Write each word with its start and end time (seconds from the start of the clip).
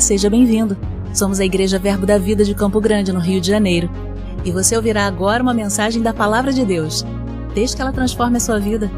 Seja 0.00 0.28
bem-vindo. 0.28 0.76
Somos 1.14 1.40
a 1.40 1.44
Igreja 1.44 1.78
Verbo 1.78 2.04
da 2.04 2.18
Vida 2.18 2.44
de 2.44 2.54
Campo 2.54 2.80
Grande, 2.80 3.12
no 3.12 3.20
Rio 3.20 3.40
de 3.40 3.48
Janeiro. 3.48 3.90
E 4.44 4.52
você 4.52 4.76
ouvirá 4.76 5.06
agora 5.06 5.42
uma 5.42 5.54
mensagem 5.54 6.02
da 6.02 6.12
Palavra 6.12 6.52
de 6.52 6.64
Deus. 6.64 7.04
Desde 7.54 7.74
que 7.74 7.82
ela 7.82 7.92
transforme 7.92 8.36
a 8.36 8.40
sua 8.40 8.60
vida. 8.60 8.90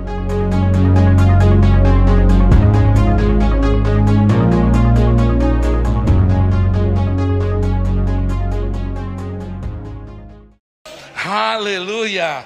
Aleluia! 11.24 12.45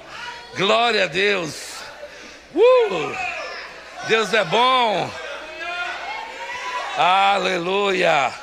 Glória 0.55 1.05
a 1.05 1.07
Deus! 1.07 1.73
Uh! 2.53 3.15
Deus 4.07 4.33
é 4.33 4.43
bom! 4.45 5.09
Aleluia! 6.97 8.42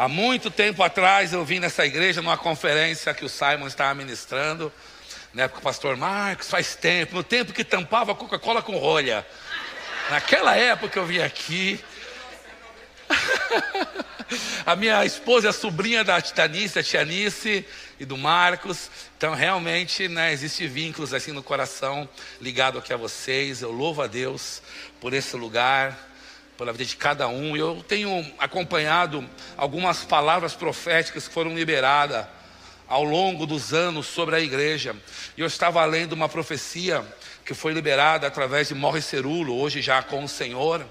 Há 0.00 0.08
muito 0.08 0.50
tempo 0.50 0.82
atrás 0.82 1.34
eu 1.34 1.44
vim 1.44 1.58
nessa 1.58 1.84
igreja 1.84 2.22
numa 2.22 2.38
conferência 2.38 3.12
que 3.12 3.22
o 3.22 3.28
Simon 3.28 3.66
estava 3.66 3.94
ministrando, 3.94 4.72
na 5.34 5.42
época 5.42 5.60
o 5.60 5.62
pastor 5.62 5.94
Marcos, 5.94 6.48
faz 6.48 6.74
tempo, 6.74 7.14
no 7.16 7.22
tempo 7.22 7.52
que 7.52 7.62
tampava 7.62 8.14
Coca-Cola 8.14 8.62
com 8.62 8.78
rolha. 8.78 9.26
Naquela 10.08 10.56
época 10.56 10.98
eu 10.98 11.04
vim 11.04 11.18
aqui. 11.18 11.78
a 14.64 14.74
minha 14.74 15.04
esposa 15.04 15.48
é 15.48 15.50
a 15.50 15.52
sobrinha 15.52 16.02
da 16.02 16.18
Titanice, 16.18 16.78
a 16.78 16.82
Tianice 16.82 17.62
e 17.98 18.06
do 18.06 18.16
Marcos. 18.16 18.90
Então, 19.18 19.34
realmente, 19.34 20.08
né, 20.08 20.32
existe 20.32 20.66
vínculos 20.66 21.12
assim 21.12 21.32
no 21.32 21.42
coração 21.42 22.08
ligado 22.40 22.78
aqui 22.78 22.94
a 22.94 22.96
vocês. 22.96 23.60
Eu 23.60 23.70
louvo 23.70 24.00
a 24.00 24.06
Deus 24.06 24.62
por 24.98 25.12
esse 25.12 25.36
lugar 25.36 26.09
pela 26.60 26.72
vida 26.72 26.84
de 26.84 26.94
cada 26.94 27.26
um. 27.26 27.56
Eu 27.56 27.82
tenho 27.88 28.30
acompanhado 28.38 29.26
algumas 29.56 30.04
palavras 30.04 30.52
proféticas 30.52 31.26
que 31.26 31.32
foram 31.32 31.54
liberadas 31.54 32.26
ao 32.86 33.02
longo 33.02 33.46
dos 33.46 33.72
anos 33.72 34.06
sobre 34.06 34.36
a 34.36 34.40
igreja. 34.40 34.94
E 35.38 35.40
eu 35.40 35.46
estava 35.46 35.82
lendo 35.86 36.12
uma 36.12 36.28
profecia 36.28 37.02
que 37.46 37.54
foi 37.54 37.72
liberada 37.72 38.26
através 38.26 38.68
de 38.68 38.74
Morre 38.74 39.00
Cerulo, 39.00 39.58
hoje 39.58 39.80
já 39.80 40.02
com 40.02 40.22
o 40.22 40.28
Senhor. 40.28 40.84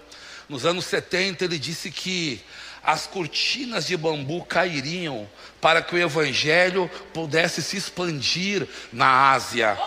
Nos 0.49 0.65
anos 0.65 0.85
70 0.85 1.45
ele 1.45 1.59
disse 1.59 1.91
que 1.91 2.43
as 2.83 3.05
cortinas 3.05 3.85
de 3.85 3.95
bambu 3.95 4.43
cairiam 4.45 5.29
para 5.61 5.83
que 5.83 5.93
o 5.93 5.99
evangelho 5.99 6.89
pudesse 7.13 7.61
se 7.61 7.77
expandir 7.77 8.67
na 8.91 9.33
Ásia. 9.33 9.77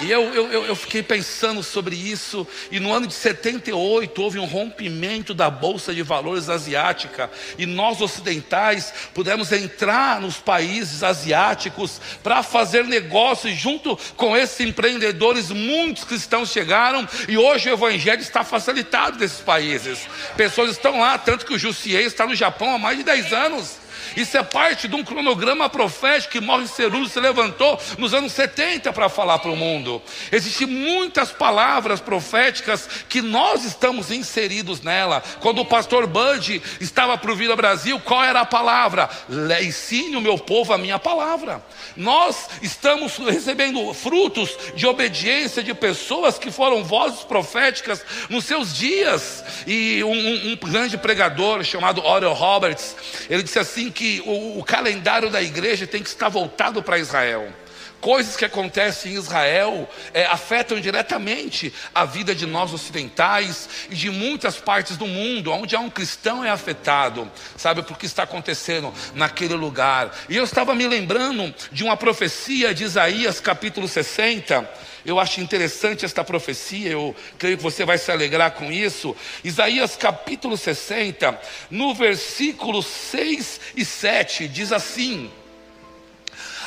E 0.00 0.10
eu, 0.10 0.22
eu, 0.34 0.64
eu 0.64 0.74
fiquei 0.74 1.02
pensando 1.02 1.62
sobre 1.62 1.94
isso, 1.94 2.46
e 2.70 2.80
no 2.80 2.92
ano 2.92 3.06
de 3.06 3.12
78 3.12 4.22
houve 4.22 4.38
um 4.38 4.46
rompimento 4.46 5.34
da 5.34 5.50
Bolsa 5.50 5.94
de 5.94 6.02
Valores 6.02 6.48
asiática, 6.48 7.30
e 7.58 7.66
nós 7.66 8.00
ocidentais 8.00 8.92
pudemos 9.12 9.52
entrar 9.52 10.20
nos 10.20 10.38
países 10.38 11.02
asiáticos 11.02 12.00
para 12.22 12.42
fazer 12.42 12.84
negócios 12.84 13.54
junto 13.54 13.98
com 14.16 14.36
esses 14.36 14.58
empreendedores. 14.60 15.50
Muitos 15.50 16.04
cristãos 16.04 16.50
chegaram, 16.50 17.06
e 17.28 17.36
hoje 17.36 17.68
o 17.68 17.74
evangelho 17.74 18.22
está 18.22 18.42
facilitado 18.42 19.18
nesses 19.18 19.40
países. 19.40 20.08
Pessoas 20.36 20.70
estão 20.70 21.00
lá, 21.00 21.18
tanto 21.18 21.44
que 21.44 21.54
o 21.54 21.58
Jussier 21.58 22.02
está 22.02 22.26
no 22.26 22.34
Japão 22.34 22.74
há 22.74 22.78
mais 22.78 22.96
de 22.96 23.04
10 23.04 23.32
anos. 23.32 23.81
Isso 24.16 24.36
é 24.36 24.42
parte 24.42 24.88
de 24.88 24.94
um 24.94 25.04
cronograma 25.04 25.68
profético 25.68 26.32
que 26.32 26.40
Morre 26.40 26.66
Cerulo 26.66 27.08
se 27.08 27.20
levantou 27.20 27.78
nos 27.98 28.14
anos 28.14 28.32
70 28.32 28.92
para 28.92 29.08
falar 29.08 29.38
para 29.38 29.50
o 29.50 29.56
mundo. 29.56 30.02
Existem 30.30 30.66
muitas 30.66 31.30
palavras 31.30 32.00
proféticas 32.00 32.88
que 33.08 33.22
nós 33.22 33.64
estamos 33.64 34.10
inseridos 34.10 34.80
nela. 34.80 35.22
Quando 35.40 35.60
o 35.60 35.66
pastor 35.66 36.06
Bud 36.06 36.62
estava 36.80 37.16
para 37.18 37.32
o 37.32 37.36
Vila 37.36 37.56
Brasil, 37.56 38.00
qual 38.00 38.24
era 38.24 38.40
a 38.40 38.46
palavra? 38.46 39.08
Ensine 39.62 40.16
o 40.16 40.20
meu 40.20 40.38
povo 40.38 40.72
a 40.72 40.78
minha 40.78 40.98
palavra. 40.98 41.64
Nós 41.96 42.48
estamos 42.62 43.16
recebendo 43.18 43.92
frutos 43.94 44.56
de 44.74 44.86
obediência 44.86 45.62
de 45.62 45.74
pessoas 45.74 46.38
que 46.38 46.50
foram 46.50 46.82
vozes 46.82 47.20
proféticas 47.20 48.04
nos 48.28 48.44
seus 48.44 48.74
dias. 48.74 49.44
E 49.66 50.02
um, 50.04 50.52
um 50.52 50.56
grande 50.56 50.96
pregador 50.96 51.62
chamado 51.64 52.04
Oral 52.04 52.34
Roberts, 52.34 52.96
ele 53.28 53.42
disse 53.42 53.58
assim 53.58 53.90
que 53.92 54.22
o, 54.26 54.58
o 54.58 54.64
calendário 54.64 55.30
da 55.30 55.42
igreja 55.42 55.86
tem 55.86 56.02
que 56.02 56.08
estar 56.08 56.28
voltado 56.28 56.82
para 56.82 56.98
Israel. 56.98 57.52
Coisas 58.02 58.36
que 58.36 58.44
acontecem 58.44 59.12
em 59.12 59.14
Israel 59.14 59.88
é, 60.12 60.26
afetam 60.26 60.80
diretamente 60.80 61.72
a 61.94 62.04
vida 62.04 62.34
de 62.34 62.46
nós 62.46 62.72
ocidentais 62.72 63.68
e 63.88 63.94
de 63.94 64.10
muitas 64.10 64.56
partes 64.56 64.96
do 64.96 65.06
mundo, 65.06 65.52
onde 65.52 65.76
há 65.76 65.78
um 65.78 65.88
cristão 65.88 66.44
é 66.44 66.50
afetado, 66.50 67.30
sabe, 67.56 67.80
por 67.84 67.96
que 67.96 68.06
está 68.06 68.24
acontecendo 68.24 68.92
naquele 69.14 69.54
lugar. 69.54 70.10
E 70.28 70.36
eu 70.36 70.42
estava 70.42 70.74
me 70.74 70.84
lembrando 70.84 71.54
de 71.70 71.84
uma 71.84 71.96
profecia 71.96 72.74
de 72.74 72.82
Isaías 72.82 73.38
capítulo 73.38 73.86
60, 73.86 74.68
eu 75.04 75.18
acho 75.18 75.40
interessante 75.40 76.04
esta 76.04 76.22
profecia, 76.22 76.90
eu 76.90 77.14
creio 77.38 77.56
que 77.56 77.62
você 77.62 77.84
vai 77.84 77.98
se 77.98 78.10
alegrar 78.10 78.52
com 78.52 78.70
isso. 78.70 79.16
Isaías 79.42 79.96
capítulo 79.96 80.56
60, 80.56 81.40
no 81.70 81.94
versículo 81.94 82.82
6 82.82 83.60
e 83.76 83.84
7, 83.84 84.48
diz 84.48 84.72
assim: 84.72 85.30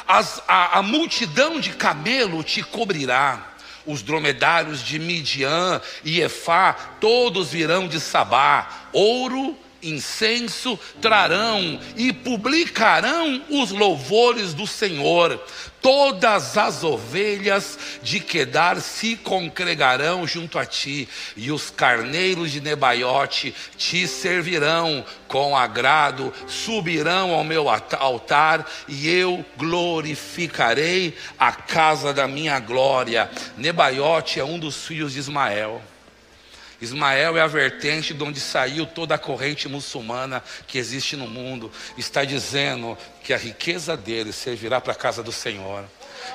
As, 0.07 0.41
a, 0.47 0.79
a 0.79 0.81
multidão 0.81 1.59
de 1.59 1.72
camelo 1.72 2.44
te 2.44 2.62
cobrirá 2.62 3.56
os 3.85 4.01
dromedários 4.01 4.84
de 4.84 4.97
Midian 5.00 5.81
e 6.03 6.19
Efá, 6.19 6.74
todos 7.00 7.51
virão 7.51 7.88
de 7.88 8.00
Sabá, 8.00 8.90
ouro 8.91 9.56
incenso 9.81 10.79
trarão 11.00 11.79
e 11.95 12.12
publicarão 12.12 13.44
os 13.50 13.72
louvores 13.72 14.53
do 14.53 14.66
Senhor. 14.66 15.40
Todas 15.85 16.57
as 16.57 16.84
ovelhas 16.84 17.78
de 18.01 18.19
Quedar 18.19 18.81
se 18.81 19.16
congregarão 19.16 20.25
junto 20.25 20.57
a 20.57 20.66
ti, 20.66 21.07
e 21.38 21.51
os 21.51 21.69
carneiros 21.69 22.51
de 22.51 22.59
Nebaiote 22.59 23.53
te 23.78 24.07
servirão 24.07 25.06
com 25.28 25.56
agrado, 25.56 26.34
subirão 26.47 27.35
ao 27.35 27.44
meu 27.44 27.68
altar, 27.69 28.66
e 28.88 29.07
eu 29.07 29.45
glorificarei 29.57 31.16
a 31.38 31.51
casa 31.51 32.12
da 32.12 32.28
minha 32.28 32.59
glória. 32.59 33.29
Nebaiote 33.56 34.40
é 34.40 34.44
um 34.44 34.57
dos 34.57 34.88
filhos 34.88 35.13
de 35.13 35.19
Ismael. 35.19 35.84
Ismael 36.85 37.38
é 37.38 37.41
a 37.41 37.47
vertente 37.47 38.13
de 38.13 38.23
onde 38.23 38.40
saiu 38.40 38.85
toda 38.85 39.16
a 39.16 39.18
corrente 39.18 39.68
muçulmana 39.68 40.44
que 40.68 40.78
existe 40.78 41.16
no 41.16 41.28
mundo. 41.28 41.72
Está 41.97 42.23
dizendo 42.23 42.97
que 43.23 43.34
a 43.34 43.38
riqueza 43.38 43.97
dele 43.97 44.31
servirá 44.31 44.79
para 44.79 44.94
a 44.94 44.95
casa 44.95 45.22
do 45.22 45.31
Senhor. 45.31 45.84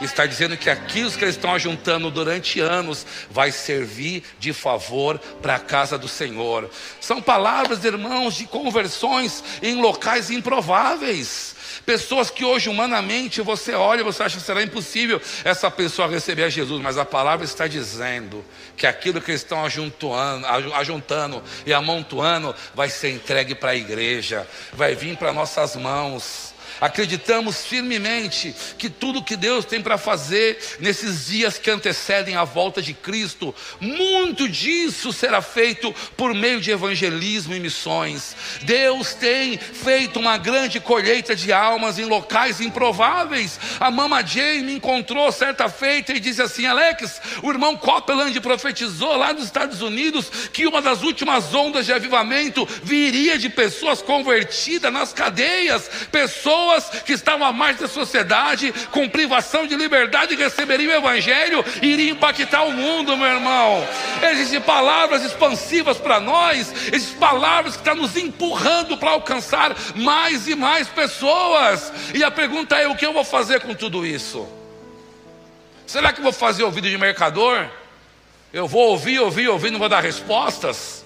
Está 0.01 0.25
dizendo 0.25 0.57
que 0.57 0.71
aquilo 0.71 1.11
que 1.11 1.25
eles 1.25 1.35
estão 1.35 1.55
ajuntando 1.55 2.11
durante 2.11 2.61
anos 2.61 3.07
vai 3.31 3.51
servir 3.51 4.23
de 4.39 4.53
favor 4.53 5.19
para 5.43 5.57
a 5.57 5.59
casa 5.59 5.99
do 5.99 6.09
Senhor. 6.09 6.71
São 7.01 7.21
palavras, 7.21 7.85
irmãos, 7.85 8.35
de 8.35 8.47
conversões 8.47 9.43
em 9.63 9.81
locais 9.81 10.31
improváveis. 10.31 11.55
Pessoas 11.85 12.31
que 12.31 12.45
hoje 12.45 12.69
humanamente 12.69 13.41
você 13.41 13.75
olha 13.75 14.01
e 14.01 14.05
você 14.05 14.23
acha 14.23 14.39
que 14.39 14.45
será 14.45 14.63
impossível 14.63 15.21
essa 15.45 15.71
pessoa 15.71 16.09
receber 16.09 16.45
a 16.45 16.49
Jesus, 16.49 16.81
mas 16.83 16.99
a 16.99 17.05
palavra 17.05 17.45
está 17.45 17.67
dizendo 17.67 18.45
que 18.77 18.87
aquilo 18.87 19.21
que 19.21 19.31
eles 19.31 19.43
estão 19.43 19.65
ajuntando, 19.65 20.47
ajuntando 20.75 21.43
e 21.67 21.73
amontoando 21.73 22.55
vai 22.75 22.89
ser 22.89 23.11
entregue 23.11 23.55
para 23.55 23.71
a 23.71 23.77
igreja, 23.77 24.47
vai 24.73 24.95
vir 24.95 25.17
para 25.17 25.33
nossas 25.33 25.77
mãos. 25.77 26.50
Acreditamos 26.81 27.67
firmemente 27.67 28.55
que 28.79 28.89
tudo 28.89 29.23
que 29.23 29.37
Deus 29.37 29.65
tem 29.65 29.83
para 29.83 29.99
fazer 29.99 30.59
nesses 30.81 31.27
dias 31.27 31.59
que 31.59 31.71
antecedem 31.71 32.37
a 32.37 32.45
volta 32.45 32.81
de 32.81 32.95
Cristo, 32.95 33.55
muito 33.79 34.49
disso 34.49 35.13
será 35.13 35.43
feito 35.43 35.95
por 36.17 36.35
meio 36.35 36.61
de 36.61 36.71
evangelismo 36.71 37.55
e 37.55 37.61
missões. 37.61 38.35
Deus 38.63 39.13
tem 39.13 39.59
feito 39.59 40.19
uma 40.19 40.39
grande 40.39 40.81
colheita 40.81 41.37
de 41.37 41.53
almas 41.53 41.99
em 41.99 42.05
locais 42.05 42.61
improváveis. 42.61 43.61
A 43.79 43.91
Mama 43.91 44.23
Jane 44.23 44.63
me 44.63 44.75
encontrou 44.75 45.31
certa 45.31 45.69
feita 45.69 46.13
e 46.13 46.21
disse 46.21 46.41
assim: 46.41 46.65
Alex, 46.65 47.21
o 47.43 47.51
irmão 47.51 47.77
Copeland 47.77 48.39
profetizou 48.41 49.17
lá 49.17 49.33
nos 49.33 49.45
Estados 49.45 49.83
Unidos 49.83 50.31
que 50.53 50.67
uma 50.67 50.81
das 50.81 51.03
últimas 51.03 51.53
ondas 51.53 51.85
de 51.85 51.93
avivamento 51.93 52.67
viria 52.83 53.39
de 53.39 53.51
pessoas 53.51 54.01
convertidas 54.01 54.93
nas 54.93 55.13
cadeias, 55.13 55.91
pessoas 56.11 56.70
pessoas 56.71 57.03
que 57.03 57.13
estavam 57.13 57.47
à 57.47 57.53
margem 57.53 57.83
da 57.83 57.89
sociedade, 57.89 58.73
com 58.91 59.09
privação 59.09 59.67
de 59.67 59.75
liberdade, 59.75 60.35
receberiam 60.35 60.93
o 60.93 60.97
Evangelho 60.97 61.65
e 61.83 61.89
iriam 61.89 62.17
impactar 62.17 62.63
o 62.63 62.73
mundo, 62.73 63.17
meu 63.17 63.27
irmão. 63.27 63.87
Existem 64.31 64.61
palavras 64.61 65.25
expansivas 65.25 65.99
para 65.99 66.21
nós, 66.21 66.73
existem 66.93 67.19
palavras 67.19 67.75
que 67.75 67.81
estão 67.81 67.95
nos 67.95 68.17
empurrando 68.17 68.97
para 68.97 69.11
alcançar 69.11 69.75
mais 69.97 70.47
e 70.47 70.55
mais 70.55 70.89
pessoas. 70.89 71.93
E 72.15 72.23
a 72.23 72.31
pergunta 72.31 72.77
é: 72.77 72.87
o 72.87 72.95
que 72.95 73.07
eu 73.07 73.13
vou 73.13 73.25
fazer 73.25 73.61
com 73.61 73.75
tudo 73.75 74.07
isso? 74.07 74.49
Será 75.87 76.13
que 76.13 76.21
eu 76.21 76.25
vou 76.25 76.33
fazer 76.33 76.63
ouvido 76.63 76.89
de 76.89 76.97
mercador? 76.97 77.67
Eu 78.53 78.67
vou 78.67 78.91
ouvir, 78.91 79.19
ouvir, 79.21 79.49
ouvir, 79.49 79.71
não 79.71 79.79
vou 79.79 79.89
dar 79.89 80.01
respostas? 80.01 81.05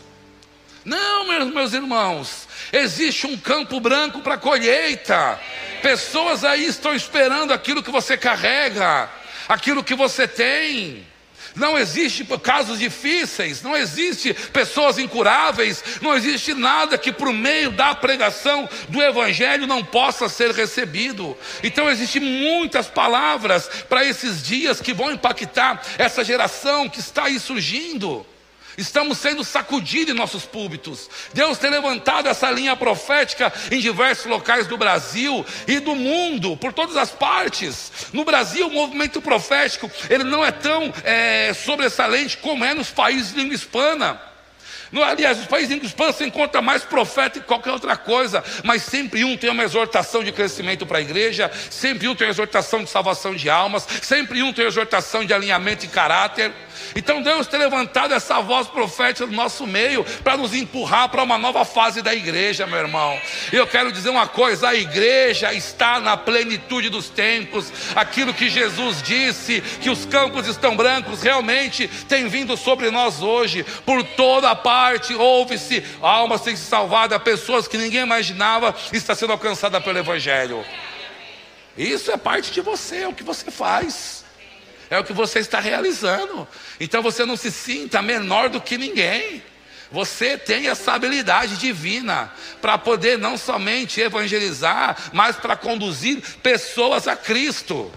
Não, 0.84 1.26
meus, 1.26 1.52
meus 1.52 1.72
irmãos, 1.72 2.46
Existe 2.72 3.26
um 3.26 3.36
campo 3.36 3.78
branco 3.78 4.20
para 4.20 4.36
colheita. 4.36 5.38
Pessoas 5.84 6.44
aí 6.44 6.64
estão 6.64 6.94
esperando 6.94 7.52
aquilo 7.52 7.82
que 7.82 7.90
você 7.90 8.16
carrega, 8.16 9.06
aquilo 9.46 9.84
que 9.84 9.94
você 9.94 10.26
tem. 10.26 11.06
Não 11.54 11.78
existe 11.78 12.24
casos 12.42 12.78
difíceis, 12.78 13.60
não 13.60 13.76
existe 13.76 14.32
pessoas 14.32 14.98
incuráveis, 14.98 15.84
não 16.00 16.16
existe 16.16 16.54
nada 16.54 16.96
que 16.96 17.12
por 17.12 17.30
meio 17.34 17.70
da 17.70 17.94
pregação 17.94 18.66
do 18.88 19.02
evangelho 19.02 19.66
não 19.66 19.84
possa 19.84 20.26
ser 20.26 20.52
recebido. 20.52 21.36
Então 21.62 21.90
existem 21.90 22.22
muitas 22.22 22.86
palavras 22.86 23.68
para 23.86 24.06
esses 24.06 24.42
dias 24.42 24.80
que 24.80 24.94
vão 24.94 25.12
impactar 25.12 25.82
essa 25.98 26.24
geração 26.24 26.88
que 26.88 27.00
está 27.00 27.24
aí 27.24 27.38
surgindo. 27.38 28.24
Estamos 28.76 29.18
sendo 29.18 29.44
sacudidos 29.44 30.14
em 30.14 30.16
nossos 30.16 30.44
púlpitos. 30.44 31.08
Deus 31.32 31.58
tem 31.58 31.70
levantado 31.70 32.28
essa 32.28 32.50
linha 32.50 32.76
profética 32.76 33.52
em 33.70 33.80
diversos 33.80 34.26
locais 34.26 34.66
do 34.66 34.76
Brasil 34.76 35.44
e 35.66 35.80
do 35.80 35.94
mundo, 35.94 36.56
por 36.56 36.72
todas 36.72 36.96
as 36.96 37.10
partes. 37.10 37.92
No 38.12 38.24
Brasil, 38.24 38.66
o 38.66 38.72
movimento 38.72 39.20
profético 39.20 39.90
ele 40.10 40.24
não 40.24 40.44
é 40.44 40.50
tão 40.50 40.92
é, 41.04 41.52
sobressalente 41.54 42.38
como 42.38 42.64
é 42.64 42.74
nos 42.74 42.90
países 42.90 43.32
de 43.32 43.40
língua 43.40 43.54
hispana. 43.54 44.33
Aliás, 44.92 45.38
os 45.38 45.46
países 45.46 45.82
hispana 45.82 46.12
se 46.12 46.24
encontra 46.24 46.60
mais 46.60 46.84
profeta 46.84 47.40
que 47.40 47.46
qualquer 47.46 47.72
outra 47.72 47.96
coisa, 47.96 48.44
mas 48.62 48.82
sempre 48.82 49.24
um 49.24 49.36
tem 49.36 49.50
uma 49.50 49.64
exortação 49.64 50.22
de 50.22 50.30
crescimento 50.30 50.86
para 50.86 50.98
a 50.98 51.00
igreja, 51.00 51.50
sempre 51.70 52.08
um 52.08 52.14
tem 52.14 52.26
uma 52.26 52.32
exortação 52.32 52.84
de 52.84 52.90
salvação 52.90 53.34
de 53.34 53.48
almas, 53.50 53.86
sempre 54.02 54.42
um 54.42 54.52
tem 54.52 54.64
uma 54.64 54.70
exortação 54.70 55.24
de 55.24 55.32
alinhamento 55.32 55.84
e 55.84 55.88
caráter. 55.88 56.52
Então 56.94 57.22
Deus 57.22 57.46
tem 57.46 57.58
levantado 57.58 58.14
essa 58.14 58.40
voz 58.40 58.66
profética 58.66 59.26
no 59.26 59.32
nosso 59.32 59.66
meio 59.66 60.04
para 60.22 60.36
nos 60.36 60.54
empurrar 60.54 61.08
para 61.08 61.22
uma 61.22 61.38
nova 61.38 61.64
fase 61.64 62.02
da 62.02 62.14
igreja, 62.14 62.66
meu 62.66 62.78
irmão. 62.78 63.18
Eu 63.52 63.66
quero 63.66 63.92
dizer 63.92 64.10
uma 64.10 64.26
coisa: 64.26 64.68
a 64.68 64.74
igreja 64.74 65.52
está 65.52 66.00
na 66.00 66.16
plenitude 66.16 66.88
dos 66.88 67.08
tempos. 67.08 67.72
Aquilo 67.94 68.34
que 68.34 68.48
Jesus 68.48 69.02
disse, 69.02 69.60
que 69.80 69.90
os 69.90 70.04
campos 70.04 70.46
estão 70.46 70.76
brancos, 70.76 71.22
realmente 71.22 71.88
tem 72.08 72.28
vindo 72.28 72.56
sobre 72.56 72.90
nós 72.90 73.22
hoje. 73.22 73.64
Por 73.84 74.02
toda 74.02 74.54
parte 74.54 74.73
ouve-se 75.18 75.84
almas 76.00 76.42
têm 76.42 76.56
se 76.56 76.64
salvada, 76.64 77.18
pessoas 77.20 77.68
que 77.68 77.78
ninguém 77.78 78.02
imaginava 78.02 78.74
está 78.92 79.14
sendo 79.14 79.32
alcançada 79.32 79.80
pelo 79.80 79.98
Evangelho. 79.98 80.64
Isso 81.76 82.10
é 82.10 82.16
parte 82.16 82.52
de 82.52 82.60
você, 82.60 82.98
é 82.98 83.08
o 83.08 83.12
que 83.12 83.24
você 83.24 83.50
faz 83.50 84.24
é 84.90 84.98
o 84.98 85.04
que 85.04 85.12
você 85.12 85.38
está 85.38 85.60
realizando. 85.60 86.46
Então 86.78 87.02
você 87.02 87.24
não 87.24 87.36
se 87.36 87.50
sinta 87.50 88.02
menor 88.02 88.48
do 88.48 88.60
que 88.60 88.78
ninguém. 88.78 89.42
Você 89.90 90.36
tem 90.36 90.68
essa 90.68 90.92
habilidade 90.92 91.56
divina 91.56 92.32
para 92.60 92.76
poder 92.78 93.18
não 93.18 93.36
somente 93.38 94.00
evangelizar, 94.00 94.96
mas 95.12 95.36
para 95.36 95.56
conduzir 95.56 96.20
pessoas 96.42 97.06
a 97.06 97.14
Cristo. 97.14 97.92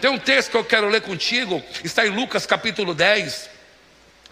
Tem 0.00 0.10
um 0.10 0.18
texto 0.18 0.50
que 0.50 0.56
eu 0.56 0.64
quero 0.64 0.88
ler 0.88 1.00
contigo, 1.00 1.62
está 1.82 2.06
em 2.06 2.10
Lucas 2.10 2.44
capítulo 2.44 2.94
10, 2.94 3.48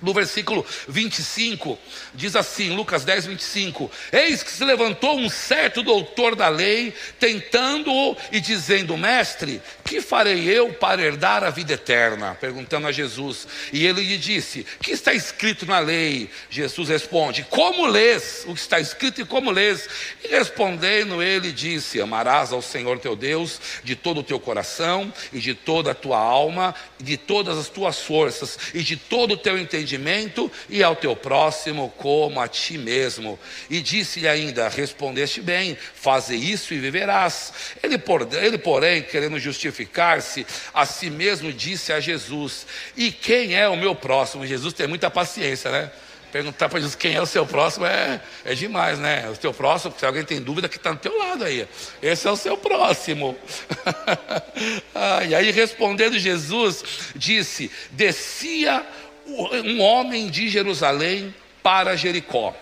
no 0.03 0.13
versículo 0.13 0.67
25, 0.89 1.79
diz 2.13 2.35
assim, 2.35 2.75
Lucas 2.75 3.05
10, 3.05 3.27
25: 3.27 3.91
Eis 4.13 4.43
que 4.43 4.51
se 4.51 4.65
levantou 4.65 5.17
um 5.17 5.31
certo 5.31 5.83
doutor 5.83 6.35
da 6.35 6.49
lei, 6.49 6.93
tentando-o 7.21 8.17
e 8.33 8.41
dizendo: 8.41 8.97
Mestre, 8.97 9.63
que 9.85 10.01
farei 10.01 10.45
eu 10.45 10.73
para 10.75 11.01
herdar 11.01 11.45
a 11.45 11.51
vida 11.51 11.75
eterna? 11.75 12.37
Perguntando 12.41 12.89
a 12.89 12.93
Jesus. 12.93 13.47
E 13.73 13.87
ele 13.87 14.03
lhe 14.03 14.19
disse: 14.19 14.67
Que 14.83 14.91
está 14.91 15.15
escrito 15.15 15.65
na 15.65 15.79
lei? 15.79 16.29
Jesus 16.51 16.89
responde: 16.89 17.47
Como 17.49 17.87
lês 17.87 18.43
o 18.47 18.55
que 18.55 18.61
está 18.61 18.81
escrito 18.81 19.21
e 19.21 19.25
como 19.25 19.53
lês? 19.53 19.89
E 20.25 20.29
respondendo, 20.29 21.23
ele 21.23 21.53
disse: 21.53 22.01
Amarás 22.01 22.53
ao 22.53 22.61
Senhor 22.61 22.99
teu 22.99 23.15
Deus 23.15 23.61
de 23.85 23.95
todo 23.95 24.21
o 24.21 24.25
teu 24.25 24.41
coração 24.41 25.13
e 25.33 25.39
de 25.39 25.55
toda 25.55 25.93
a 25.93 25.95
tua 25.95 26.19
alma, 26.19 26.75
e 26.99 27.05
de 27.05 27.17
todas 27.17 27.57
as 27.57 27.69
tuas 27.69 28.01
forças 28.01 28.59
e 28.75 28.83
de 28.83 28.97
todo 28.97 29.35
o 29.35 29.37
teu 29.37 29.57
entendimento 29.57 29.92
entendimento 29.93 30.51
e 30.69 30.83
ao 30.83 30.97
teu 30.97 31.15
próximo 31.15 31.93
como 31.99 32.41
a 32.41 32.49
ti 32.49 32.79
mesmo. 32.79 33.39
E 33.69 33.81
disse-lhe 33.81 34.29
ainda: 34.29 34.69
Respondeste 34.69 35.41
bem, 35.41 35.77
faze 35.95 36.35
isso 36.35 36.73
e 36.75 36.79
viverás. 36.79 37.53
Ele, 37.83 37.99
por, 37.99 38.27
ele, 38.33 38.59
porém, 38.59 39.03
querendo 39.03 39.39
justificar-se, 39.39 40.47
a 40.73 40.87
si 40.87 41.11
mesmo 41.11 41.53
disse 41.53 41.93
a 41.93 42.01
Jesus: 42.01 42.67
E 42.97 43.13
quem 43.13 43.55
é 43.55 43.69
o 43.69 43.77
meu 43.77 43.95
próximo? 43.95 44.47
Jesus 44.47 44.73
tem 44.73 44.87
muita 44.87 45.11
paciência, 45.11 45.71
né? 45.71 45.91
Perguntar 46.33 46.71
para 46.71 46.79
Jesus 46.79 46.95
quem 46.95 47.15
é 47.15 47.21
o 47.21 47.27
seu 47.27 47.45
próximo 47.45 47.85
é, 47.85 48.19
é 48.43 48.55
demais, 48.55 48.99
né? 48.99 49.29
O 49.29 49.37
seu 49.37 49.53
próximo, 49.53 49.95
se 49.99 50.07
alguém 50.07 50.25
tem 50.25 50.41
dúvida, 50.41 50.67
que 50.67 50.79
está 50.79 50.91
do 50.91 50.97
teu 50.97 51.19
lado 51.19 51.45
aí. 51.45 51.69
Esse 52.01 52.27
é 52.27 52.31
o 52.31 52.37
seu 52.37 52.57
próximo. 52.57 53.37
ah, 54.95 55.23
e 55.25 55.35
aí 55.35 55.51
respondendo 55.51 56.19
Jesus, 56.19 56.83
disse: 57.15 57.71
descia 57.91 58.83
um 59.65 59.81
homem 59.81 60.29
de 60.29 60.49
Jerusalém 60.49 61.35
para 61.63 61.97
Jericó. 61.97 62.55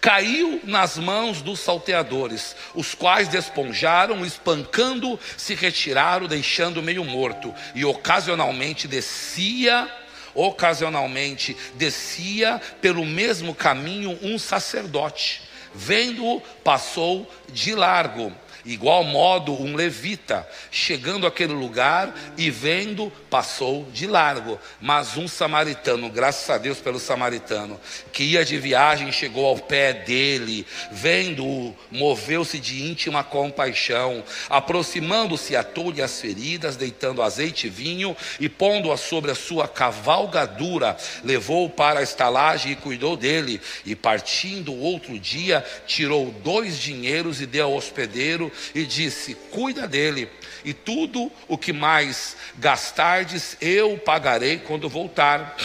Caiu 0.00 0.60
nas 0.64 0.98
mãos 0.98 1.40
dos 1.40 1.60
salteadores, 1.60 2.54
os 2.74 2.94
quais 2.94 3.28
desponjaram, 3.28 4.24
espancando, 4.24 5.18
se 5.36 5.54
retiraram, 5.54 6.26
deixando 6.26 6.82
meio 6.82 7.04
morto, 7.04 7.54
e 7.74 7.84
ocasionalmente 7.84 8.86
descia, 8.86 9.88
ocasionalmente 10.34 11.56
descia 11.74 12.60
pelo 12.80 13.04
mesmo 13.04 13.54
caminho 13.54 14.18
um 14.22 14.38
sacerdote. 14.38 15.42
Vendo-o, 15.74 16.40
passou 16.62 17.28
de 17.50 17.74
largo 17.74 18.32
Igual 18.64 19.04
modo, 19.04 19.52
um 19.52 19.76
levita, 19.76 20.48
chegando 20.70 21.26
àquele 21.26 21.52
lugar 21.52 22.14
e 22.38 22.50
vendo, 22.50 23.12
passou 23.28 23.86
de 23.92 24.06
largo. 24.06 24.58
Mas 24.80 25.18
um 25.18 25.28
samaritano, 25.28 26.08
graças 26.08 26.48
a 26.48 26.56
Deus 26.56 26.78
pelo 26.78 26.98
samaritano, 26.98 27.78
que 28.10 28.24
ia 28.24 28.42
de 28.42 28.56
viagem, 28.56 29.12
chegou 29.12 29.44
ao 29.46 29.58
pé 29.58 29.92
dele, 29.92 30.66
vendo-o, 30.90 31.76
moveu-se 31.90 32.58
de 32.58 32.82
íntima 32.84 33.22
compaixão, 33.22 34.24
aproximando-se, 34.48 35.54
atou-lhe 35.54 36.00
as 36.00 36.18
feridas, 36.18 36.76
deitando 36.76 37.22
azeite 37.22 37.66
e 37.66 37.70
vinho 37.70 38.16
e 38.40 38.48
pondo-a 38.48 38.96
sobre 38.96 39.30
a 39.30 39.34
sua 39.34 39.68
cavalgadura, 39.68 40.96
levou-o 41.22 41.68
para 41.68 42.00
a 42.00 42.02
estalagem 42.02 42.72
e 42.72 42.76
cuidou 42.76 43.14
dele. 43.14 43.60
E 43.84 43.94
partindo 43.94 44.74
outro 44.74 45.18
dia, 45.18 45.62
tirou 45.86 46.30
dois 46.42 46.78
dinheiros 46.78 47.42
e 47.42 47.46
deu 47.46 47.66
ao 47.66 47.74
hospedeiro 47.74 48.53
e 48.74 48.84
disse: 48.84 49.34
Cuida 49.50 49.86
dele, 49.86 50.28
e 50.64 50.72
tudo 50.72 51.30
o 51.48 51.58
que 51.58 51.72
mais 51.72 52.36
gastardes 52.56 53.56
eu 53.60 53.98
pagarei 53.98 54.58
quando 54.58 54.88
voltar. 54.88 55.56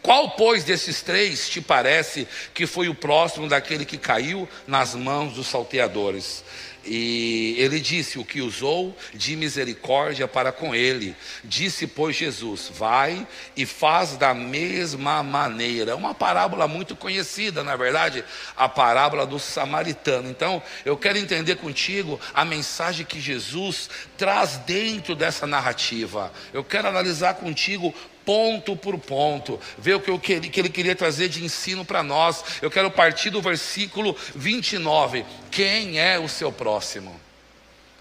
Qual, 0.00 0.30
pois, 0.30 0.64
desses 0.64 1.02
três 1.02 1.48
te 1.48 1.60
parece 1.60 2.26
que 2.54 2.66
foi 2.66 2.88
o 2.88 2.94
próximo 2.94 3.48
daquele 3.48 3.84
que 3.84 3.98
caiu 3.98 4.48
nas 4.66 4.94
mãos 4.94 5.34
dos 5.34 5.48
salteadores? 5.48 6.44
E 6.84 7.56
ele 7.58 7.80
disse: 7.80 8.18
O 8.18 8.24
que 8.24 8.40
usou 8.40 8.96
de 9.14 9.36
misericórdia 9.36 10.26
para 10.28 10.52
com 10.52 10.74
ele. 10.74 11.14
Disse, 11.44 11.86
pois, 11.86 12.16
Jesus: 12.16 12.70
Vai 12.72 13.26
e 13.56 13.66
faz 13.66 14.16
da 14.16 14.32
mesma 14.32 15.22
maneira. 15.22 15.96
Uma 15.96 16.14
parábola 16.14 16.68
muito 16.68 16.96
conhecida, 16.96 17.62
na 17.62 17.76
verdade, 17.76 18.24
a 18.56 18.68
parábola 18.68 19.26
do 19.26 19.38
samaritano. 19.38 20.30
Então, 20.30 20.62
eu 20.84 20.96
quero 20.96 21.18
entender 21.18 21.56
contigo 21.56 22.20
a 22.32 22.44
mensagem 22.44 23.04
que 23.04 23.20
Jesus 23.20 23.90
traz 24.16 24.58
dentro 24.58 25.14
dessa 25.14 25.46
narrativa. 25.46 26.32
Eu 26.52 26.64
quero 26.64 26.88
analisar 26.88 27.34
contigo 27.34 27.94
ponto 28.28 28.76
por 28.76 28.98
ponto, 28.98 29.58
ver 29.78 29.94
o 29.94 30.00
que, 30.00 30.10
eu, 30.10 30.18
que 30.20 30.34
ele 30.34 30.68
queria 30.68 30.94
trazer 30.94 31.30
de 31.30 31.42
ensino 31.42 31.82
para 31.82 32.02
nós. 32.02 32.44
Eu 32.60 32.70
quero 32.70 32.90
partir 32.90 33.30
do 33.30 33.40
versículo 33.40 34.14
29. 34.34 35.24
Quem 35.50 35.98
é 35.98 36.18
o 36.18 36.28
seu 36.28 36.52
próximo? 36.52 37.18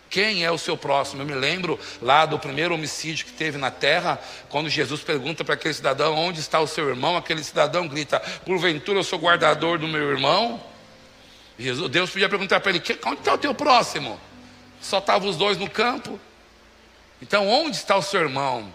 Quem 0.09 0.43
é 0.43 0.51
o 0.51 0.57
seu 0.57 0.75
próximo? 0.75 1.21
Eu 1.21 1.25
me 1.25 1.33
lembro 1.33 1.79
lá 2.01 2.25
do 2.25 2.37
primeiro 2.37 2.73
homicídio 2.73 3.25
que 3.25 3.31
teve 3.31 3.57
na 3.57 3.71
terra, 3.71 4.19
quando 4.49 4.67
Jesus 4.67 4.99
pergunta 5.01 5.45
para 5.45 5.53
aquele 5.53 5.73
cidadão: 5.73 6.13
Onde 6.15 6.41
está 6.41 6.59
o 6.59 6.67
seu 6.67 6.89
irmão? 6.89 7.15
Aquele 7.15 7.41
cidadão 7.41 7.87
grita: 7.87 8.19
Porventura 8.45 8.99
eu 8.99 9.05
sou 9.05 9.19
guardador 9.19 9.79
do 9.79 9.87
meu 9.87 10.11
irmão? 10.11 10.61
Jesus, 11.57 11.89
Deus 11.89 12.09
podia 12.09 12.27
perguntar 12.27 12.59
para 12.59 12.71
ele: 12.71 12.83
Onde 13.05 13.19
está 13.19 13.33
o 13.33 13.37
teu 13.37 13.55
próximo? 13.55 14.19
Só 14.81 14.97
estavam 14.97 15.29
os 15.29 15.37
dois 15.37 15.57
no 15.57 15.69
campo. 15.69 16.19
Então, 17.21 17.47
onde 17.47 17.77
está 17.77 17.95
o 17.95 18.01
seu 18.01 18.19
irmão? 18.19 18.73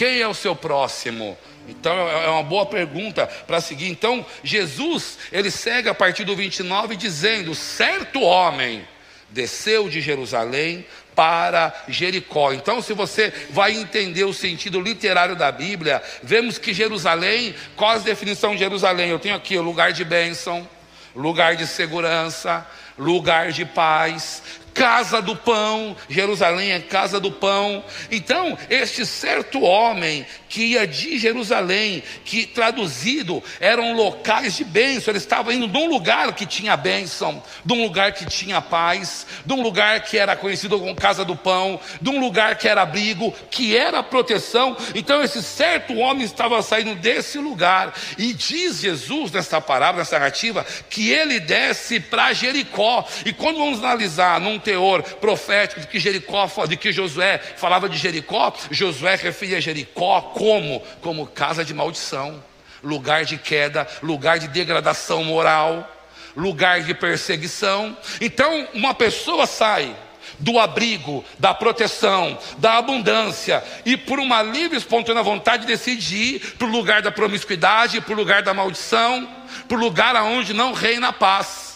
Quem 0.00 0.18
é 0.18 0.26
o 0.26 0.32
seu 0.32 0.56
próximo? 0.56 1.36
Então 1.68 1.92
é 1.92 2.26
uma 2.30 2.42
boa 2.42 2.64
pergunta 2.64 3.26
para 3.26 3.60
seguir. 3.60 3.88
Então 3.88 4.24
Jesus, 4.42 5.18
ele 5.30 5.50
segue 5.50 5.90
a 5.90 5.94
partir 5.94 6.24
do 6.24 6.34
29 6.34 6.96
dizendo: 6.96 7.54
certo 7.54 8.22
homem 8.22 8.82
desceu 9.28 9.90
de 9.90 10.00
Jerusalém 10.00 10.86
para 11.14 11.84
Jericó. 11.86 12.50
Então, 12.54 12.80
se 12.80 12.94
você 12.94 13.30
vai 13.50 13.76
entender 13.76 14.24
o 14.24 14.32
sentido 14.32 14.80
literário 14.80 15.36
da 15.36 15.52
Bíblia, 15.52 16.02
vemos 16.22 16.56
que 16.56 16.72
Jerusalém, 16.72 17.54
qual 17.76 17.90
a 17.90 17.98
definição 17.98 18.52
de 18.54 18.60
Jerusalém? 18.60 19.10
Eu 19.10 19.18
tenho 19.18 19.34
aqui 19.34 19.58
o 19.58 19.62
lugar 19.62 19.92
de 19.92 20.02
bênção, 20.02 20.66
lugar 21.14 21.56
de 21.56 21.66
segurança, 21.66 22.66
lugar 23.00 23.52
de 23.52 23.64
paz, 23.64 24.42
casa 24.74 25.20
do 25.20 25.36
pão, 25.36 25.96
Jerusalém 26.08 26.72
é 26.72 26.80
casa 26.80 27.20
do 27.20 27.30
pão. 27.30 27.84
Então, 28.10 28.56
este 28.68 29.04
certo 29.04 29.60
homem 29.62 30.26
que 30.48 30.62
ia 30.62 30.86
de 30.86 31.18
Jerusalém, 31.18 32.02
que 32.24 32.46
traduzido 32.46 33.42
eram 33.60 33.94
locais 33.94 34.56
de 34.56 34.64
bênção, 34.64 35.12
ele 35.12 35.18
estava 35.18 35.54
indo 35.54 35.68
de 35.68 35.78
um 35.78 35.88
lugar 35.88 36.32
que 36.34 36.44
tinha 36.46 36.76
bênção, 36.76 37.42
de 37.64 37.72
um 37.72 37.82
lugar 37.82 38.12
que 38.12 38.24
tinha 38.26 38.60
paz, 38.60 39.26
de 39.44 39.52
um 39.52 39.62
lugar 39.62 40.00
que 40.00 40.18
era 40.18 40.36
conhecido 40.36 40.78
como 40.78 40.94
casa 40.94 41.24
do 41.24 41.36
pão, 41.36 41.80
de 42.00 42.10
um 42.10 42.18
lugar 42.18 42.56
que 42.56 42.68
era 42.68 42.82
abrigo, 42.82 43.34
que 43.50 43.76
era 43.76 44.02
proteção. 44.02 44.76
Então, 44.94 45.22
esse 45.22 45.42
certo 45.42 45.94
homem 45.96 46.24
estava 46.24 46.60
saindo 46.62 46.94
desse 46.94 47.38
lugar, 47.38 47.94
e 48.18 48.32
diz 48.32 48.80
Jesus 48.80 49.30
nessa 49.32 49.60
parábola, 49.60 50.02
nessa 50.02 50.18
narrativa, 50.18 50.66
que 50.88 51.10
ele 51.10 51.40
desce 51.40 52.00
para 52.00 52.32
Jericó. 52.32 53.06
E 53.24 53.32
quando 53.32 53.58
vamos 53.58 53.78
analisar 53.78 54.40
num 54.40 54.58
teor 54.60 55.02
profético 55.02 55.80
de 55.80 55.86
que 55.86 55.98
Jericó, 55.98 56.46
de 56.68 56.76
que 56.76 56.92
Josué 56.92 57.38
falava 57.56 57.88
de 57.88 57.96
Jericó, 57.96 58.54
Josué 58.70 59.16
referia 59.16 59.60
Jericó 59.60 60.20
como? 60.20 60.80
Como 61.00 61.26
casa 61.26 61.64
de 61.64 61.74
maldição, 61.74 62.42
lugar 62.82 63.24
de 63.24 63.36
queda, 63.36 63.86
lugar 64.02 64.38
de 64.38 64.48
degradação 64.48 65.24
moral, 65.24 65.88
lugar 66.36 66.82
de 66.82 66.94
perseguição. 66.94 67.96
Então, 68.20 68.68
uma 68.74 68.94
pessoa 68.94 69.46
sai 69.46 69.94
do 70.38 70.58
abrigo, 70.58 71.24
da 71.38 71.52
proteção, 71.52 72.38
da 72.58 72.78
abundância, 72.78 73.62
e 73.84 73.96
por 73.96 74.18
uma 74.18 74.42
livre, 74.42 74.76
espontânea 74.76 75.22
vontade 75.22 75.66
decide 75.66 76.16
ir 76.16 76.40
para 76.56 76.66
o 76.66 76.70
lugar 76.70 77.02
da 77.02 77.10
promiscuidade, 77.10 78.00
para 78.00 78.12
o 78.12 78.16
lugar 78.16 78.42
da 78.42 78.54
maldição, 78.54 79.28
para 79.68 79.76
o 79.76 79.80
lugar 79.80 80.16
aonde 80.16 80.52
não 80.52 80.72
reina 80.72 81.08
a 81.08 81.12
paz. 81.12 81.69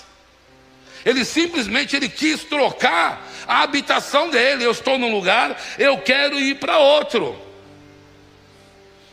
Ele 1.04 1.24
simplesmente 1.24 1.94
ele 1.94 2.08
quis 2.08 2.44
trocar 2.44 3.26
a 3.46 3.62
habitação 3.62 4.30
dele. 4.30 4.64
Eu 4.64 4.72
estou 4.72 4.98
num 4.98 5.12
lugar, 5.12 5.60
eu 5.78 5.98
quero 5.98 6.38
ir 6.38 6.56
para 6.56 6.78
outro. 6.78 7.38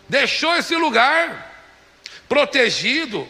Deixou 0.07 0.55
esse 0.55 0.75
lugar 0.75 1.51
protegido, 2.27 3.27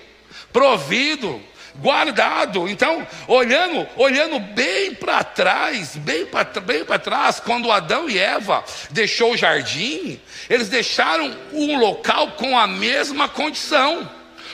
provido, 0.52 1.42
guardado. 1.76 2.68
Então, 2.68 3.06
olhando, 3.28 3.88
olhando 3.96 4.40
bem 4.40 4.94
para 4.94 5.24
trás, 5.24 5.96
bem 5.96 6.26
para 6.26 6.44
bem 6.60 6.84
trás, 7.04 7.40
quando 7.40 7.72
Adão 7.72 8.10
e 8.10 8.18
Eva 8.18 8.64
deixou 8.90 9.34
o 9.34 9.38
jardim, 9.38 10.20
eles 10.50 10.70
deixaram 10.70 11.36
um 11.54 11.78
local 11.78 12.32
com 12.32 12.58
a 12.58 12.68
mesma 12.68 13.28
condição. 13.28 14.10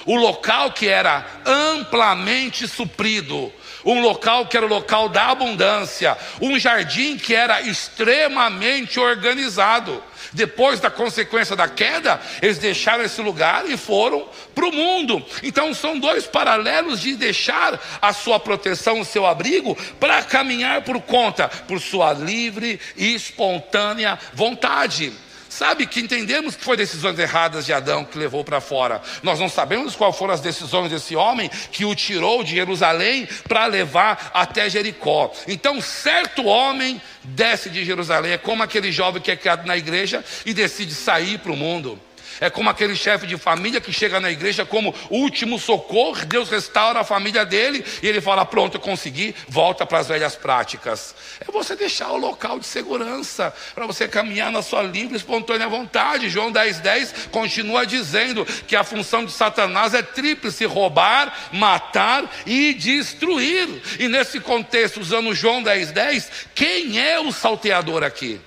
O 0.05 0.15
local 0.15 0.71
que 0.71 0.87
era 0.87 1.25
amplamente 1.45 2.67
suprido, 2.67 3.51
um 3.93 4.01
local 4.01 4.45
que 4.45 4.57
era 4.57 4.65
o 4.65 4.69
local 4.69 5.07
da 5.07 5.27
abundância, 5.27 6.17
um 6.41 6.59
jardim 6.59 7.17
que 7.17 7.33
era 7.33 7.61
extremamente 7.61 8.99
organizado. 8.99 10.03
Depois 10.33 10.79
da 10.81 10.89
consequência 10.91 11.55
da 11.55 11.69
queda, 11.69 12.19
eles 12.41 12.57
deixaram 12.57 13.03
esse 13.03 13.21
lugar 13.21 13.69
e 13.69 13.77
foram 13.77 14.27
para 14.53 14.67
o 14.67 14.73
mundo. 14.73 15.25
Então 15.41 15.73
são 15.73 15.97
dois 15.97 16.25
paralelos 16.25 16.99
de 16.99 17.15
deixar 17.15 17.79
a 18.01 18.11
sua 18.11 18.39
proteção, 18.39 18.99
o 18.99 19.05
seu 19.05 19.25
abrigo, 19.25 19.75
para 19.99 20.21
caminhar 20.21 20.81
por 20.81 20.99
conta, 21.01 21.47
por 21.47 21.79
sua 21.79 22.11
livre 22.11 22.79
e 22.97 23.15
espontânea 23.15 24.19
vontade. 24.33 25.13
Sabe 25.49 25.85
que 25.85 25.99
entendemos 25.99 26.55
que 26.55 26.63
foi 26.63 26.77
decisões 26.77 27.17
erradas 27.17 27.65
de 27.65 27.73
Adão 27.73 28.03
que 28.03 28.17
levou 28.17 28.43
para 28.43 28.61
fora. 28.61 29.01
Nós 29.23 29.39
não 29.39 29.49
sabemos 29.49 29.95
quais 29.95 30.15
foram 30.15 30.33
as 30.33 30.41
decisões 30.41 30.89
desse 30.89 31.15
homem 31.15 31.49
que 31.71 31.85
o 31.85 31.95
tirou 31.95 32.43
de 32.43 32.51
Jerusalém 32.51 33.27
para 33.47 33.65
levar 33.65 34.31
até 34.33 34.69
Jericó. 34.69 35.31
Então, 35.47 35.81
certo 35.81 36.45
homem 36.45 37.01
desce 37.23 37.69
de 37.69 37.83
Jerusalém, 37.83 38.33
é 38.33 38.37
como 38.37 38.63
aquele 38.63 38.91
jovem 38.91 39.21
que 39.21 39.31
é 39.31 39.35
criado 39.35 39.65
na 39.65 39.77
igreja 39.77 40.23
e 40.45 40.53
decide 40.53 40.93
sair 40.93 41.39
para 41.39 41.51
o 41.51 41.57
mundo. 41.57 41.99
É 42.39 42.49
como 42.49 42.69
aquele 42.69 42.95
chefe 42.95 43.25
de 43.25 43.37
família 43.37 43.81
que 43.81 43.91
chega 43.91 44.19
na 44.19 44.31
igreja 44.31 44.65
como 44.65 44.93
último 45.09 45.59
socorro, 45.59 46.25
Deus 46.25 46.49
restaura 46.49 46.99
a 46.99 47.03
família 47.03 47.45
dele 47.45 47.83
e 48.01 48.07
ele 48.07 48.21
fala: 48.21 48.45
Pronto, 48.45 48.75
eu 48.75 48.81
consegui, 48.81 49.35
volta 49.47 49.85
para 49.85 49.99
as 49.99 50.07
velhas 50.07 50.35
práticas. 50.35 51.15
É 51.39 51.51
você 51.51 51.75
deixar 51.75 52.11
o 52.11 52.17
local 52.17 52.59
de 52.59 52.65
segurança 52.65 53.53
para 53.73 53.85
você 53.85 54.07
caminhar 54.07 54.51
na 54.51 54.61
sua 54.61 54.81
livre 54.81 55.15
espontânea 55.15 55.67
vontade. 55.67 56.29
João 56.29 56.51
10,10 56.51 56.81
10 56.81 57.13
continua 57.31 57.85
dizendo 57.85 58.45
que 58.45 58.75
a 58.75 58.83
função 58.83 59.25
de 59.25 59.31
Satanás 59.31 59.93
é 59.93 60.01
tríplice: 60.01 60.65
roubar, 60.65 61.49
matar 61.51 62.29
e 62.45 62.73
destruir. 62.73 63.67
E 63.99 64.07
nesse 64.07 64.39
contexto, 64.39 64.99
usando 64.99 65.33
João 65.33 65.63
10,10, 65.63 65.91
10, 65.91 66.31
quem 66.55 66.99
é 66.99 67.19
o 67.19 67.31
salteador 67.31 68.03
aqui? 68.03 68.39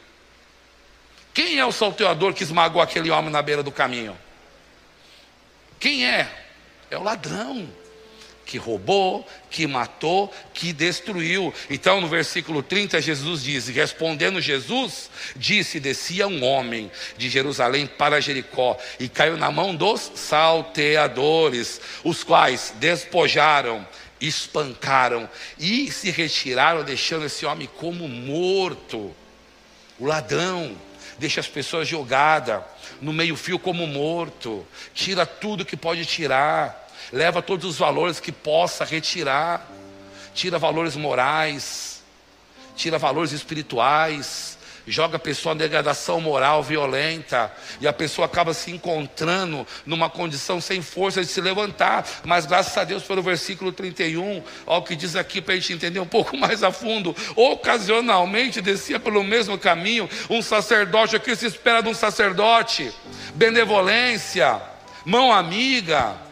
Quem 1.32 1.58
é 1.58 1.64
o 1.64 1.72
salteador 1.72 2.34
que 2.34 2.42
esmagou 2.42 2.82
aquele 2.82 3.10
homem 3.10 3.30
na 3.30 3.42
beira 3.42 3.62
do 3.62 3.70
caminho? 3.70 4.16
Quem 5.78 6.06
é? 6.06 6.28
É 6.90 6.98
o 6.98 7.02
ladrão 7.02 7.68
que 8.50 8.58
roubou, 8.58 9.24
que 9.48 9.64
matou, 9.64 10.34
que 10.52 10.72
destruiu. 10.72 11.54
Então, 11.70 12.00
no 12.00 12.08
versículo 12.08 12.64
30, 12.64 13.00
Jesus 13.00 13.44
diz: 13.44 13.68
Respondendo 13.68 14.40
Jesus, 14.40 15.08
disse: 15.36 15.78
Descia 15.78 16.26
um 16.26 16.42
homem 16.42 16.90
de 17.16 17.30
Jerusalém 17.30 17.86
para 17.86 18.20
Jericó 18.20 18.76
e 18.98 19.08
caiu 19.08 19.36
na 19.36 19.52
mão 19.52 19.74
dos 19.74 20.10
salteadores, 20.16 21.80
os 22.02 22.24
quais 22.24 22.74
despojaram, 22.80 23.86
espancaram 24.20 25.30
e 25.56 25.88
se 25.92 26.10
retiraram, 26.10 26.82
deixando 26.82 27.26
esse 27.26 27.46
homem 27.46 27.70
como 27.78 28.08
morto. 28.08 29.14
O 29.96 30.06
ladrão 30.06 30.76
deixa 31.20 31.38
as 31.38 31.46
pessoas 31.46 31.86
jogadas 31.86 32.62
no 33.00 33.12
meio-fio 33.12 33.58
como 33.58 33.86
morto, 33.86 34.66
tira 34.94 35.26
tudo 35.26 35.64
que 35.64 35.76
pode 35.76 36.04
tirar, 36.06 36.88
leva 37.12 37.42
todos 37.42 37.66
os 37.66 37.76
valores 37.76 38.18
que 38.18 38.32
possa 38.32 38.84
retirar, 38.84 39.70
tira 40.34 40.58
valores 40.58 40.96
morais, 40.96 42.02
tira 42.74 42.98
valores 42.98 43.32
espirituais, 43.32 44.58
joga 44.90 45.16
a 45.16 45.20
pessoa 45.20 45.54
em 45.54 45.58
degradação 45.58 46.20
moral 46.20 46.62
violenta, 46.62 47.52
e 47.80 47.86
a 47.86 47.92
pessoa 47.92 48.26
acaba 48.26 48.52
se 48.52 48.70
encontrando 48.70 49.66
numa 49.86 50.10
condição 50.10 50.60
sem 50.60 50.82
força 50.82 51.20
de 51.20 51.28
se 51.28 51.40
levantar. 51.40 52.06
Mas 52.24 52.46
graças 52.46 52.76
a 52.76 52.84
Deus, 52.84 53.02
pelo 53.02 53.22
versículo 53.22 53.72
31, 53.72 54.42
olha 54.66 54.78
o 54.78 54.82
que 54.82 54.96
diz 54.96 55.16
aqui 55.16 55.40
para 55.40 55.54
a 55.54 55.56
gente 55.56 55.72
entender 55.72 56.00
um 56.00 56.06
pouco 56.06 56.36
mais 56.38 56.62
a 56.62 56.72
fundo. 56.72 57.14
Ocasionalmente 57.36 58.60
descia 58.60 58.98
pelo 58.98 59.22
mesmo 59.22 59.58
caminho 59.58 60.08
um 60.28 60.42
sacerdote, 60.42 61.16
o 61.16 61.20
que 61.20 61.36
se 61.36 61.46
espera 61.46 61.82
de 61.82 61.88
um 61.88 61.94
sacerdote? 61.94 62.92
Benevolência, 63.34 64.60
mão 65.04 65.32
amiga 65.32 66.29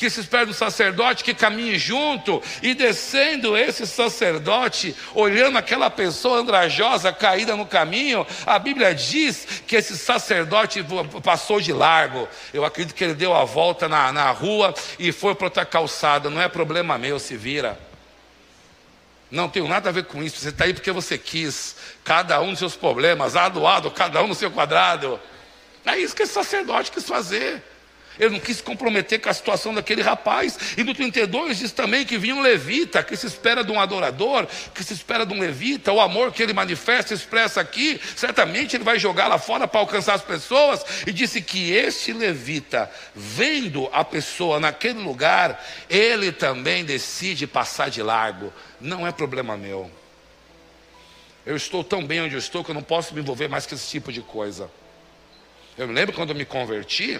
que 0.00 0.08
se 0.08 0.20
espera 0.20 0.46
do 0.46 0.54
sacerdote 0.54 1.22
que 1.22 1.34
caminhe 1.34 1.78
junto, 1.78 2.42
e 2.62 2.72
descendo 2.72 3.54
esse 3.54 3.86
sacerdote, 3.86 4.96
olhando 5.14 5.58
aquela 5.58 5.90
pessoa 5.90 6.38
andrajosa 6.38 7.12
caída 7.12 7.54
no 7.54 7.66
caminho, 7.66 8.26
a 8.46 8.58
Bíblia 8.58 8.94
diz 8.94 9.62
que 9.66 9.76
esse 9.76 9.98
sacerdote 9.98 10.82
passou 11.22 11.60
de 11.60 11.70
largo. 11.70 12.26
Eu 12.54 12.64
acredito 12.64 12.94
que 12.94 13.04
ele 13.04 13.12
deu 13.12 13.34
a 13.34 13.44
volta 13.44 13.90
na, 13.90 14.10
na 14.10 14.30
rua 14.30 14.72
e 14.98 15.12
foi 15.12 15.34
para 15.34 15.48
outra 15.48 15.66
calçada. 15.66 16.30
Não 16.30 16.40
é 16.40 16.48
problema 16.48 16.96
meu, 16.96 17.18
se 17.18 17.36
vira. 17.36 17.78
Não 19.30 19.50
tenho 19.50 19.68
nada 19.68 19.90
a 19.90 19.92
ver 19.92 20.04
com 20.04 20.22
isso. 20.22 20.38
Você 20.38 20.48
está 20.48 20.64
aí 20.64 20.72
porque 20.72 20.90
você 20.90 21.18
quis. 21.18 21.76
Cada 22.02 22.40
um 22.40 22.50
dos 22.50 22.58
seus 22.58 22.74
problemas, 22.74 23.36
adoado, 23.36 23.90
cada 23.90 24.22
um 24.22 24.28
no 24.28 24.34
seu 24.34 24.50
quadrado. 24.50 25.20
É 25.84 25.98
isso 25.98 26.16
que 26.16 26.22
esse 26.22 26.32
sacerdote 26.32 26.90
quis 26.90 27.06
fazer. 27.06 27.62
Ele 28.20 28.34
não 28.34 28.38
quis 28.38 28.58
se 28.58 28.62
comprometer 28.62 29.18
com 29.18 29.30
a 29.30 29.34
situação 29.34 29.72
daquele 29.72 30.02
rapaz. 30.02 30.76
E 30.76 30.84
no 30.84 30.94
32 30.94 31.58
diz 31.58 31.72
também 31.72 32.04
que 32.04 32.18
vinha 32.18 32.34
um 32.34 32.42
levita, 32.42 33.02
que 33.02 33.16
se 33.16 33.26
espera 33.26 33.64
de 33.64 33.72
um 33.72 33.80
adorador, 33.80 34.46
que 34.74 34.84
se 34.84 34.92
espera 34.92 35.24
de 35.24 35.32
um 35.32 35.40
levita, 35.40 35.90
o 35.90 35.98
amor 35.98 36.30
que 36.30 36.42
ele 36.42 36.52
manifesta, 36.52 37.14
expressa 37.14 37.62
aqui, 37.62 37.98
certamente 38.14 38.76
ele 38.76 38.84
vai 38.84 38.98
jogar 38.98 39.26
lá 39.26 39.38
fora 39.38 39.66
para 39.66 39.80
alcançar 39.80 40.12
as 40.12 40.22
pessoas. 40.22 40.84
E 41.06 41.12
disse 41.12 41.40
que 41.40 41.72
este 41.72 42.12
levita, 42.12 42.90
vendo 43.14 43.88
a 43.90 44.04
pessoa 44.04 44.60
naquele 44.60 45.00
lugar, 45.00 45.64
ele 45.88 46.30
também 46.30 46.84
decide 46.84 47.46
passar 47.46 47.88
de 47.88 48.02
largo. 48.02 48.52
Não 48.78 49.06
é 49.06 49.12
problema 49.12 49.56
meu. 49.56 49.90
Eu 51.46 51.56
estou 51.56 51.82
tão 51.82 52.06
bem 52.06 52.20
onde 52.20 52.34
eu 52.34 52.38
estou 52.38 52.62
que 52.62 52.70
eu 52.70 52.74
não 52.74 52.82
posso 52.82 53.14
me 53.14 53.20
envolver 53.22 53.48
mais 53.48 53.64
com 53.64 53.74
esse 53.74 53.88
tipo 53.88 54.12
de 54.12 54.20
coisa. 54.20 54.70
Eu 55.78 55.88
me 55.88 55.94
lembro 55.94 56.14
quando 56.14 56.30
eu 56.30 56.36
me 56.36 56.44
converti, 56.44 57.18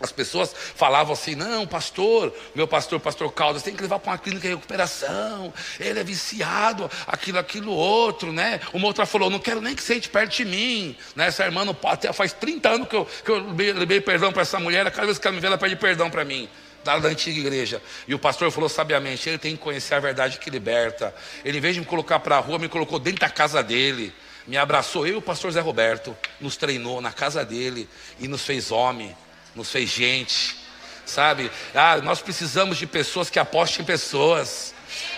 as 0.00 0.10
pessoas 0.10 0.54
falavam 0.74 1.12
assim: 1.12 1.34
não, 1.34 1.66
pastor, 1.66 2.34
meu 2.54 2.66
pastor, 2.66 2.98
pastor 2.98 3.30
Caldas, 3.32 3.62
tem 3.62 3.74
que 3.74 3.82
levar 3.82 3.98
para 3.98 4.12
uma 4.12 4.18
clínica 4.18 4.48
de 4.48 4.54
recuperação, 4.54 5.52
ele 5.78 6.00
é 6.00 6.04
viciado, 6.04 6.90
aquilo, 7.06 7.38
aquilo, 7.38 7.72
outro, 7.72 8.32
né? 8.32 8.60
Uma 8.72 8.86
outra 8.86 9.04
falou: 9.04 9.28
não 9.28 9.38
quero 9.38 9.60
nem 9.60 9.74
que 9.74 9.82
sente 9.82 10.08
perto 10.08 10.36
de 10.36 10.44
mim, 10.44 10.96
né? 11.14 11.26
Essa 11.26 11.44
irmã 11.44 11.64
não 11.64 11.76
até 11.84 12.12
faz 12.12 12.32
30 12.32 12.68
anos 12.68 12.88
que 12.88 12.96
eu, 12.96 13.06
que 13.24 13.30
eu 13.30 13.38
liberei 13.50 14.00
perdão 14.00 14.32
para 14.32 14.42
essa 14.42 14.58
mulher, 14.58 14.90
cada 14.90 15.06
vez 15.06 15.18
que 15.18 15.26
ela 15.26 15.34
me 15.34 15.40
vê, 15.40 15.46
ela 15.46 15.58
pede 15.58 15.76
perdão 15.76 16.10
para 16.10 16.24
mim. 16.24 16.48
da, 16.82 16.98
da 16.98 17.08
antiga 17.08 17.38
igreja. 17.38 17.82
E 18.08 18.14
o 18.14 18.18
pastor 18.18 18.50
falou 18.50 18.68
sabiamente: 18.68 19.28
ele 19.28 19.38
tem 19.38 19.56
que 19.56 19.62
conhecer 19.62 19.94
a 19.94 20.00
verdade 20.00 20.38
que 20.38 20.48
liberta. 20.48 21.14
Ele, 21.44 21.58
em 21.58 21.60
vez 21.60 21.74
de 21.74 21.80
me 21.80 21.86
colocar 21.86 22.18
para 22.20 22.36
a 22.36 22.40
rua, 22.40 22.58
me 22.58 22.68
colocou 22.68 22.98
dentro 22.98 23.20
da 23.20 23.28
casa 23.28 23.62
dele. 23.62 24.12
Me 24.46 24.56
abraçou, 24.56 25.06
eu 25.06 25.14
e 25.14 25.16
o 25.16 25.22
pastor 25.22 25.52
Zé 25.52 25.60
Roberto, 25.60 26.16
nos 26.40 26.56
treinou 26.56 27.00
na 27.00 27.12
casa 27.12 27.44
dele 27.44 27.88
e 28.18 28.26
nos 28.26 28.44
fez 28.44 28.72
homem, 28.72 29.14
nos 29.54 29.70
fez 29.70 29.90
gente, 29.90 30.56
sabe? 31.04 31.50
Ah, 31.74 31.98
nós 31.98 32.20
precisamos 32.20 32.78
de 32.78 32.86
pessoas 32.86 33.30
que 33.30 33.38
apostem 33.38 33.82
em 33.82 33.86
pessoas, 33.86 34.74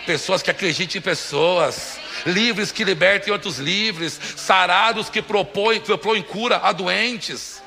pessoas 0.07 0.43
que 0.43 0.51
acreditem 0.51 0.99
em 0.99 1.03
pessoas, 1.03 1.99
livres 2.27 2.73
que 2.73 2.85
libertem 2.85 3.33
outros 3.33 3.59
livres, 3.59 4.19
sarados 4.37 5.09
que 5.09 5.23
propõem, 5.23 5.81
que 5.81 5.87
propõem 5.87 6.23
cura 6.23 6.59
a 6.62 6.73
doentes 6.73 7.62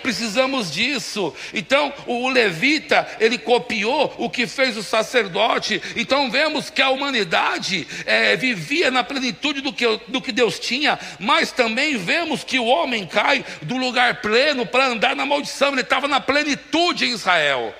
precisamos 0.00 0.70
disso. 0.70 1.34
Então, 1.54 1.92
o 2.06 2.28
levita, 2.28 3.06
ele 3.20 3.38
copiou 3.38 4.14
o 4.18 4.28
que 4.28 4.46
fez 4.46 4.76
o 4.76 4.82
sacerdote. 4.82 5.80
Então, 5.96 6.30
vemos 6.30 6.70
que 6.70 6.82
a 6.82 6.90
humanidade 6.90 7.86
é, 8.04 8.36
vivia 8.36 8.90
na 8.90 9.04
plenitude 9.04 9.60
do 9.60 9.72
que, 9.72 9.86
do 10.08 10.20
que 10.20 10.32
Deus 10.32 10.58
tinha, 10.58 10.98
mas 11.18 11.52
também 11.52 11.96
vemos 11.96 12.42
que 12.42 12.58
o 12.58 12.66
homem 12.66 13.06
cai 13.06 13.44
do 13.62 13.76
lugar 13.76 14.20
pleno 14.20 14.66
para 14.66 14.86
andar 14.86 15.14
na 15.14 15.26
maldição. 15.26 15.72
Ele 15.72 15.82
estava 15.82 16.08
na 16.08 16.20
plenitude 16.20 17.04
em 17.06 17.12
Israel. 17.12 17.74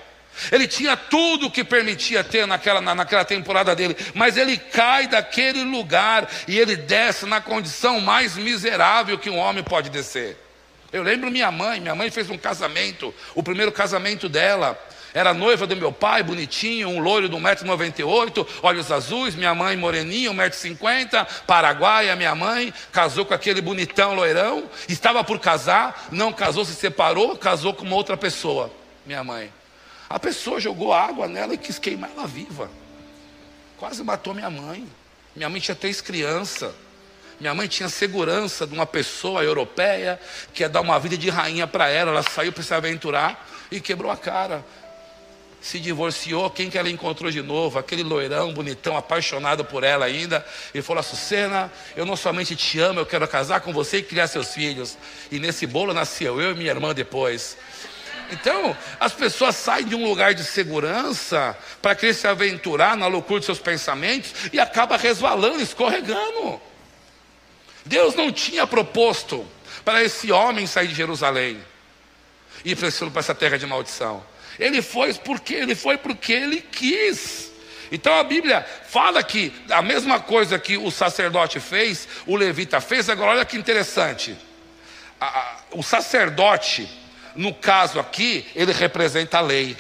Ele 0.51 0.67
tinha 0.67 0.97
tudo 0.97 1.47
o 1.47 1.51
que 1.51 1.63
permitia 1.63 2.25
ter 2.25 2.47
naquela, 2.47 2.81
naquela 2.81 3.25
temporada 3.25 3.75
dele, 3.75 3.97
mas 4.15 4.37
ele 4.37 4.57
cai 4.57 5.07
daquele 5.07 5.63
lugar 5.65 6.29
e 6.49 6.59
ele 6.59 6.77
desce 6.77 7.27
na 7.27 7.41
condição 7.41 8.01
mais 8.01 8.37
miserável 8.37 9.19
que 9.19 9.29
um 9.29 9.37
homem 9.37 9.63
pode 9.63 9.91
descer. 9.91 10.37
Eu 10.93 11.03
lembro 11.03 11.31
minha 11.31 11.51
mãe, 11.51 11.81
minha 11.81 11.95
mãe 11.95 12.11
fez 12.11 12.29
um 12.31 12.39
casamento, 12.39 13.15
o 13.35 13.43
primeiro 13.43 13.71
casamento 13.71 14.29
dela. 14.29 14.79
Era 15.13 15.35
noiva 15.35 15.67
do 15.67 15.77
meu 15.77 15.91
pai, 15.91 16.23
bonitinho, 16.23 16.89
um 16.89 17.01
loiro 17.01 17.29
de 17.29 17.37
1,98m, 17.37 18.47
olhos 18.63 18.93
azuis, 18.93 19.35
minha 19.35 19.53
mãe 19.55 19.77
moreninha, 19.77 20.31
1,50m, 20.31 21.27
paraguaia, 21.47 22.15
minha 22.15 22.35
mãe, 22.35 22.73
casou 22.93 23.25
com 23.25 23.35
aquele 23.35 23.61
bonitão 23.61 24.15
loirão, 24.15 24.71
estava 24.89 25.25
por 25.25 25.41
casar, 25.41 26.07
não 26.13 26.33
casou, 26.33 26.65
se 26.65 26.75
separou, 26.75 27.37
casou 27.37 27.75
com 27.75 27.85
uma 27.85 27.97
outra 27.97 28.17
pessoa, 28.17 28.71
minha 29.05 29.25
mãe. 29.25 29.53
A 30.09 30.19
pessoa 30.19 30.61
jogou 30.61 30.93
água 30.93 31.27
nela 31.27 31.55
e 31.55 31.59
quis 31.59 31.79
queimar 31.79 32.11
ela 32.11 32.27
viva. 32.27 32.71
Quase 33.77 34.03
matou 34.05 34.35
minha 34.35 34.51
mãe. 34.51 34.87
Minha 35.35 35.49
mãe 35.49 35.61
tinha 35.61 35.75
três 35.75 36.01
crianças. 36.01 36.73
Minha 37.41 37.55
mãe 37.55 37.67
tinha 37.67 37.89
segurança 37.89 38.67
de 38.67 38.75
uma 38.75 38.85
pessoa 38.85 39.43
europeia 39.43 40.21
que 40.53 40.63
ia 40.63 40.69
dar 40.69 40.83
uma 40.83 41.01
vida 41.01 41.17
de 41.17 41.31
rainha 41.31 41.67
para 41.67 41.89
ela. 41.89 42.11
Ela 42.11 42.23
saiu 42.23 42.53
para 42.53 42.63
se 42.63 42.75
aventurar 42.75 43.49
e 43.71 43.81
quebrou 43.81 44.13
a 44.13 44.17
cara. 44.17 44.63
Se 45.59 45.79
divorciou, 45.81 46.51
quem 46.51 46.69
que 46.69 46.77
ela 46.77 46.91
encontrou 46.91 47.31
de 47.31 47.41
novo? 47.41 47.79
Aquele 47.79 48.03
loirão, 48.03 48.53
bonitão, 48.53 48.95
apaixonado 48.95 49.65
por 49.65 49.85
ela 49.85 50.05
ainda. 50.05 50.45
E 50.75 50.83
falou: 50.83 51.03
Sucena, 51.03 51.73
eu 51.97 52.05
não 52.05 52.15
somente 52.15 52.55
te 52.55 52.79
amo, 52.79 53.01
eu 53.01 53.07
quero 53.07 53.27
casar 53.27 53.61
com 53.63 53.73
você 53.73 53.99
e 53.99 54.03
criar 54.03 54.27
seus 54.27 54.53
filhos. 54.53 54.99
E 55.31 55.39
nesse 55.39 55.67
bolo 55.67 55.95
nasceu 55.95 56.41
eu 56.43 56.53
e 56.53 56.55
minha 56.55 56.71
irmã 56.71 56.95
depois. 56.95 57.57
Então, 58.31 58.77
as 58.99 59.13
pessoas 59.13 59.57
saem 59.57 59.87
de 59.87 59.95
um 59.95 60.05
lugar 60.05 60.35
de 60.35 60.45
segurança 60.45 61.57
para 61.81 61.95
querer 61.95 62.15
se 62.15 62.27
aventurar 62.27 62.97
na 62.97 63.07
loucura 63.07 63.41
de 63.41 63.47
seus 63.47 63.59
pensamentos 63.59 64.33
e 64.53 64.61
acaba 64.61 64.97
resvalando, 64.99 65.63
escorregando. 65.63 66.70
Deus 67.85 68.15
não 68.15 68.31
tinha 68.33 68.67
proposto 68.67 69.47
para 69.85 70.03
esse 70.03 70.31
homem 70.31 70.67
sair 70.67 70.89
de 70.89 70.95
Jerusalém 70.95 71.61
e 72.65 72.73
ir 72.73 72.77
para 72.77 73.21
essa 73.21 73.35
terra 73.35 73.59
de 73.59 73.67
maldição. 73.67 74.23
Ele 74.59 74.83
foi 74.83 75.15
porque 75.15 75.55
ele 75.55 75.75
foi 75.75 75.97
porque 75.97 76.33
ele 76.33 76.61
quis. 76.61 77.51
Então 77.91 78.15
a 78.15 78.23
Bíblia 78.23 78.65
fala 78.87 79.23
que 79.23 79.53
a 79.71 79.83
mesma 79.83 80.21
coisa 80.21 80.59
que 80.59 80.77
o 80.77 80.91
sacerdote 80.91 81.59
fez, 81.59 82.07
o 82.27 82.37
levita 82.37 82.81
fez. 82.81 83.09
Agora 83.09 83.33
olha 83.33 83.45
que 83.45 83.57
interessante. 83.57 84.37
o 85.73 85.83
sacerdote, 85.83 86.89
no 87.35 87.53
caso 87.55 87.99
aqui, 87.99 88.47
ele 88.55 88.73
representa 88.73 89.39
a 89.39 89.41
lei. 89.41 89.77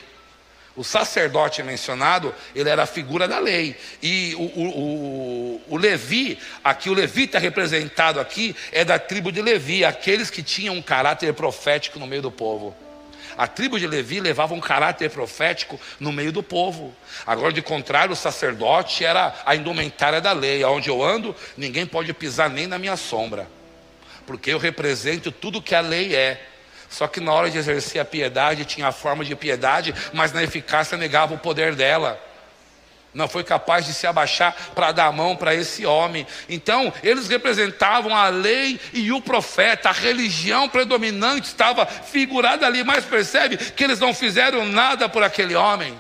O 0.81 0.83
sacerdote 0.83 1.63
mencionado, 1.63 2.35
ele 2.55 2.71
era 2.71 2.85
a 2.85 2.87
figura 2.87 3.29
da 3.29 3.39
lei. 3.39 3.77
E 4.03 4.35
o, 4.35 4.41
o, 4.41 4.69
o, 4.69 5.63
o 5.75 5.77
Levi, 5.77 6.39
aqui 6.65 6.89
o 6.89 6.95
levita 6.95 7.39
representado 7.39 8.19
aqui, 8.19 8.57
é 8.73 8.83
da 8.83 8.99
tribo 8.99 9.31
de 9.31 9.43
Levi, 9.43 9.85
aqueles 9.85 10.31
que 10.31 10.43
tinham 10.43 10.75
um 10.75 10.81
caráter 10.81 11.35
profético 11.35 11.99
no 11.99 12.07
meio 12.07 12.23
do 12.23 12.31
povo. 12.31 12.75
A 13.37 13.47
tribo 13.47 13.79
de 13.79 13.87
Levi 13.87 14.21
levava 14.21 14.55
um 14.55 14.61
caráter 14.61 15.11
profético 15.11 15.79
no 16.01 16.11
meio 16.13 16.33
do 16.33 16.43
povo. 16.43 16.97
Agora, 17.27 17.53
de 17.53 17.61
contrário, 17.61 18.15
o 18.15 18.17
sacerdote 18.17 19.05
era 19.05 19.35
a 19.45 19.55
indumentária 19.55 20.19
da 20.19 20.33
lei. 20.33 20.63
Aonde 20.63 20.89
eu 20.89 21.05
ando, 21.05 21.37
ninguém 21.59 21.85
pode 21.85 22.11
pisar 22.15 22.49
nem 22.49 22.67
na 22.67 22.79
minha 22.79 22.97
sombra. 22.97 23.47
Porque 24.27 24.51
eu 24.51 24.59
represento 24.59 25.31
tudo 25.31 25.61
que 25.61 25.75
a 25.75 25.83
lei 25.83 26.17
é. 26.17 26.47
Só 26.91 27.07
que 27.07 27.21
na 27.21 27.33
hora 27.33 27.49
de 27.49 27.57
exercer 27.57 28.01
a 28.01 28.05
piedade, 28.05 28.65
tinha 28.65 28.89
a 28.89 28.93
forma 28.93 29.25
de 29.25 29.37
piedade, 29.37 29.95
mas 30.13 30.33
na 30.33 30.43
eficácia 30.43 30.99
negava 30.99 31.33
o 31.33 31.39
poder 31.39 31.77
dela. 31.77 32.21
Não 33.15 33.29
foi 33.29 33.43
capaz 33.43 33.87
de 33.87 33.95
se 33.95 34.07
abaixar 34.07 34.55
para 34.75 34.93
dar 34.93 35.07
a 35.07 35.13
mão 35.13 35.35
para 35.37 35.55
esse 35.55 35.87
homem. 35.87 36.27
Então, 36.49 36.93
eles 37.03 37.29
representavam 37.29 38.15
a 38.15 38.29
lei 38.29 38.79
e 38.93 39.11
o 39.13 39.21
profeta, 39.21 39.89
a 39.89 39.93
religião 39.93 40.69
predominante 40.69 41.47
estava 41.49 41.87
figurada 41.87 42.67
ali, 42.67 42.85
mas 42.85 43.05
percebe 43.05 43.57
que 43.57 43.83
eles 43.83 43.99
não 43.99 44.13
fizeram 44.13 44.65
nada 44.67 45.09
por 45.09 45.23
aquele 45.23 45.55
homem. 45.55 45.99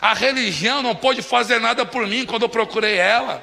A 0.00 0.14
religião 0.14 0.82
não 0.82 0.94
pôde 0.94 1.20
fazer 1.20 1.60
nada 1.60 1.84
por 1.84 2.06
mim 2.06 2.24
quando 2.24 2.42
eu 2.42 2.48
procurei 2.48 2.96
ela. 2.96 3.42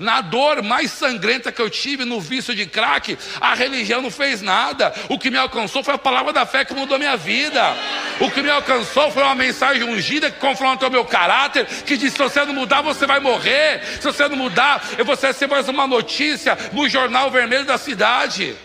Na 0.00 0.22
dor 0.22 0.62
mais 0.62 0.90
sangrenta 0.92 1.52
que 1.52 1.60
eu 1.60 1.68
tive 1.68 2.06
no 2.06 2.22
vício 2.22 2.54
de 2.54 2.64
crack, 2.64 3.18
a 3.38 3.54
religião 3.54 4.00
não 4.00 4.10
fez 4.10 4.40
nada. 4.40 4.94
O 5.10 5.18
que 5.18 5.30
me 5.30 5.36
alcançou 5.36 5.84
foi 5.84 5.92
a 5.92 5.98
palavra 5.98 6.32
da 6.32 6.46
fé 6.46 6.64
que 6.64 6.72
mudou 6.72 6.98
minha 6.98 7.18
vida. 7.18 7.76
O 8.18 8.30
que 8.30 8.40
me 8.40 8.48
alcançou 8.48 9.10
foi 9.10 9.22
uma 9.22 9.34
mensagem 9.34 9.82
ungida 9.82 10.30
que 10.30 10.40
confrontou 10.40 10.88
meu 10.88 11.04
caráter, 11.04 11.66
que 11.66 11.98
disse: 11.98 12.16
se 12.16 12.22
você 12.22 12.42
não 12.46 12.54
mudar, 12.54 12.80
você 12.80 13.06
vai 13.06 13.20
morrer. 13.20 13.82
Se 14.00 14.04
você 14.04 14.26
não 14.26 14.38
mudar, 14.38 14.82
você 15.04 15.26
vai 15.26 15.34
ser 15.34 15.46
mais 15.48 15.68
uma 15.68 15.86
notícia 15.86 16.56
no 16.72 16.88
jornal 16.88 17.30
vermelho 17.30 17.66
da 17.66 17.76
cidade. 17.76 18.56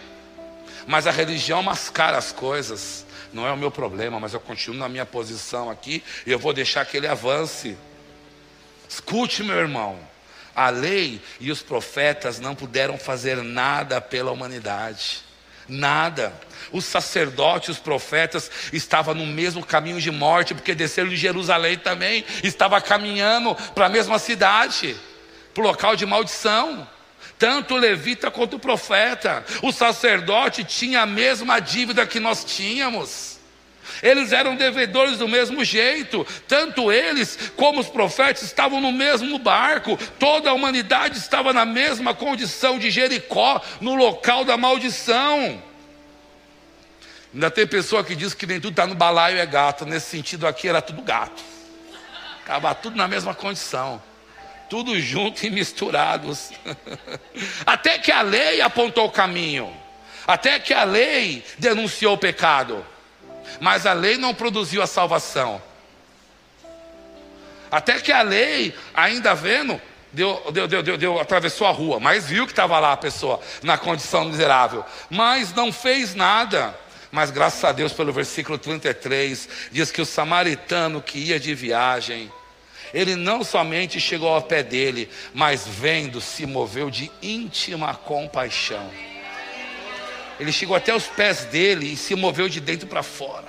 Mas 0.87 1.05
a 1.05 1.11
religião 1.11 1.61
mascara 1.61 2.17
as 2.17 2.31
coisas. 2.31 3.05
Não 3.33 3.45
é 3.45 3.51
o 3.51 3.57
meu 3.57 3.69
problema, 3.69 4.21
mas 4.21 4.33
eu 4.33 4.39
continuo 4.39 4.79
na 4.79 4.87
minha 4.87 5.05
posição 5.05 5.69
aqui 5.69 6.01
e 6.25 6.31
eu 6.31 6.39
vou 6.39 6.53
deixar 6.53 6.85
que 6.85 6.95
ele 6.95 7.07
avance. 7.07 7.75
Escute, 8.87 9.43
meu 9.43 9.57
irmão. 9.57 10.14
A 10.55 10.69
lei 10.69 11.21
e 11.39 11.51
os 11.51 11.61
profetas 11.61 12.39
não 12.39 12.55
puderam 12.55 12.97
fazer 12.97 13.43
nada 13.43 13.99
pela 13.99 14.31
humanidade. 14.31 15.23
Nada. 15.67 16.33
Os 16.71 16.85
sacerdotes, 16.85 17.69
os 17.69 17.79
profetas 17.79 18.49
estavam 18.71 19.13
no 19.13 19.25
mesmo 19.25 19.65
caminho 19.65 19.99
de 19.99 20.11
morte, 20.11 20.53
porque 20.53 20.75
desceram 20.75 21.09
de 21.09 21.17
Jerusalém 21.17 21.77
também, 21.77 22.23
estava 22.43 22.79
caminhando 22.79 23.55
para 23.73 23.87
a 23.87 23.89
mesma 23.89 24.19
cidade, 24.19 24.95
para 25.53 25.63
o 25.63 25.67
local 25.67 25.95
de 25.95 26.05
maldição. 26.05 26.87
Tanto 27.37 27.73
o 27.73 27.77
levita 27.77 28.31
quanto 28.31 28.55
o 28.55 28.59
profeta, 28.59 29.43
o 29.61 29.71
sacerdote 29.71 30.63
tinha 30.63 31.01
a 31.01 31.05
mesma 31.05 31.59
dívida 31.59 32.05
que 32.05 32.19
nós 32.19 32.45
tínhamos. 32.45 33.34
Eles 34.01 34.31
eram 34.31 34.55
devedores 34.55 35.17
do 35.17 35.27
mesmo 35.27 35.63
jeito, 35.63 36.25
tanto 36.47 36.91
eles 36.91 37.51
como 37.55 37.79
os 37.79 37.87
profetas 37.87 38.43
estavam 38.43 38.81
no 38.81 38.91
mesmo 38.91 39.37
barco, 39.39 39.97
toda 40.19 40.49
a 40.49 40.53
humanidade 40.53 41.17
estava 41.17 41.53
na 41.53 41.65
mesma 41.65 42.13
condição 42.13 42.77
de 42.79 42.89
Jericó, 42.91 43.61
no 43.81 43.95
local 43.95 44.43
da 44.45 44.57
maldição. 44.57 45.61
Ainda 47.33 47.51
tem 47.51 47.67
pessoa 47.67 48.03
que 48.03 48.15
diz 48.15 48.33
que 48.33 48.45
nem 48.45 48.59
tudo 48.59 48.71
está 48.71 48.87
no 48.87 48.95
balaio 48.95 49.37
é 49.37 49.45
gato, 49.45 49.85
nesse 49.85 50.09
sentido 50.09 50.47
aqui 50.47 50.67
era 50.67 50.81
tudo 50.81 51.01
gato, 51.01 51.43
acaba 52.43 52.73
tudo 52.73 52.95
na 52.95 53.07
mesma 53.07 53.33
condição 53.33 54.01
tudo 54.69 54.99
junto 54.99 55.45
e 55.45 55.49
misturados. 55.49 56.51
Até 57.65 57.99
que 57.99 58.11
a 58.11 58.21
lei 58.21 58.61
apontou 58.61 59.05
o 59.05 59.11
caminho, 59.11 59.71
até 60.27 60.59
que 60.59 60.73
a 60.73 60.83
lei 60.83 61.45
denunciou 61.57 62.15
o 62.15 62.17
pecado. 62.17 62.85
Mas 63.59 63.85
a 63.85 63.93
lei 63.93 64.17
não 64.17 64.33
produziu 64.33 64.81
a 64.81 64.87
salvação. 64.87 65.61
Até 67.71 67.99
que 67.99 68.11
a 68.11 68.21
lei, 68.21 68.73
ainda 68.93 69.33
vendo, 69.33 69.81
deu, 70.11 70.51
deu, 70.51 70.67
deu, 70.67 70.83
deu, 70.83 70.97
deu 70.97 71.19
atravessou 71.19 71.67
a 71.67 71.71
rua, 71.71 71.99
mas 71.99 72.25
viu 72.27 72.45
que 72.45 72.51
estava 72.51 72.79
lá 72.79 72.93
a 72.93 72.97
pessoa 72.97 73.39
na 73.61 73.77
condição 73.77 74.25
miserável, 74.25 74.85
mas 75.09 75.53
não 75.53 75.71
fez 75.71 76.15
nada. 76.15 76.77
Mas 77.11 77.31
graças 77.31 77.63
a 77.63 77.71
Deus, 77.71 77.93
pelo 77.93 78.11
versículo 78.11 78.57
33, 78.57 79.47
diz 79.71 79.91
que 79.91 80.01
o 80.01 80.05
samaritano 80.05 81.01
que 81.01 81.17
ia 81.17 81.39
de 81.39 81.53
viagem, 81.55 82.31
ele 82.93 83.15
não 83.15 83.43
somente 83.43 83.99
chegou 83.99 84.29
ao 84.29 84.41
pé 84.41 84.63
dele, 84.63 85.09
mas 85.33 85.67
vendo, 85.67 86.19
se 86.19 86.45
moveu 86.45 86.89
de 86.89 87.11
íntima 87.21 87.93
compaixão. 87.93 88.89
Ele 90.39 90.51
chegou 90.51 90.75
até 90.75 90.93
os 90.93 91.07
pés 91.07 91.45
dele 91.45 91.93
e 91.93 91.97
se 91.97 92.15
moveu 92.15 92.49
de 92.49 92.59
dentro 92.59 92.87
para 92.87 93.03
fora, 93.03 93.44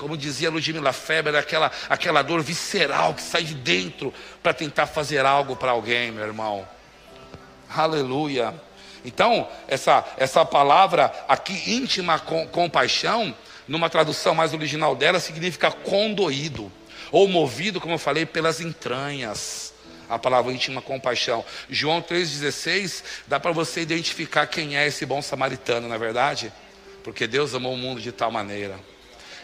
como 0.00 0.16
dizia 0.16 0.48
Ludmila 0.50 0.94
Feber, 0.94 1.36
aquela, 1.36 1.70
aquela 1.86 2.22
dor 2.22 2.42
visceral 2.42 3.12
que 3.12 3.20
sai 3.20 3.44
de 3.44 3.52
dentro 3.52 4.14
para 4.42 4.54
tentar 4.54 4.86
fazer 4.86 5.26
algo 5.26 5.54
para 5.54 5.72
alguém, 5.72 6.10
meu 6.10 6.24
irmão. 6.24 6.66
Aleluia. 7.68 8.54
Então, 9.04 9.46
essa, 9.68 10.02
essa 10.16 10.42
palavra 10.42 11.12
aqui, 11.28 11.74
íntima 11.74 12.18
com, 12.18 12.46
compaixão, 12.48 13.36
numa 13.68 13.90
tradução 13.90 14.34
mais 14.34 14.54
original 14.54 14.96
dela, 14.96 15.20
significa 15.20 15.70
condoído, 15.70 16.72
ou 17.12 17.28
movido, 17.28 17.78
como 17.78 17.92
eu 17.92 17.98
falei, 17.98 18.24
pelas 18.24 18.58
entranhas. 18.58 19.74
A 20.08 20.18
palavra 20.18 20.50
íntima 20.50 20.80
compaixão. 20.80 21.44
João 21.68 22.00
3,16 22.00 23.04
dá 23.26 23.38
para 23.38 23.52
você 23.52 23.82
identificar 23.82 24.46
quem 24.46 24.78
é 24.78 24.86
esse 24.86 25.04
bom 25.04 25.20
samaritano, 25.20 25.88
na 25.88 25.96
é 25.96 25.98
verdade? 25.98 26.50
Porque 27.04 27.26
Deus 27.26 27.54
amou 27.54 27.74
o 27.74 27.76
mundo 27.76 28.00
de 28.00 28.10
tal 28.10 28.30
maneira 28.30 28.80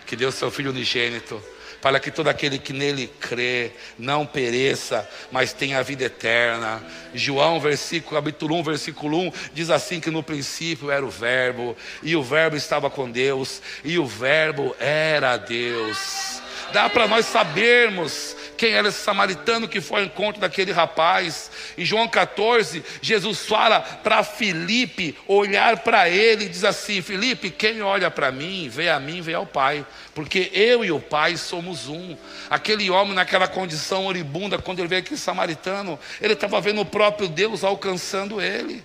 que 0.06 0.16
deu 0.16 0.30
seu 0.32 0.50
Filho 0.50 0.70
unigênito 0.70 1.42
para 1.80 2.00
que 2.00 2.10
todo 2.10 2.28
aquele 2.28 2.58
que 2.58 2.72
nele 2.72 3.08
crê 3.20 3.70
não 3.98 4.26
pereça, 4.26 5.08
mas 5.30 5.52
tenha 5.52 5.78
a 5.78 5.82
vida 5.82 6.04
eterna. 6.04 6.82
João, 7.14 7.60
versículo, 7.60 8.16
capítulo 8.16 8.56
1, 8.56 8.62
versículo 8.62 9.18
1, 9.20 9.32
diz 9.54 9.70
assim 9.70 10.00
que 10.00 10.10
no 10.10 10.22
princípio 10.22 10.90
era 10.90 11.04
o 11.04 11.10
verbo, 11.10 11.76
e 12.02 12.16
o 12.16 12.22
verbo 12.22 12.56
estava 12.56 12.90
com 12.90 13.10
Deus, 13.10 13.62
e 13.84 13.98
o 13.98 14.06
verbo 14.06 14.74
era 14.80 15.36
Deus. 15.36 16.42
Dá 16.72 16.88
para 16.88 17.06
nós 17.06 17.26
sabermos 17.26 18.36
quem 18.56 18.72
era 18.72 18.88
esse 18.88 18.98
samaritano 18.98 19.68
que 19.68 19.80
foi 19.80 20.00
ao 20.00 20.06
encontro 20.06 20.40
daquele 20.40 20.72
rapaz. 20.72 21.50
Em 21.76 21.84
João 21.84 22.08
14, 22.08 22.82
Jesus 23.00 23.46
fala 23.46 23.80
para 23.80 24.22
Filipe 24.24 25.16
olhar 25.26 25.78
para 25.78 26.08
ele 26.08 26.44
e 26.44 26.48
diz 26.48 26.64
assim: 26.64 27.02
Filipe, 27.02 27.50
quem 27.50 27.82
olha 27.82 28.10
para 28.10 28.32
mim, 28.32 28.68
vê 28.68 28.88
a 28.88 28.98
mim, 28.98 29.20
vê 29.20 29.34
ao 29.34 29.46
Pai, 29.46 29.84
porque 30.14 30.50
eu 30.52 30.84
e 30.84 30.90
o 30.90 31.00
Pai 31.00 31.36
somos 31.36 31.88
um. 31.88 32.16
Aquele 32.48 32.90
homem, 32.90 33.14
naquela 33.14 33.46
condição 33.46 34.06
oribunda, 34.06 34.58
quando 34.58 34.78
ele 34.78 34.88
veio 34.88 35.02
aquele 35.02 35.18
samaritano, 35.18 35.98
ele 36.20 36.32
estava 36.32 36.60
vendo 36.60 36.80
o 36.80 36.86
próprio 36.86 37.28
Deus 37.28 37.62
alcançando 37.62 38.40
ele. 38.40 38.84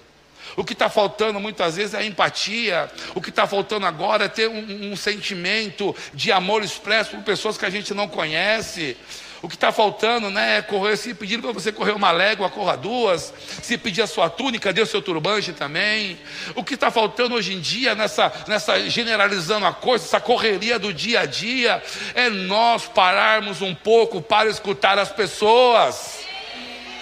O 0.55 0.63
que 0.63 0.73
está 0.73 0.89
faltando 0.89 1.39
muitas 1.39 1.75
vezes 1.75 1.93
é 1.93 2.05
empatia. 2.05 2.89
O 3.15 3.21
que 3.21 3.29
está 3.29 3.47
faltando 3.47 3.85
agora 3.85 4.25
é 4.25 4.29
ter 4.29 4.47
um, 4.47 4.91
um, 4.91 4.95
sentimento 4.95 5.95
de 6.13 6.31
amor 6.31 6.63
expresso 6.63 7.11
por 7.11 7.23
pessoas 7.23 7.57
que 7.57 7.65
a 7.65 7.69
gente 7.69 7.93
não 7.93 8.07
conhece. 8.07 8.97
O 9.41 9.49
que 9.49 9.55
está 9.55 9.71
faltando 9.71 10.29
né, 10.29 10.57
é 10.57 10.61
correr, 10.61 10.95
se 10.95 11.15
pedir 11.15 11.41
para 11.41 11.51
você 11.51 11.71
correr 11.71 11.93
uma 11.93 12.11
légua, 12.11 12.47
corra 12.47 12.77
duas. 12.77 13.33
Se 13.63 13.75
pedir 13.75 14.03
a 14.03 14.07
sua 14.07 14.29
túnica, 14.29 14.71
dê 14.71 14.81
o 14.81 14.85
seu 14.85 15.01
turbante 15.01 15.51
também. 15.51 16.19
O 16.53 16.63
que 16.63 16.75
está 16.75 16.91
faltando 16.91 17.33
hoje 17.33 17.53
em 17.53 17.59
dia, 17.59 17.95
nessa, 17.95 18.31
nessa 18.47 18.87
generalizando 18.87 19.65
a 19.65 19.73
coisa, 19.73 20.05
essa 20.05 20.19
correria 20.19 20.77
do 20.77 20.93
dia 20.93 21.21
a 21.21 21.25
dia, 21.25 21.81
é 22.13 22.29
nós 22.29 22.85
pararmos 22.85 23.63
um 23.63 23.73
pouco 23.73 24.21
para 24.21 24.47
escutar 24.47 24.99
as 24.99 25.11
pessoas. 25.11 26.20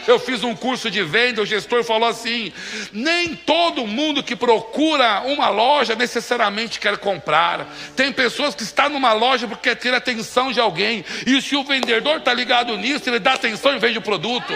Eu 0.10 0.18
fiz 0.18 0.44
um 0.44 0.56
curso 0.56 0.90
de 0.90 1.04
venda, 1.04 1.40
o 1.40 1.46
gestor 1.46 1.84
falou 1.84 2.10
assim: 2.10 2.52
nem 2.92 3.36
todo 3.36 3.86
mundo 3.86 4.24
que 4.24 4.36
procura 4.36 5.22
uma 5.22 5.50
loja 5.50 5.96
necessariamente 5.96 6.80
quer 6.80 6.98
comprar. 6.98 7.68
Tem 7.96 8.12
pessoas 8.12 8.56
que 8.56 8.64
estão 8.64 8.90
numa 8.90 9.14
loja 9.14 9.48
porque 9.48 9.70
quer 9.70 9.76
ter 9.76 9.94
atenção 9.94 10.52
de 10.52 10.60
alguém. 10.60 11.06
E 11.28 11.40
se 11.44 11.56
o 11.56 11.64
vendedor 11.64 12.18
está 12.18 12.34
ligado 12.34 12.76
nisso, 12.76 13.08
ele 13.08 13.20
dá 13.20 13.34
atenção 13.34 13.76
e 13.76 13.78
vende 13.78 14.00
o 14.00 14.02
produto. 14.02 14.52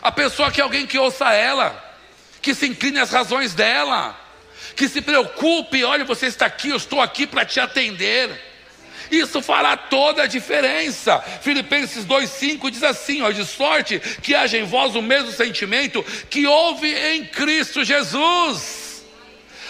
A 0.00 0.10
pessoa 0.10 0.50
quer 0.50 0.62
alguém 0.62 0.86
que 0.86 0.98
ouça 0.98 1.34
ela, 1.34 1.78
que 2.40 2.54
se 2.54 2.66
incline 2.66 2.98
às 3.00 3.10
razões 3.10 3.52
dela, 3.52 4.18
que 4.76 4.88
se 4.88 5.02
preocupe, 5.02 5.84
olha, 5.84 6.06
você 6.06 6.24
está 6.24 6.46
aqui, 6.46 6.70
eu 6.70 6.76
estou 6.76 7.02
aqui 7.02 7.26
para 7.26 7.44
te 7.44 7.60
atender. 7.60 8.30
Isso 9.10 9.40
fará 9.42 9.76
toda 9.76 10.22
a 10.22 10.26
diferença. 10.26 11.20
Filipenses 11.42 12.04
2,5 12.04 12.70
diz 12.70 12.82
assim: 12.82 13.22
ó, 13.22 13.30
de 13.30 13.44
sorte 13.44 14.00
que 14.22 14.34
haja 14.34 14.58
em 14.58 14.64
vós 14.64 14.94
o 14.94 15.02
mesmo 15.02 15.32
sentimento 15.32 16.04
que 16.28 16.46
houve 16.46 16.92
em 16.92 17.24
Cristo 17.24 17.84
Jesus. 17.84 18.87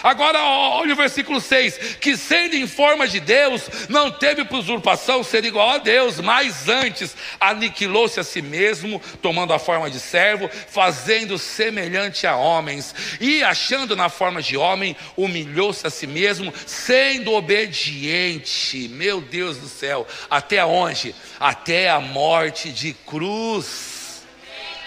Agora 0.01 0.39
olha 0.41 0.93
o 0.93 0.97
versículo 0.97 1.41
6: 1.41 1.97
que 1.99 2.15
sendo 2.15 2.55
em 2.55 2.67
forma 2.67 3.07
de 3.07 3.19
Deus, 3.19 3.69
não 3.89 4.11
teve 4.11 4.45
por 4.45 4.59
usurpação 4.59 5.23
ser 5.23 5.45
igual 5.45 5.69
a 5.69 5.77
Deus, 5.77 6.19
mas 6.19 6.67
antes 6.67 7.15
aniquilou-se 7.39 8.19
a 8.19 8.23
si 8.23 8.41
mesmo, 8.41 9.01
tomando 9.21 9.53
a 9.53 9.59
forma 9.59 9.89
de 9.89 9.99
servo, 9.99 10.49
fazendo 10.67 11.37
semelhante 11.37 12.25
a 12.25 12.35
homens, 12.35 12.93
e 13.19 13.43
achando 13.43 13.95
na 13.95 14.09
forma 14.09 14.41
de 14.41 14.57
homem, 14.57 14.95
humilhou-se 15.17 15.85
a 15.85 15.89
si 15.89 16.07
mesmo, 16.07 16.53
sendo 16.65 17.33
obediente, 17.33 18.87
meu 18.89 19.21
Deus 19.21 19.57
do 19.57 19.67
céu, 19.67 20.07
até 20.29 20.63
onde? 20.63 21.13
Até 21.39 21.89
a 21.89 21.99
morte 21.99 22.71
de 22.71 22.93
cruz. 22.93 23.98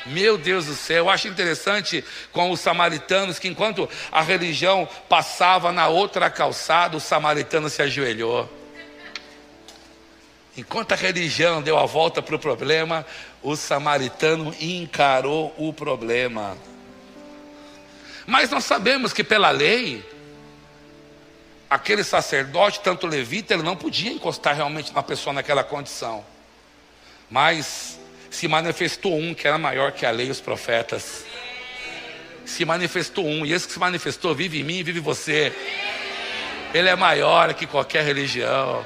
Meu 0.06 0.36
Deus 0.36 0.66
do 0.66 0.74
céu, 0.74 1.04
eu 1.04 1.10
acho 1.10 1.28
interessante 1.28 2.04
com 2.32 2.50
os 2.50 2.60
samaritanos 2.60 3.38
que 3.38 3.48
enquanto 3.48 3.88
a 4.10 4.20
religião 4.20 4.88
passava 5.08 5.70
na 5.70 5.88
outra 5.88 6.28
calçada, 6.28 6.96
o 6.96 7.00
samaritano 7.00 7.70
se 7.70 7.82
ajoelhou. 7.82 8.50
Enquanto 10.56 10.92
a 10.92 10.96
religião 10.96 11.62
deu 11.62 11.78
a 11.78 11.86
volta 11.86 12.20
para 12.20 12.36
o 12.36 12.38
problema, 12.38 13.06
o 13.42 13.56
samaritano 13.56 14.54
encarou 14.60 15.54
o 15.56 15.72
problema. 15.72 16.58
Mas 18.26 18.50
nós 18.50 18.64
sabemos 18.64 19.12
que 19.12 19.24
pela 19.24 19.50
lei, 19.50 20.04
aquele 21.70 22.04
sacerdote, 22.04 22.80
tanto 22.80 23.06
levita, 23.06 23.54
ele 23.54 23.62
não 23.62 23.76
podia 23.76 24.12
encostar 24.12 24.54
realmente 24.54 24.92
na 24.92 25.02
pessoa 25.02 25.32
naquela 25.32 25.64
condição. 25.64 26.24
Mas 27.30 27.98
se 28.32 28.48
manifestou 28.48 29.16
um 29.16 29.34
que 29.34 29.46
era 29.46 29.58
maior 29.58 29.92
que 29.92 30.06
a 30.06 30.10
lei 30.10 30.28
e 30.28 30.30
os 30.30 30.40
profetas. 30.40 31.24
Se 32.46 32.64
manifestou 32.64 33.26
um, 33.26 33.44
e 33.44 33.52
esse 33.52 33.66
que 33.66 33.74
se 33.74 33.78
manifestou 33.78 34.34
vive 34.34 34.58
em 34.58 34.64
mim 34.64 34.78
e 34.78 34.82
vive 34.82 35.00
em 35.00 35.02
você. 35.02 35.52
Ele 36.72 36.88
é 36.88 36.96
maior 36.96 37.52
que 37.52 37.66
qualquer 37.66 38.02
religião. 38.02 38.84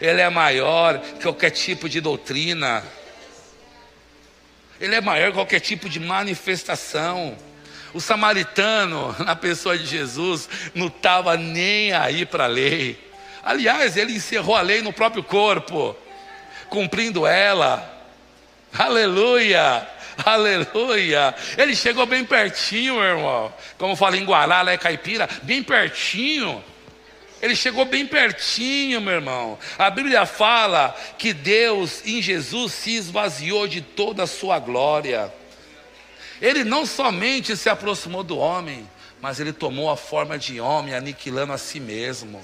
Ele 0.00 0.20
é 0.20 0.28
maior 0.28 0.98
que 0.98 1.22
qualquer 1.22 1.50
tipo 1.50 1.88
de 1.88 2.00
doutrina. 2.00 2.82
Ele 4.80 4.96
é 4.96 5.00
maior 5.00 5.28
que 5.28 5.34
qualquer 5.34 5.60
tipo 5.60 5.88
de 5.88 6.00
manifestação. 6.00 7.38
O 7.94 8.00
samaritano, 8.00 9.14
na 9.24 9.36
pessoa 9.36 9.78
de 9.78 9.86
Jesus, 9.86 10.48
não 10.74 10.88
estava 10.88 11.36
nem 11.36 11.92
aí 11.92 12.26
para 12.26 12.44
a 12.44 12.48
lei. 12.48 12.98
Aliás, 13.40 13.96
ele 13.96 14.14
encerrou 14.14 14.56
a 14.56 14.62
lei 14.62 14.82
no 14.82 14.92
próprio 14.92 15.22
corpo, 15.22 15.96
cumprindo 16.68 17.24
ela. 17.24 17.99
Aleluia! 18.76 19.86
Aleluia! 20.24 21.34
Ele 21.56 21.74
chegou 21.74 22.06
bem 22.06 22.24
pertinho, 22.24 22.94
meu 22.94 23.04
irmão. 23.04 23.54
Como 23.78 23.96
fala 23.96 24.16
em 24.16 24.24
Guará, 24.24 24.62
lá 24.62 24.72
é 24.72 24.76
caipira, 24.76 25.28
bem 25.42 25.62
pertinho. 25.62 26.62
Ele 27.40 27.56
chegou 27.56 27.84
bem 27.86 28.06
pertinho, 28.06 29.00
meu 29.00 29.14
irmão. 29.14 29.58
A 29.78 29.88
Bíblia 29.88 30.26
fala 30.26 30.94
que 31.16 31.32
Deus 31.32 32.02
em 32.04 32.20
Jesus 32.20 32.72
se 32.72 32.94
esvaziou 32.94 33.66
de 33.66 33.80
toda 33.80 34.24
a 34.24 34.26
sua 34.26 34.58
glória. 34.58 35.32
Ele 36.40 36.64
não 36.64 36.84
somente 36.84 37.56
se 37.56 37.68
aproximou 37.68 38.22
do 38.22 38.36
homem, 38.36 38.88
mas 39.22 39.40
ele 39.40 39.52
tomou 39.52 39.90
a 39.90 39.96
forma 39.96 40.38
de 40.38 40.60
homem, 40.60 40.94
aniquilando 40.94 41.52
a 41.52 41.58
si 41.58 41.80
mesmo 41.80 42.40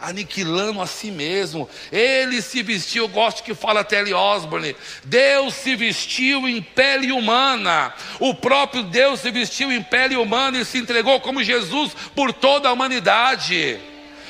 aniquilando 0.00 0.80
a 0.80 0.86
si 0.86 1.10
mesmo. 1.10 1.68
Ele 1.90 2.42
se 2.42 2.62
vestiu, 2.62 3.08
gosto 3.08 3.42
que 3.42 3.54
fala 3.54 3.84
Telly 3.84 4.12
Osborne. 4.12 4.76
Deus 5.04 5.54
se 5.54 5.74
vestiu 5.74 6.48
em 6.48 6.60
pele 6.60 7.12
humana. 7.12 7.94
O 8.20 8.34
próprio 8.34 8.82
Deus 8.82 9.20
se 9.20 9.30
vestiu 9.30 9.72
em 9.72 9.82
pele 9.82 10.16
humana 10.16 10.58
e 10.58 10.64
se 10.64 10.78
entregou 10.78 11.20
como 11.20 11.42
Jesus 11.42 11.92
por 12.14 12.32
toda 12.32 12.68
a 12.68 12.72
humanidade. 12.72 13.78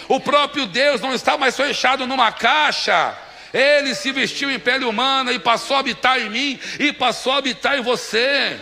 O 0.09 0.21
próprio 0.21 0.67
Deus 0.67 1.01
não 1.01 1.15
está 1.15 1.37
mais 1.37 1.57
fechado 1.57 2.07
numa 2.07 2.31
caixa. 2.31 3.17
Ele 3.53 3.95
se 3.95 4.13
vestiu 4.13 4.51
em 4.51 4.59
pele 4.59 4.85
humana 4.85 5.33
e 5.33 5.39
passou 5.39 5.77
a 5.77 5.81
habitar 5.81 6.21
em 6.21 6.29
mim 6.29 6.61
e 6.79 6.93
passou 6.93 7.33
a 7.33 7.39
habitar 7.39 7.79
em 7.79 7.83
você. 7.83 8.57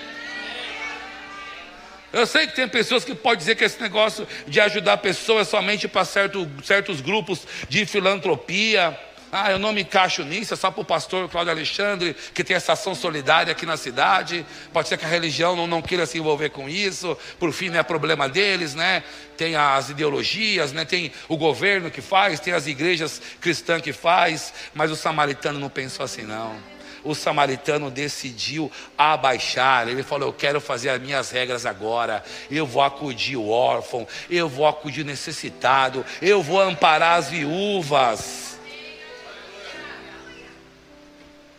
Eu 2.14 2.26
sei 2.26 2.46
que 2.46 2.54
tem 2.54 2.68
pessoas 2.68 3.04
que 3.04 3.12
podem 3.12 3.38
dizer 3.38 3.56
que 3.56 3.64
esse 3.64 3.80
negócio 3.82 4.26
de 4.46 4.60
ajudar 4.60 4.98
pessoas 4.98 5.48
somente 5.48 5.88
para 5.88 6.04
certo, 6.04 6.48
certos 6.62 7.00
grupos 7.00 7.44
de 7.68 7.84
filantropia. 7.84 8.96
Ah, 9.32 9.50
eu 9.50 9.58
não 9.58 9.72
me 9.72 9.82
encaixo 9.82 10.22
nisso, 10.22 10.54
é 10.54 10.56
só 10.56 10.70
para 10.70 10.80
o 10.80 10.84
pastor 10.84 11.28
Cláudio 11.28 11.50
Alexandre, 11.50 12.14
que 12.32 12.44
tem 12.44 12.54
essa 12.54 12.74
ação 12.74 12.94
solidária 12.94 13.50
aqui 13.50 13.66
na 13.66 13.76
cidade. 13.76 14.46
Pode 14.72 14.86
ser 14.88 14.96
que 14.96 15.04
a 15.04 15.08
religião 15.08 15.56
não, 15.56 15.66
não 15.66 15.82
queira 15.82 16.06
se 16.06 16.16
envolver 16.16 16.50
com 16.50 16.68
isso, 16.68 17.18
por 17.36 17.52
fim 17.52 17.68
não 17.68 17.80
é 17.80 17.82
problema 17.82 18.28
deles, 18.28 18.76
né? 18.76 19.02
Tem 19.36 19.56
as 19.56 19.90
ideologias, 19.90 20.72
né? 20.72 20.84
tem 20.84 21.10
o 21.26 21.36
governo 21.36 21.90
que 21.90 22.00
faz, 22.00 22.38
tem 22.38 22.52
as 22.52 22.68
igrejas 22.68 23.20
cristãs 23.40 23.82
que 23.82 23.92
faz, 23.92 24.54
mas 24.72 24.92
o 24.92 24.94
samaritano 24.94 25.58
não 25.58 25.68
pensou 25.68 26.04
assim, 26.04 26.22
não. 26.22 26.73
O 27.04 27.14
samaritano 27.14 27.90
decidiu 27.90 28.70
abaixar. 28.96 29.88
Ele 29.88 30.02
falou: 30.02 30.28
Eu 30.28 30.32
quero 30.32 30.60
fazer 30.60 30.88
as 30.88 31.00
minhas 31.00 31.30
regras 31.30 31.66
agora. 31.66 32.24
Eu 32.50 32.66
vou 32.66 32.82
acudir 32.82 33.36
o 33.36 33.48
órfão, 33.48 34.06
eu 34.30 34.48
vou 34.48 34.66
acudir 34.66 35.02
o 35.02 35.04
necessitado, 35.04 36.04
eu 36.20 36.42
vou 36.42 36.60
amparar 36.60 37.18
as 37.18 37.28
viúvas. 37.28 38.58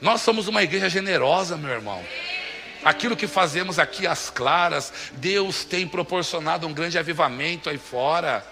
Nós 0.02 0.22
somos 0.22 0.48
uma 0.48 0.62
igreja 0.62 0.90
generosa, 0.90 1.56
meu 1.58 1.72
irmão. 1.72 2.04
Aquilo 2.84 3.16
que 3.16 3.26
fazemos 3.26 3.80
aqui 3.80 4.06
às 4.06 4.30
claras, 4.30 4.94
Deus 5.14 5.66
tem 5.66 5.88
proporcionado 5.88 6.68
um 6.68 6.74
grande 6.74 7.00
avivamento 7.00 7.70
aí 7.70 7.80
fora. 7.80 8.46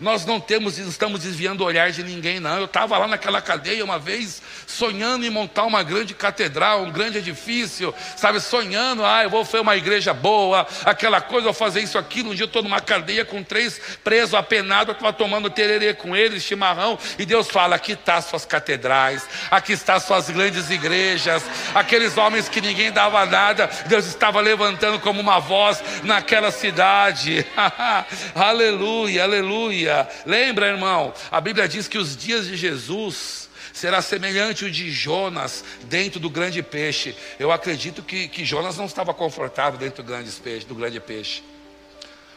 Nós 0.00 0.24
não 0.24 0.40
temos, 0.40 0.78
estamos 0.78 1.20
desviando 1.20 1.62
o 1.62 1.66
olhar 1.66 1.90
de 1.90 2.02
ninguém, 2.02 2.40
não. 2.40 2.58
Eu 2.58 2.64
estava 2.64 2.96
lá 2.98 3.06
naquela 3.06 3.40
cadeia 3.40 3.84
uma 3.84 3.98
vez, 3.98 4.42
sonhando 4.66 5.24
em 5.24 5.30
montar 5.30 5.64
uma 5.64 5.82
grande 5.82 6.14
catedral, 6.14 6.82
um 6.82 6.90
grande 6.90 7.18
edifício, 7.18 7.94
sabe? 8.16 8.40
Sonhando, 8.40 9.04
ah, 9.04 9.22
eu 9.22 9.30
vou 9.30 9.44
fazer 9.44 9.60
uma 9.60 9.76
igreja 9.76 10.12
boa, 10.12 10.66
aquela 10.84 11.20
coisa, 11.20 11.44
vou 11.44 11.54
fazer 11.54 11.80
isso, 11.80 11.98
aquilo. 11.98 12.30
Um 12.30 12.34
dia 12.34 12.44
eu 12.44 12.46
estou 12.46 12.62
numa 12.62 12.80
cadeia 12.80 13.24
com 13.24 13.42
três 13.42 13.80
presos 14.02 14.34
apenados, 14.34 14.88
eu 14.88 14.92
estava 14.92 15.12
tomando 15.12 15.50
tererê 15.50 15.94
com 15.94 16.16
eles, 16.16 16.42
chimarrão, 16.42 16.98
e 17.18 17.24
Deus 17.24 17.48
fala: 17.48 17.76
aqui 17.76 17.92
está 17.92 18.16
as 18.16 18.26
suas 18.26 18.44
catedrais, 18.44 19.26
aqui 19.50 19.72
está 19.72 19.94
as 19.94 20.04
suas 20.04 20.30
grandes 20.30 20.70
igrejas, 20.70 21.42
aqueles 21.74 22.16
homens 22.16 22.48
que 22.48 22.60
ninguém 22.60 22.90
dava 22.92 23.24
nada, 23.26 23.68
Deus 23.86 24.06
estava 24.06 24.40
levantando 24.40 24.98
como 25.00 25.20
uma 25.20 25.38
voz 25.38 25.82
naquela 26.02 26.50
cidade. 26.50 27.46
aleluia, 28.34 29.24
aleluia. 29.24 29.69
Aleluia. 29.70 30.08
Lembra, 30.26 30.66
irmão? 30.66 31.14
A 31.30 31.40
Bíblia 31.40 31.68
diz 31.68 31.86
que 31.86 31.96
os 31.96 32.16
dias 32.16 32.48
de 32.48 32.56
Jesus 32.56 33.48
será 33.72 34.02
semelhante 34.02 34.64
o 34.64 34.70
de 34.70 34.90
Jonas 34.90 35.64
dentro 35.84 36.18
do 36.18 36.28
grande 36.28 36.60
peixe. 36.60 37.14
Eu 37.38 37.52
acredito 37.52 38.02
que, 38.02 38.26
que 38.26 38.44
Jonas 38.44 38.76
não 38.76 38.86
estava 38.86 39.14
confortável 39.14 39.78
dentro 39.78 40.02
do 40.02 40.08
grande 40.08 40.28
peixe, 40.32 40.66
do 40.66 40.74
grande 40.74 40.98
peixe. 40.98 41.44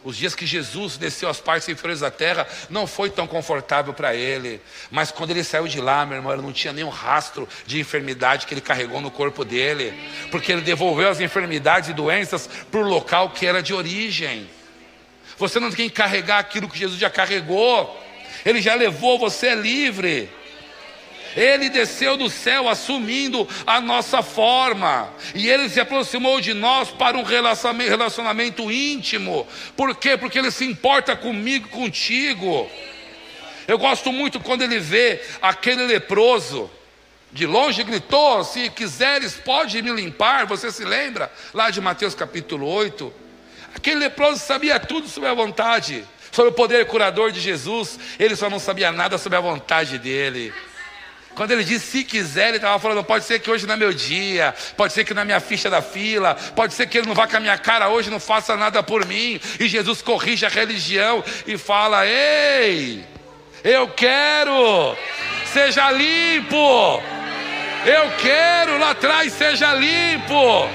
Os 0.04 0.16
dias 0.16 0.32
que 0.32 0.46
Jesus 0.46 0.96
desceu 0.96 1.28
às 1.28 1.40
partes 1.40 1.68
inferiores 1.68 2.00
da 2.00 2.10
terra 2.10 2.46
não 2.70 2.86
foi 2.86 3.10
tão 3.10 3.26
confortável 3.26 3.92
para 3.92 4.14
ele. 4.14 4.60
Mas 4.88 5.10
quando 5.10 5.30
ele 5.30 5.42
saiu 5.42 5.66
de 5.66 5.80
lá, 5.80 6.06
meu 6.06 6.18
irmão, 6.18 6.32
ele 6.32 6.42
não 6.42 6.52
tinha 6.52 6.72
nenhum 6.72 6.88
rastro 6.88 7.48
de 7.66 7.80
enfermidade 7.80 8.46
que 8.46 8.54
ele 8.54 8.60
carregou 8.60 9.00
no 9.00 9.10
corpo 9.10 9.44
dele. 9.44 9.92
Porque 10.30 10.52
ele 10.52 10.60
devolveu 10.60 11.08
as 11.08 11.18
enfermidades 11.18 11.88
e 11.88 11.94
doenças 11.94 12.48
para 12.70 12.78
o 12.78 12.88
local 12.88 13.30
que 13.30 13.44
era 13.44 13.60
de 13.60 13.74
origem. 13.74 14.48
Você 15.38 15.58
não 15.58 15.70
tem 15.70 15.88
que 15.88 15.94
carregar 15.94 16.38
aquilo 16.38 16.68
que 16.68 16.78
Jesus 16.78 16.98
já 16.98 17.10
carregou. 17.10 18.00
Ele 18.44 18.60
já 18.60 18.74
levou, 18.74 19.18
você 19.18 19.48
é 19.48 19.54
livre. 19.54 20.28
Ele 21.36 21.68
desceu 21.68 22.16
do 22.16 22.30
céu 22.30 22.68
assumindo 22.68 23.48
a 23.66 23.80
nossa 23.80 24.22
forma. 24.22 25.12
E 25.34 25.48
ele 25.48 25.68
se 25.68 25.80
aproximou 25.80 26.40
de 26.40 26.54
nós 26.54 26.90
para 26.90 27.18
um 27.18 27.22
relacionamento 27.22 28.70
íntimo. 28.70 29.46
Por 29.76 29.96
quê? 29.96 30.16
Porque 30.16 30.38
ele 30.38 30.50
se 30.50 30.64
importa 30.64 31.16
comigo, 31.16 31.68
contigo. 31.68 32.70
Eu 33.66 33.78
gosto 33.78 34.12
muito 34.12 34.38
quando 34.38 34.62
ele 34.62 34.78
vê 34.78 35.20
aquele 35.42 35.84
leproso. 35.86 36.70
De 37.32 37.46
longe 37.46 37.82
gritou: 37.82 38.44
Se 38.44 38.70
quiseres, 38.70 39.34
pode 39.34 39.82
me 39.82 39.90
limpar. 39.90 40.46
Você 40.46 40.70
se 40.70 40.84
lembra? 40.84 41.32
Lá 41.52 41.68
de 41.68 41.80
Mateus 41.80 42.14
capítulo 42.14 42.66
8. 42.68 43.23
Aquele 43.74 44.00
leproso 44.00 44.38
sabia 44.38 44.78
tudo 44.78 45.08
sobre 45.08 45.28
a 45.28 45.34
vontade, 45.34 46.04
sobre 46.30 46.50
o 46.50 46.54
poder 46.54 46.86
curador 46.86 47.30
de 47.32 47.40
Jesus, 47.40 47.98
ele 48.18 48.36
só 48.36 48.48
não 48.48 48.58
sabia 48.58 48.90
nada 48.92 49.18
sobre 49.18 49.38
a 49.38 49.40
vontade 49.40 49.98
dele. 49.98 50.52
Quando 51.34 51.50
ele 51.50 51.64
disse 51.64 51.86
se 51.86 52.04
quiser, 52.04 52.48
ele 52.48 52.56
estava 52.56 52.78
falando: 52.78 53.02
pode 53.02 53.24
ser 53.24 53.40
que 53.40 53.50
hoje 53.50 53.66
não 53.66 53.74
é 53.74 53.76
meu 53.76 53.92
dia, 53.92 54.54
pode 54.76 54.92
ser 54.92 55.04
que 55.04 55.12
na 55.12 55.24
minha 55.24 55.40
ficha 55.40 55.68
da 55.68 55.82
fila, 55.82 56.34
pode 56.54 56.74
ser 56.74 56.86
que 56.86 56.98
ele 56.98 57.08
não 57.08 57.14
vá 57.14 57.26
com 57.26 57.36
a 57.36 57.40
minha 57.40 57.58
cara 57.58 57.88
hoje, 57.88 58.10
não 58.10 58.20
faça 58.20 58.56
nada 58.56 58.82
por 58.82 59.04
mim. 59.04 59.40
E 59.58 59.68
Jesus 59.68 60.00
corrige 60.00 60.46
a 60.46 60.48
religião 60.48 61.24
e 61.46 61.58
fala: 61.58 62.06
ei, 62.06 63.04
eu 63.64 63.88
quero, 63.88 64.96
seja 65.52 65.90
limpo. 65.90 67.02
Eu 67.84 68.10
quero 68.18 68.78
lá 68.78 68.90
atrás, 68.90 69.32
seja 69.32 69.74
limpo. 69.74 70.68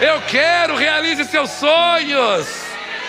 Eu 0.00 0.20
quero, 0.22 0.76
realize 0.76 1.24
seus 1.24 1.50
sonhos. 1.50 2.46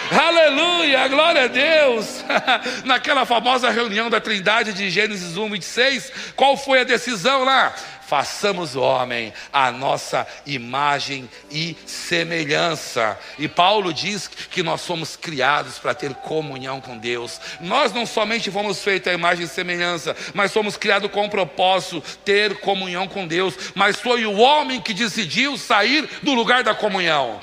Aleluia, 0.10 1.06
glória 1.10 1.44
a 1.44 1.48
Deus. 1.48 2.24
Naquela 2.86 3.26
famosa 3.26 3.70
reunião 3.70 4.10
da 4.10 4.22
Trindade 4.22 4.72
de 4.72 4.90
Gênesis 4.90 5.36
1, 5.36 5.50
26, 5.50 6.12
qual 6.34 6.56
foi 6.56 6.80
a 6.80 6.84
decisão 6.86 7.44
lá? 7.44 7.76
Façamos 8.08 8.76
o 8.76 8.82
homem 8.82 9.34
a 9.52 9.72
nossa 9.72 10.26
imagem 10.46 11.30
e 11.52 11.76
semelhança. 11.86 13.20
E 13.38 13.48
Paulo 13.48 13.94
diz 13.94 14.28
que 14.28 14.64
nós 14.64 14.82
somos 14.82 15.16
criados 15.16 15.78
para 15.78 15.94
ter 15.94 16.14
comunhão 16.16 16.80
com 16.80 16.98
Deus. 16.98 17.40
Nós 17.60 17.94
não 17.94 18.06
somente 18.06 18.50
fomos 18.50 18.82
feitos 18.82 19.12
a 19.12 19.14
imagem 19.14 19.46
e 19.46 19.50
semelhança, 19.50 20.16
mas 20.34 20.52
somos 20.52 20.78
criados 20.78 21.12
com 21.12 21.26
o 21.26 21.30
propósito 21.30 22.02
ter 22.24 22.60
comunhão 22.60 23.08
com 23.08 23.28
Deus. 23.28 23.56
Mas 23.76 24.00
foi 24.00 24.26
o 24.26 24.38
homem 24.38 24.82
que 24.82 24.94
decidiu 24.94 25.58
sair 25.58 26.10
do 26.24 26.34
lugar 26.34 26.64
da 26.64 26.74
comunhão. 26.74 27.40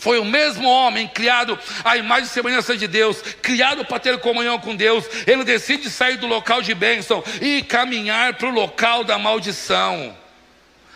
Foi 0.00 0.18
o 0.18 0.24
mesmo 0.24 0.66
homem 0.66 1.06
criado 1.06 1.58
à 1.84 1.94
imagem 1.96 2.24
e 2.24 2.28
semelhança 2.28 2.74
de 2.74 2.88
Deus, 2.88 3.20
criado 3.42 3.84
para 3.84 3.98
ter 3.98 4.18
comunhão 4.18 4.58
com 4.58 4.74
Deus. 4.74 5.04
Ele 5.26 5.44
decide 5.44 5.90
sair 5.90 6.16
do 6.16 6.26
local 6.26 6.62
de 6.62 6.74
bênção 6.74 7.22
e 7.40 7.62
caminhar 7.62 8.34
para 8.34 8.48
o 8.48 8.52
local 8.52 9.04
da 9.04 9.18
maldição. 9.18 10.16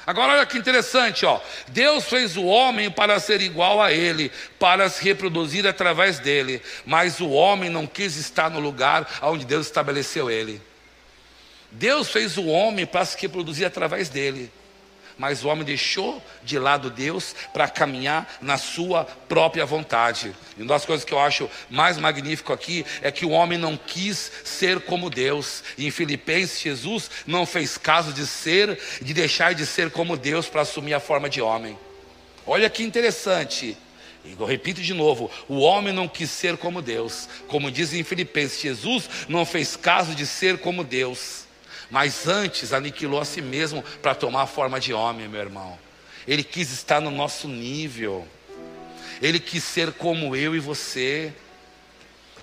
Agora 0.06 0.32
olha 0.32 0.46
que 0.46 0.56
interessante, 0.56 1.26
ó. 1.26 1.38
Deus 1.68 2.04
fez 2.04 2.34
o 2.36 2.44
homem 2.44 2.90
para 2.90 3.20
ser 3.20 3.42
igual 3.42 3.80
a 3.80 3.92
ele, 3.92 4.32
para 4.58 4.88
se 4.88 5.04
reproduzir 5.04 5.66
através 5.66 6.18
dele, 6.18 6.62
mas 6.86 7.20
o 7.20 7.28
homem 7.28 7.68
não 7.68 7.86
quis 7.86 8.16
estar 8.16 8.50
no 8.50 8.58
lugar 8.58 9.06
onde 9.20 9.44
Deus 9.44 9.66
estabeleceu 9.66 10.30
ele. 10.30 10.62
Deus 11.70 12.08
fez 12.08 12.38
o 12.38 12.46
homem 12.46 12.86
para 12.86 13.04
se 13.04 13.20
reproduzir 13.20 13.66
através 13.66 14.08
dele 14.08 14.50
mas 15.18 15.44
o 15.44 15.48
homem 15.48 15.64
deixou 15.64 16.22
de 16.42 16.58
lado 16.58 16.90
Deus 16.90 17.34
para 17.52 17.68
caminhar 17.68 18.38
na 18.40 18.58
sua 18.58 19.04
própria 19.04 19.64
vontade. 19.64 20.34
E 20.56 20.62
uma 20.62 20.74
das 20.74 20.84
coisas 20.84 21.04
que 21.04 21.12
eu 21.12 21.18
acho 21.18 21.48
mais 21.70 21.96
magnífico 21.98 22.52
aqui 22.52 22.84
é 23.00 23.10
que 23.10 23.24
o 23.24 23.30
homem 23.30 23.58
não 23.58 23.76
quis 23.76 24.30
ser 24.44 24.80
como 24.80 25.10
Deus. 25.10 25.62
E 25.78 25.86
em 25.86 25.90
Filipenses, 25.90 26.60
Jesus 26.60 27.10
não 27.26 27.46
fez 27.46 27.78
caso 27.78 28.12
de 28.12 28.26
ser, 28.26 28.78
de 29.00 29.14
deixar 29.14 29.54
de 29.54 29.64
ser 29.66 29.90
como 29.90 30.16
Deus 30.16 30.48
para 30.48 30.62
assumir 30.62 30.94
a 30.94 31.00
forma 31.00 31.28
de 31.28 31.40
homem. 31.40 31.78
Olha 32.46 32.68
que 32.68 32.82
interessante. 32.82 33.76
Eu 34.38 34.46
repito 34.46 34.80
de 34.80 34.94
novo: 34.94 35.30
o 35.48 35.58
homem 35.58 35.92
não 35.92 36.08
quis 36.08 36.30
ser 36.30 36.56
como 36.56 36.82
Deus. 36.82 37.28
Como 37.46 37.70
diz 37.70 37.92
em 37.92 38.02
Filipenses, 38.02 38.60
Jesus 38.60 39.08
não 39.28 39.44
fez 39.44 39.76
caso 39.76 40.14
de 40.14 40.26
ser 40.26 40.58
como 40.58 40.82
Deus 40.82 41.43
mas 41.90 42.26
antes 42.26 42.72
aniquilou 42.72 43.20
a 43.20 43.24
si 43.24 43.40
mesmo 43.40 43.82
para 44.02 44.14
tomar 44.14 44.42
a 44.42 44.46
forma 44.46 44.80
de 44.80 44.92
homem, 44.92 45.28
meu 45.28 45.40
irmão. 45.40 45.78
Ele 46.26 46.42
quis 46.42 46.72
estar 46.72 47.00
no 47.00 47.10
nosso 47.10 47.46
nível, 47.48 48.26
ele 49.20 49.38
quis 49.38 49.62
ser 49.62 49.92
como 49.92 50.34
eu 50.34 50.54
e 50.54 50.60
você. 50.60 51.32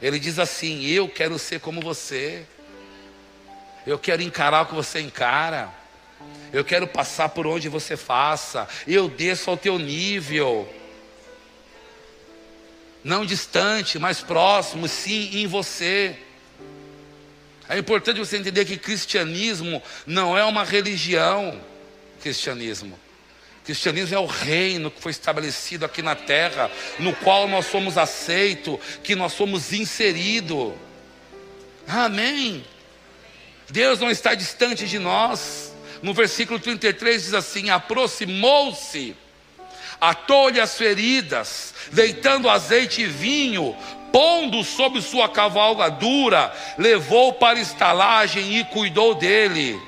Ele 0.01 0.19
diz 0.19 0.39
assim: 0.39 0.86
Eu 0.86 1.08
quero 1.08 1.38
ser 1.38 1.60
como 1.60 1.82
você, 1.82 2.45
eu 3.86 3.97
quero 3.97 4.21
encarar 4.21 4.62
o 4.62 4.65
que 4.67 4.75
você 4.75 4.99
encara, 4.99 5.69
eu 6.54 6.63
quero 6.63 6.88
passar 6.88 7.30
por 7.30 7.47
onde 7.47 7.69
você 7.69 7.97
passa, 7.97 8.67
eu 8.88 9.10
desço 9.10 9.49
ao 9.49 9.58
teu 9.58 9.80
nível. 9.80 10.71
Não 13.04 13.25
distante, 13.25 13.97
mas 13.97 14.21
próximo, 14.21 14.88
sim, 14.88 15.32
em 15.34 15.47
você. 15.47 16.15
É 17.71 17.77
importante 17.77 18.19
você 18.19 18.36
entender 18.36 18.65
que 18.65 18.75
cristianismo 18.75 19.81
não 20.05 20.38
é 20.38 20.43
uma 20.43 20.65
religião. 20.65 21.57
Cristianismo. 22.21 22.99
Cristianismo 23.63 24.13
é 24.13 24.19
o 24.19 24.25
reino 24.25 24.91
que 24.91 25.01
foi 25.01 25.12
estabelecido 25.12 25.86
aqui 25.86 26.01
na 26.01 26.13
terra, 26.13 26.69
no 26.99 27.15
qual 27.15 27.47
nós 27.47 27.67
somos 27.67 27.97
aceitos, 27.97 28.77
que 29.01 29.15
nós 29.15 29.31
somos 29.31 29.71
inseridos. 29.71 30.73
Amém. 31.88 32.65
Deus 33.69 34.01
não 34.01 34.12
está 34.12 34.36
distante 34.36 34.86
de 34.86 34.99
nós. 34.99 35.73
No 36.01 36.13
versículo 36.13 36.60
33 36.60 37.23
diz 37.23 37.34
assim: 37.34 37.69
aproximou-se, 37.69 39.15
atou-lhe 40.01 40.60
as 40.60 40.77
feridas, 40.77 41.73
deitando 41.93 42.49
azeite 42.49 43.03
e 43.03 43.07
vinho, 43.07 43.77
pondo 44.12 44.63
sobre 44.63 45.02
sua 45.02 45.30
cavalgadura, 45.30 46.54
levou 46.78 47.34
para 47.34 47.60
estalagem 47.60 48.58
e 48.58 48.63
cuidou 48.65 49.15
dele. 49.15 49.80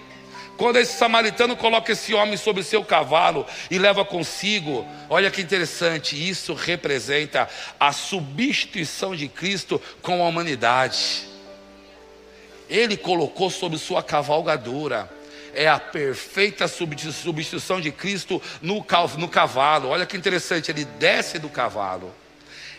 Quando 0.55 0.77
esse 0.77 0.97
samaritano 0.97 1.55
coloca 1.57 1.91
esse 1.91 2.13
homem 2.13 2.38
sobre 2.38 2.63
seu 2.63 2.86
cavalo 2.86 3.45
e 3.71 3.77
leva 3.77 4.05
consigo, 4.05 4.88
olha 5.09 5.31
que 5.31 5.41
interessante, 5.41 6.15
isso 6.15 6.53
representa 6.53 7.49
a 7.79 7.91
substituição 7.91 9.15
de 9.15 9.27
Cristo 9.27 9.81
com 10.01 10.23
a 10.23 10.27
humanidade. 10.27 11.27
Ele 12.69 12.95
colocou 12.95 13.49
sobre 13.49 13.77
sua 13.77 14.01
cavalgadura. 14.03 15.09
é 15.55 15.67
a 15.67 15.79
perfeita 15.79 16.67
substituição 16.67 17.79
de 17.79 17.91
Cristo 17.91 18.41
no 18.62 18.83
cavalo. 19.29 19.89
Olha 19.89 20.05
que 20.05 20.17
interessante, 20.17 20.71
ele 20.71 20.86
desce 20.86 21.38
do 21.38 21.49
cavalo. 21.49 22.13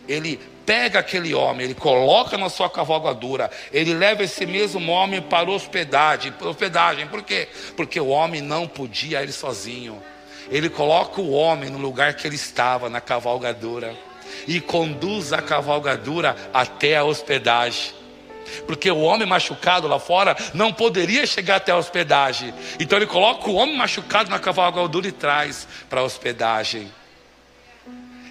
Ele 0.09 0.39
pega 0.65 0.99
aquele 0.99 1.35
homem, 1.35 1.65
ele 1.65 1.75
coloca 1.75 2.39
na 2.39 2.49
sua 2.49 2.71
cavalgadura, 2.71 3.51
ele 3.73 3.95
leva 3.95 4.25
esse 4.25 4.47
mesmo 4.47 4.91
homem 4.91 5.21
para 5.21 5.51
hospedagem. 5.51 6.33
Hospedagem, 6.41 7.07
por 7.07 7.23
quê? 7.23 7.49
Porque 7.77 8.01
o 8.01 8.09
homem 8.09 8.41
não 8.41 8.67
podia 8.67 9.23
ir 9.23 9.33
sozinho. 9.33 10.03
Ele 10.51 10.69
coloca 10.69 11.21
o 11.21 11.31
homem 11.31 11.71
no 11.71 11.79
lugar 11.79 12.15
que 12.15 12.27
ele 12.27 12.37
estava, 12.37 12.89
na 12.89 13.01
cavalgadura, 13.01 13.95
e 14.47 14.61
conduz 14.61 15.33
a 15.33 15.41
cavalgadura 15.41 16.37
até 16.53 16.97
a 16.97 17.05
hospedagem. 17.05 17.93
Porque 18.67 18.91
o 18.91 19.01
homem 19.01 19.27
machucado 19.27 19.89
lá 19.89 19.99
fora 19.99 20.37
não 20.53 20.73
poderia 20.73 21.27
chegar 21.27 21.57
até 21.57 21.73
a 21.73 21.77
hospedagem. 21.77 22.53
Então 22.79 22.99
ele 22.99 23.07
coloca 23.07 23.49
o 23.49 23.55
homem 23.55 23.77
machucado 23.77 24.31
na 24.31 24.39
cavalgadura 24.39 25.09
e 25.09 25.13
traz 25.13 25.67
para 25.89 26.01
a 26.01 26.05
hospedagem. 26.05 26.91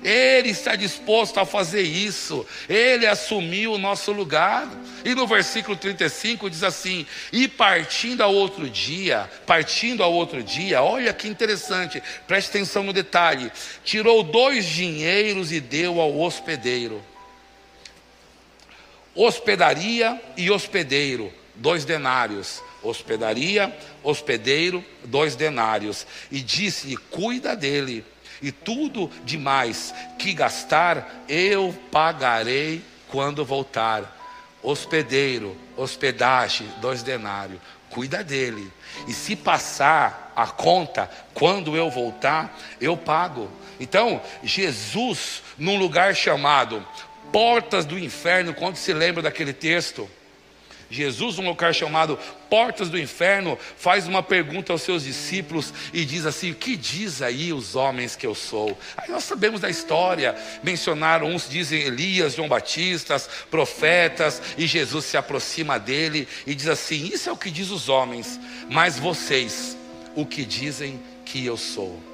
Ele 0.03 0.49
está 0.49 0.75
disposto 0.75 1.39
a 1.39 1.45
fazer 1.45 1.81
isso. 1.81 2.45
Ele 2.67 3.07
assumiu 3.07 3.73
o 3.73 3.77
nosso 3.77 4.11
lugar. 4.11 4.69
E 5.05 5.15
no 5.15 5.25
versículo 5.25 5.77
35 5.77 6.49
diz 6.49 6.63
assim: 6.63 7.05
"E 7.31 7.47
partindo 7.47 8.21
ao 8.21 8.33
outro 8.33 8.69
dia, 8.69 9.29
partindo 9.45 10.03
ao 10.03 10.13
outro 10.13 10.43
dia, 10.43 10.81
olha 10.81 11.13
que 11.13 11.27
interessante, 11.27 12.01
preste 12.27 12.49
atenção 12.49 12.83
no 12.83 12.91
detalhe. 12.91 13.51
Tirou 13.83 14.23
dois 14.23 14.65
dinheiros 14.65 15.51
e 15.51 15.59
deu 15.59 16.01
ao 16.01 16.19
hospedeiro. 16.19 17.03
Hospedaria 19.15 20.19
e 20.35 20.49
hospedeiro, 20.49 21.31
dois 21.55 21.85
denários. 21.85 22.61
Hospedaria, 22.81 23.73
hospedeiro, 24.03 24.83
dois 25.05 25.35
denários. 25.35 26.05
E 26.29 26.41
disse-lhe: 26.41 26.97
Cuida 26.97 27.55
dele 27.55 28.03
e 28.43 28.51
tudo 28.51 29.09
demais 29.23 29.95
que 30.19 30.33
gastar, 30.33 31.23
eu 31.29 31.73
pagarei 31.89 32.83
quando 33.07 33.45
voltar. 33.45 34.19
Hospedeiro, 34.61 35.57
hospedagem, 35.77 36.67
dois 36.79 37.01
denários, 37.01 37.59
cuida 37.89 38.23
dele. 38.23 38.69
E 39.07 39.13
se 39.13 39.35
passar 39.35 40.33
a 40.35 40.45
conta, 40.47 41.09
quando 41.33 41.75
eu 41.77 41.89
voltar, 41.89 42.57
eu 42.81 42.97
pago. 42.97 43.49
Então, 43.79 44.21
Jesus, 44.43 45.41
num 45.57 45.77
lugar 45.77 46.13
chamado 46.13 46.85
Portas 47.31 47.85
do 47.85 47.97
Inferno, 47.97 48.53
quando 48.53 48.75
se 48.75 48.93
lembra 48.93 49.21
daquele 49.23 49.53
texto, 49.53 50.09
Jesus, 50.93 51.37
num 51.37 51.47
lugar 51.47 51.73
chamado 51.73 52.19
Portas 52.49 52.87
do 52.87 52.99
Inferno, 52.99 53.57
faz 53.75 54.07
uma 54.07 54.21
pergunta 54.21 54.71
aos 54.71 54.83
seus 54.83 55.03
discípulos 55.03 55.73
e 55.91 56.05
diz 56.05 56.25
assim: 56.25 56.51
O 56.51 56.55
que 56.55 56.75
diz 56.75 57.21
aí 57.21 57.51
os 57.51 57.75
homens 57.75 58.15
que 58.15 58.27
eu 58.27 58.35
sou? 58.35 58.77
Aí 58.95 59.09
nós 59.09 59.23
sabemos 59.23 59.59
da 59.59 59.69
história, 59.69 60.35
mencionaram, 60.61 61.27
uns 61.27 61.49
dizem 61.49 61.81
Elias, 61.81 62.35
João 62.35 62.47
Batista, 62.47 63.17
profetas, 63.49 64.41
e 64.55 64.67
Jesus 64.67 65.05
se 65.05 65.17
aproxima 65.17 65.79
dele 65.79 66.27
e 66.45 66.53
diz 66.53 66.67
assim: 66.67 67.09
Isso 67.11 67.27
é 67.27 67.31
o 67.31 67.37
que 67.37 67.49
diz 67.49 67.71
os 67.71 67.89
homens, 67.89 68.39
mas 68.69 68.99
vocês, 68.99 69.75
o 70.15 70.25
que 70.25 70.45
dizem 70.45 71.01
que 71.25 71.43
eu 71.43 71.57
sou? 71.57 72.13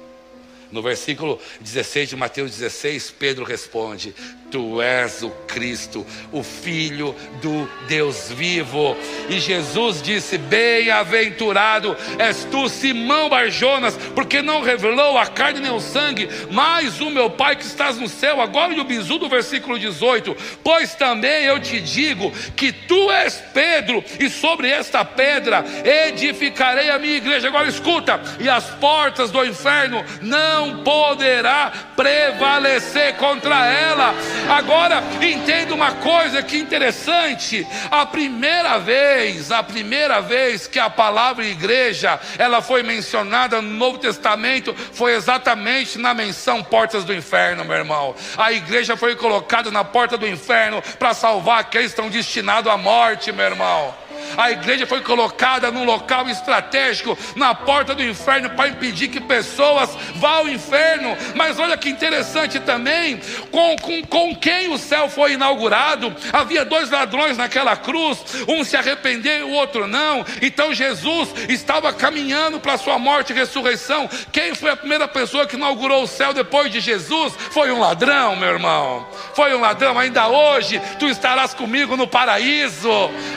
No 0.72 0.82
versículo 0.82 1.40
16 1.60 2.10
de 2.10 2.16
Mateus 2.16 2.52
16, 2.52 3.10
Pedro 3.10 3.44
responde: 3.44 4.14
Tu 4.50 4.82
és 4.82 5.22
o 5.22 5.30
Cristo, 5.46 6.04
o 6.32 6.42
Filho 6.42 7.14
do 7.40 7.68
Deus 7.86 8.32
vivo. 8.32 8.96
E 9.28 9.38
Jesus 9.38 10.02
disse: 10.02 10.36
Bem-aventurado 10.38 11.96
és 12.18 12.44
tu, 12.50 12.68
Simão 12.68 13.28
Barjonas, 13.28 13.96
porque 14.14 14.42
não 14.42 14.62
revelou 14.62 15.16
a 15.16 15.26
carne 15.26 15.60
nem 15.60 15.70
o 15.70 15.80
sangue, 15.80 16.28
mas 16.50 17.00
o 17.00 17.10
meu 17.10 17.30
Pai 17.30 17.54
que 17.56 17.64
estás 17.64 17.96
no 17.96 18.08
céu. 18.08 18.40
Agora 18.40 18.72
o 18.72 18.84
bizu 18.84 19.18
do 19.18 19.28
versículo 19.28 19.78
18: 19.78 20.36
Pois 20.64 20.94
também 20.94 21.44
eu 21.44 21.60
te 21.60 21.80
digo 21.80 22.32
que 22.56 22.72
tu 22.72 23.10
és 23.10 23.42
Pedro, 23.54 24.02
e 24.18 24.28
sobre 24.28 24.68
esta 24.68 25.04
pedra 25.04 25.64
edificarei 25.84 26.90
a 26.90 26.98
minha 26.98 27.16
igreja. 27.16 27.48
Agora 27.48 27.68
escuta: 27.68 28.20
e 28.38 28.48
as 28.48 28.64
portas 28.64 29.30
do 29.30 29.44
inferno 29.44 30.04
não 30.20 30.82
poderá 30.82 31.72
prevalecer 31.94 33.16
contra 33.16 33.66
ela. 33.66 34.14
Agora, 34.48 35.02
entenda 35.20 35.74
uma 35.74 35.92
coisa 35.92 36.42
que 36.42 36.56
interessante: 36.56 37.66
a 37.90 38.04
primeira 38.06 38.78
vez, 38.78 39.50
a 39.50 39.62
primeira 39.62 40.20
vez 40.20 40.66
que 40.66 40.78
a 40.78 40.90
palavra 40.90 41.44
igreja 41.44 42.18
ela 42.38 42.60
foi 42.62 42.82
mencionada 42.82 43.60
no 43.60 43.70
Novo 43.70 43.98
Testamento 43.98 44.74
foi 44.92 45.14
exatamente 45.14 45.98
na 45.98 46.14
menção 46.14 46.62
portas 46.62 47.04
do 47.04 47.14
inferno, 47.14 47.64
meu 47.64 47.76
irmão. 47.76 48.14
A 48.36 48.52
igreja 48.52 48.96
foi 48.96 49.16
colocada 49.16 49.70
na 49.70 49.84
porta 49.84 50.16
do 50.16 50.26
inferno 50.26 50.82
para 50.98 51.14
salvar 51.14 51.60
aqueles 51.60 51.92
que 51.92 52.00
estão 52.00 52.08
destinados 52.08 52.70
à 52.70 52.76
morte, 52.76 53.32
meu 53.32 53.44
irmão. 53.44 53.94
A 54.36 54.50
igreja 54.50 54.86
foi 54.86 55.00
colocada 55.00 55.70
num 55.70 55.84
local 55.84 56.28
estratégico, 56.28 57.16
na 57.36 57.54
porta 57.54 57.94
do 57.94 58.02
inferno, 58.02 58.50
para 58.50 58.68
impedir 58.68 59.08
que 59.08 59.20
pessoas 59.20 59.90
vá 60.16 60.36
ao 60.36 60.48
inferno. 60.48 61.16
Mas 61.34 61.58
olha 61.58 61.76
que 61.76 61.88
interessante 61.88 62.60
também, 62.60 63.20
com, 63.50 63.76
com, 63.76 64.02
com 64.02 64.34
quem 64.34 64.72
o 64.72 64.78
céu 64.78 65.08
foi 65.08 65.32
inaugurado, 65.32 66.14
havia 66.32 66.64
dois 66.64 66.90
ladrões 66.90 67.36
naquela 67.36 67.76
cruz, 67.76 68.18
um 68.48 68.64
se 68.64 68.76
arrependeu 68.76 69.38
e 69.38 69.42
o 69.42 69.50
outro 69.50 69.86
não. 69.86 70.24
Então 70.42 70.74
Jesus 70.74 71.28
estava 71.48 71.92
caminhando 71.92 72.60
para 72.60 72.74
a 72.74 72.78
sua 72.78 72.98
morte 72.98 73.32
e 73.32 73.36
ressurreição. 73.36 74.08
Quem 74.32 74.54
foi 74.54 74.70
a 74.70 74.76
primeira 74.76 75.06
pessoa 75.08 75.46
que 75.46 75.56
inaugurou 75.56 76.02
o 76.02 76.08
céu 76.08 76.32
depois 76.32 76.70
de 76.70 76.80
Jesus? 76.80 77.34
Foi 77.50 77.70
um 77.70 77.80
ladrão, 77.80 78.36
meu 78.36 78.50
irmão. 78.50 79.06
Foi 79.34 79.54
um 79.54 79.60
ladrão. 79.60 79.98
Ainda 79.98 80.28
hoje 80.28 80.80
tu 80.98 81.06
estarás 81.06 81.54
comigo 81.54 81.96
no 81.96 82.06
paraíso. 82.06 82.90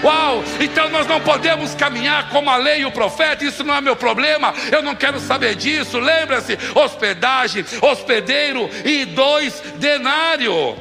Uau! 0.04 0.44
Então 0.60 0.73
então 0.74 0.90
nós 0.90 1.06
não 1.06 1.22
podemos 1.22 1.76
caminhar 1.76 2.30
como 2.30 2.50
a 2.50 2.58
lei 2.58 2.80
e 2.80 2.86
o 2.86 2.92
profeta, 2.92 3.46
isso 3.46 3.64
não 3.64 3.76
é 3.76 3.80
meu 3.80 3.96
problema, 3.96 4.52
eu 4.72 4.82
não 4.82 4.96
quero 4.96 5.20
saber 5.20 5.54
disso. 5.54 6.00
Lembra-se: 6.00 6.58
hospedagem, 6.74 7.64
hospedeiro 7.80 8.68
e 8.84 9.06
dois 9.06 9.62
denário. 9.76 10.76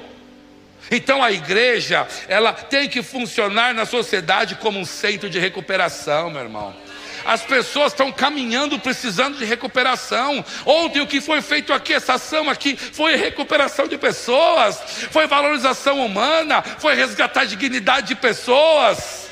Então 0.91 1.23
a 1.23 1.31
igreja, 1.31 2.07
ela 2.27 2.55
tem 2.55 2.89
que 2.89 3.03
funcionar 3.03 3.75
na 3.75 3.85
sociedade 3.85 4.55
como 4.55 4.79
um 4.79 4.85
centro 4.87 5.29
de 5.29 5.39
recuperação, 5.39 6.31
meu 6.31 6.41
irmão. 6.41 6.75
As 7.27 7.43
pessoas 7.43 7.93
estão 7.93 8.11
caminhando 8.11 8.79
precisando 8.79 9.37
de 9.37 9.45
recuperação. 9.45 10.43
Ontem 10.65 11.03
o 11.03 11.07
que 11.07 11.21
foi 11.21 11.43
feito 11.43 11.71
aqui, 11.71 11.93
essa 11.93 12.15
ação 12.15 12.49
aqui, 12.49 12.77
foi 12.77 13.15
recuperação 13.15 13.87
de 13.87 13.99
pessoas, 13.99 14.81
foi 15.11 15.27
valorização 15.27 16.05
humana, 16.05 16.63
foi 16.63 16.95
resgatar 16.95 17.43
a 17.43 17.45
dignidade 17.45 18.09
de 18.09 18.15
pessoas. 18.15 19.31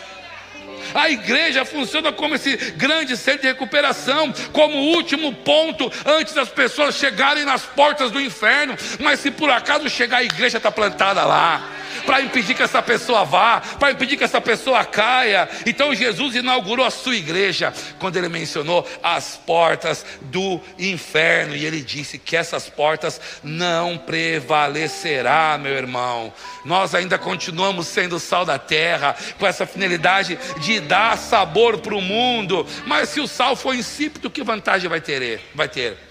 A 0.95 1.11
igreja 1.11 1.65
funciona 1.65 2.13
como 2.13 2.35
esse 2.35 2.57
grande 2.77 3.17
centro 3.17 3.43
de 3.43 3.49
recuperação, 3.49 4.33
como 4.53 4.77
último 4.77 5.33
ponto 5.33 5.91
antes 6.05 6.35
das 6.35 6.49
pessoas 6.49 6.97
chegarem 6.97 7.45
nas 7.45 7.63
portas 7.63 8.11
do 8.11 8.21
inferno. 8.21 8.77
Mas 8.99 9.21
se 9.21 9.31
por 9.31 9.51
acaso 9.51 9.89
chegar, 9.89 10.19
a 10.19 10.25
igreja 10.25 10.59
está 10.59 10.71
plantada 10.71 11.25
lá 11.25 11.80
para 12.05 12.21
impedir 12.21 12.55
que 12.55 12.63
essa 12.63 12.83
pessoa 12.83 13.25
vá, 13.25 13.61
para 13.79 13.93
impedir 13.93 14.17
que 14.17 14.25
essa 14.25 14.41
pessoa 14.41 14.85
caia. 14.85 15.49
Então 15.67 15.95
Jesus 15.95 16.35
inaugurou 16.35 16.85
a 16.85 16.91
sua 16.91 17.17
igreja 17.17 17.73
quando 17.99 18.17
ele 18.17 18.29
mencionou 18.29 18.87
as 19.03 19.37
portas 19.37 20.05
do 20.23 20.61
inferno 20.79 21.55
e 21.55 21.65
ele 21.65 21.81
disse 21.81 22.19
que 22.19 22.37
essas 22.37 22.69
portas 22.69 23.21
não 23.43 23.97
prevalecerá, 23.97 25.59
meu 25.61 25.73
irmão. 25.73 26.33
Nós 26.65 26.95
ainda 26.95 27.19
continuamos 27.19 27.87
sendo 27.87 28.19
sal 28.19 28.45
da 28.45 28.59
terra 28.59 29.17
com 29.39 29.47
essa 29.47 29.67
finalidade 29.67 30.39
de 30.61 30.81
dar 30.81 31.17
sabor 31.17 31.79
para 31.79 31.95
o 31.95 32.03
mundo, 32.03 32.67
mas 32.87 33.09
se 33.11 33.21
o 33.21 33.27
sal 33.27 33.55
for 33.57 33.75
insípido, 33.75 34.31
que 34.31 34.43
vantagem 34.43 34.89
vai 34.89 35.01
ter? 35.01 35.41
Vai 35.55 35.69
ter? 35.69 36.10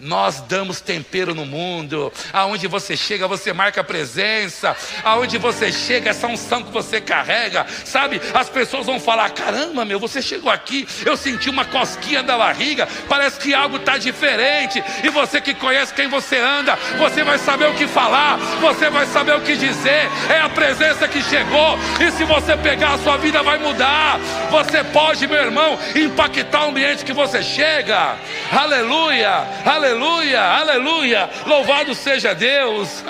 Nós 0.00 0.40
damos 0.42 0.80
tempero 0.80 1.34
no 1.34 1.44
mundo. 1.44 2.12
Aonde 2.32 2.68
você 2.68 2.96
chega, 2.96 3.26
você 3.26 3.52
marca 3.52 3.82
presença. 3.82 4.76
Aonde 5.02 5.38
você 5.38 5.72
chega, 5.72 6.10
essa 6.10 6.28
unção 6.28 6.62
que 6.62 6.70
você 6.70 7.00
carrega. 7.00 7.66
Sabe? 7.84 8.20
As 8.32 8.48
pessoas 8.48 8.86
vão 8.86 9.00
falar: 9.00 9.30
caramba, 9.30 9.84
meu, 9.84 9.98
você 9.98 10.22
chegou 10.22 10.52
aqui. 10.52 10.86
Eu 11.04 11.16
senti 11.16 11.50
uma 11.50 11.64
cosquinha 11.64 12.22
da 12.22 12.38
barriga. 12.38 12.86
Parece 13.08 13.40
que 13.40 13.52
algo 13.52 13.76
está 13.76 13.98
diferente. 13.98 14.82
E 15.02 15.08
você 15.08 15.40
que 15.40 15.52
conhece 15.52 15.92
quem 15.92 16.06
você 16.06 16.38
anda, 16.38 16.76
você 16.96 17.24
vai 17.24 17.38
saber 17.38 17.68
o 17.68 17.74
que 17.74 17.88
falar. 17.88 18.36
Você 18.60 18.88
vai 18.88 19.06
saber 19.06 19.34
o 19.34 19.40
que 19.40 19.56
dizer. 19.56 20.08
É 20.30 20.40
a 20.40 20.48
presença 20.48 21.08
que 21.08 21.20
chegou. 21.24 21.76
E 22.00 22.12
se 22.12 22.22
você 22.22 22.56
pegar, 22.56 22.94
a 22.94 22.98
sua 22.98 23.16
vida 23.16 23.42
vai 23.42 23.58
mudar. 23.58 24.20
Você 24.48 24.84
pode, 24.84 25.26
meu 25.26 25.42
irmão, 25.42 25.76
impactar 25.96 26.66
o 26.66 26.68
ambiente 26.68 27.04
que 27.04 27.12
você 27.12 27.42
chega. 27.42 28.16
Aleluia. 28.52 29.44
Aleluia 29.66 29.87
Aleluia, 29.88 30.42
aleluia. 30.42 31.30
Louvado 31.46 31.94
seja 31.94 32.34
Deus. 32.34 33.02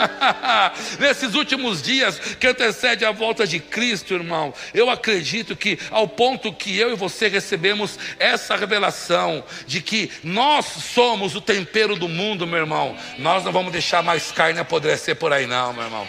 Nesses 1.01 1.35
últimos 1.35 1.83
dias 1.83 2.21
que 2.39 2.47
antecede 2.47 3.05
a 3.05 3.11
volta 3.11 3.45
de 3.45 3.59
Cristo, 3.59 4.15
irmão, 4.15 4.55
eu 4.73 4.89
acredito 4.89 5.57
que 5.57 5.77
ao 5.91 6.07
ponto 6.07 6.53
que 6.53 6.79
eu 6.79 6.93
e 6.93 6.95
você 6.95 7.27
recebemos 7.27 7.99
essa 8.17 8.55
revelação 8.55 9.43
de 9.67 9.81
que 9.83 10.09
nós 10.23 10.67
somos 10.67 11.35
o 11.35 11.41
tempero 11.41 11.97
do 11.97 12.09
mundo, 12.09 12.47
meu 12.47 12.61
irmão, 12.61 12.97
nós 13.19 13.43
não 13.43 13.51
vamos 13.51 13.73
deixar 13.73 14.01
mais 14.01 14.31
carne 14.31 14.61
apodrecer 14.61 15.17
por 15.17 15.33
aí 15.33 15.49
não, 15.49 15.73
meu 15.73 15.83
irmão. 15.83 16.07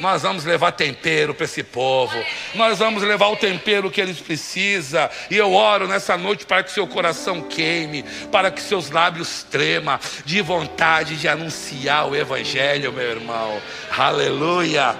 Nós 0.00 0.22
vamos 0.22 0.44
levar 0.44 0.72
tempero 0.72 1.34
para 1.34 1.44
esse 1.44 1.62
povo. 1.62 2.16
Nós 2.54 2.78
vamos 2.78 3.02
levar 3.02 3.28
o 3.28 3.36
tempero 3.36 3.90
que 3.90 4.00
eles 4.00 4.18
precisam. 4.18 5.08
E 5.30 5.36
eu 5.36 5.52
oro 5.52 5.86
nessa 5.86 6.16
noite 6.16 6.46
para 6.46 6.62
que 6.62 6.72
seu 6.72 6.86
coração 6.86 7.42
queime, 7.42 8.02
para 8.32 8.50
que 8.50 8.62
seus 8.62 8.90
lábios 8.90 9.42
trema 9.50 10.00
de 10.24 10.40
vontade 10.40 11.16
de 11.16 11.28
anunciar 11.28 12.08
o 12.08 12.16
evangelho, 12.16 12.92
meu 12.92 13.10
irmão. 13.10 13.60
Aleluia. 13.96 14.96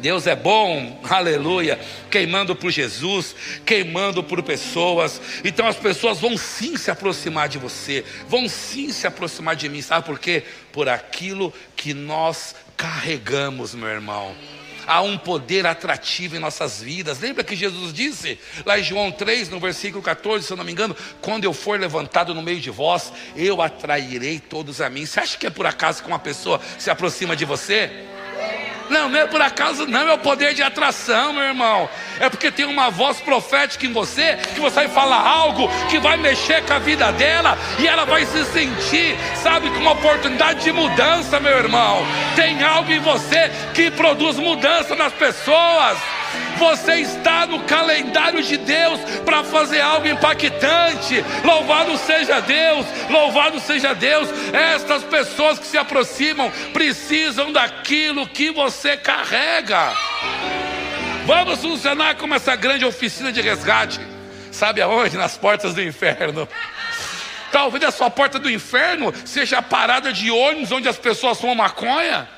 Deus 0.00 0.26
é 0.26 0.34
bom, 0.34 0.98
aleluia, 1.08 1.78
queimando 2.10 2.56
por 2.56 2.70
Jesus, 2.70 3.36
queimando 3.66 4.24
por 4.24 4.42
pessoas. 4.42 5.20
Então 5.44 5.66
as 5.66 5.76
pessoas 5.76 6.18
vão 6.18 6.38
sim 6.38 6.76
se 6.76 6.90
aproximar 6.90 7.48
de 7.48 7.58
você, 7.58 8.02
vão 8.26 8.48
sim 8.48 8.90
se 8.92 9.06
aproximar 9.06 9.54
de 9.56 9.68
mim, 9.68 9.82
sabe 9.82 10.06
por 10.06 10.18
quê? 10.18 10.42
Por 10.72 10.88
aquilo 10.88 11.52
que 11.76 11.92
nós 11.92 12.54
carregamos, 12.80 13.74
meu 13.74 13.88
irmão. 13.88 14.34
Há 14.86 15.02
um 15.02 15.18
poder 15.18 15.66
atrativo 15.66 16.34
em 16.34 16.38
nossas 16.38 16.80
vidas. 16.80 17.20
Lembra 17.20 17.44
que 17.44 17.54
Jesus 17.54 17.92
disse 17.92 18.38
lá 18.64 18.78
em 18.78 18.82
João 18.82 19.12
3, 19.12 19.50
no 19.50 19.60
versículo 19.60 20.02
14, 20.02 20.46
se 20.46 20.52
eu 20.52 20.56
não 20.56 20.64
me 20.64 20.72
engano: 20.72 20.96
Quando 21.20 21.44
eu 21.44 21.52
for 21.52 21.78
levantado 21.78 22.34
no 22.34 22.42
meio 22.42 22.58
de 22.58 22.70
vós, 22.70 23.12
eu 23.36 23.60
atrairei 23.60 24.40
todos 24.40 24.80
a 24.80 24.88
mim. 24.88 25.04
Você 25.04 25.20
acha 25.20 25.36
que 25.36 25.46
é 25.46 25.50
por 25.50 25.66
acaso 25.66 26.02
que 26.02 26.08
uma 26.08 26.18
pessoa 26.18 26.58
se 26.78 26.90
aproxima 26.90 27.36
de 27.36 27.44
você? 27.44 28.06
Não, 28.90 29.08
não 29.08 29.18
é 29.20 29.26
por 29.26 29.40
acaso, 29.40 29.86
não, 29.86 30.08
é 30.08 30.12
o 30.12 30.18
poder 30.18 30.52
de 30.52 30.62
atração, 30.62 31.32
meu 31.32 31.44
irmão. 31.44 31.88
É 32.18 32.28
porque 32.28 32.50
tem 32.50 32.66
uma 32.66 32.90
voz 32.90 33.20
profética 33.20 33.86
em 33.86 33.92
você, 33.92 34.36
que 34.54 34.60
você 34.60 34.74
vai 34.74 34.88
falar 34.88 35.26
algo 35.26 35.68
que 35.88 35.98
vai 35.98 36.16
mexer 36.16 36.62
com 36.66 36.74
a 36.74 36.78
vida 36.78 37.10
dela 37.12 37.56
e 37.78 37.86
ela 37.86 38.04
vai 38.04 38.26
se 38.26 38.44
sentir, 38.46 39.16
sabe, 39.36 39.70
com 39.70 39.78
uma 39.78 39.92
oportunidade 39.92 40.64
de 40.64 40.72
mudança, 40.72 41.38
meu 41.38 41.56
irmão. 41.56 42.04
Tem 42.34 42.62
algo 42.62 42.90
em 42.90 42.98
você 42.98 43.50
que 43.72 43.90
produz 43.92 44.36
mudança 44.36 44.96
nas 44.96 45.12
pessoas. 45.12 45.96
Você 46.60 46.96
está 46.96 47.46
no 47.46 47.60
calendário 47.60 48.42
de 48.42 48.58
Deus 48.58 49.00
para 49.24 49.42
fazer 49.42 49.80
algo 49.80 50.06
impactante. 50.06 51.24
Louvado 51.42 51.96
seja 51.96 52.38
Deus, 52.40 52.86
louvado 53.08 53.58
seja 53.60 53.94
Deus. 53.94 54.28
Estas 54.52 55.02
pessoas 55.04 55.58
que 55.58 55.66
se 55.66 55.78
aproximam 55.78 56.52
precisam 56.74 57.50
daquilo 57.50 58.28
que 58.28 58.50
você 58.50 58.94
carrega. 58.94 59.94
Vamos 61.24 61.62
funcionar 61.62 62.16
como 62.16 62.34
essa 62.34 62.54
grande 62.54 62.84
oficina 62.84 63.32
de 63.32 63.40
resgate. 63.40 63.98
Sabe 64.52 64.82
aonde? 64.82 65.16
Nas 65.16 65.38
portas 65.38 65.72
do 65.72 65.82
inferno. 65.82 66.46
Talvez 67.50 67.82
a 67.84 67.90
sua 67.90 68.10
porta 68.10 68.38
do 68.38 68.50
inferno 68.50 69.14
seja 69.24 69.58
a 69.58 69.62
parada 69.62 70.12
de 70.12 70.30
ônibus 70.30 70.70
onde 70.72 70.90
as 70.90 70.98
pessoas 70.98 71.40
fumam 71.40 71.54
maconha. 71.56 72.28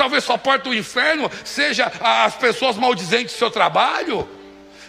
Talvez 0.00 0.24
sua 0.24 0.38
porta 0.38 0.70
do 0.70 0.74
inferno 0.74 1.30
seja 1.44 1.92
as 2.00 2.34
pessoas 2.34 2.74
maldizentes 2.76 3.34
do 3.34 3.38
seu 3.38 3.50
trabalho. 3.50 4.26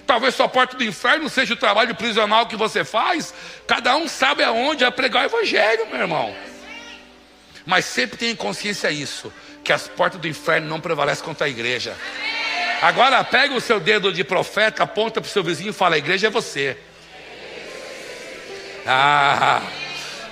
Talvez 0.08 0.34
sua 0.34 0.48
porta 0.48 0.78
do 0.78 0.86
inferno 0.86 1.28
seja 1.28 1.54
o 1.54 1.58
trabalho 1.58 1.94
prisional 1.96 2.46
que 2.46 2.56
você 2.56 2.86
faz. 2.86 3.34
Cada 3.68 3.94
um 3.98 4.08
sabe 4.08 4.42
aonde 4.42 4.86
é 4.86 4.90
pregar 4.90 5.24
o 5.24 5.26
evangelho, 5.26 5.86
meu 5.88 6.00
irmão. 6.00 6.34
Mas 7.66 7.84
sempre 7.84 8.16
tenha 8.16 8.34
consciência 8.38 8.90
isso, 8.90 9.34
que 9.66 9.74
as 9.74 9.86
portas 9.86 10.18
do 10.22 10.30
inferno 10.30 10.70
não 10.70 10.80
prevalecem 10.80 11.26
contra 11.26 11.46
a 11.46 11.50
igreja. 11.50 11.94
Agora 12.82 13.22
pega 13.22 13.54
o 13.54 13.60
seu 13.60 13.82
dedo 13.82 14.14
de 14.14 14.24
profeta, 14.24 14.84
aponta 14.84 15.20
para 15.20 15.28
o 15.28 15.30
seu 15.30 15.44
vizinho 15.44 15.72
e 15.72 15.74
fala: 15.74 15.96
a 15.96 15.98
igreja 15.98 16.28
é 16.28 16.30
você. 16.30 16.78
Ah, 18.88 19.62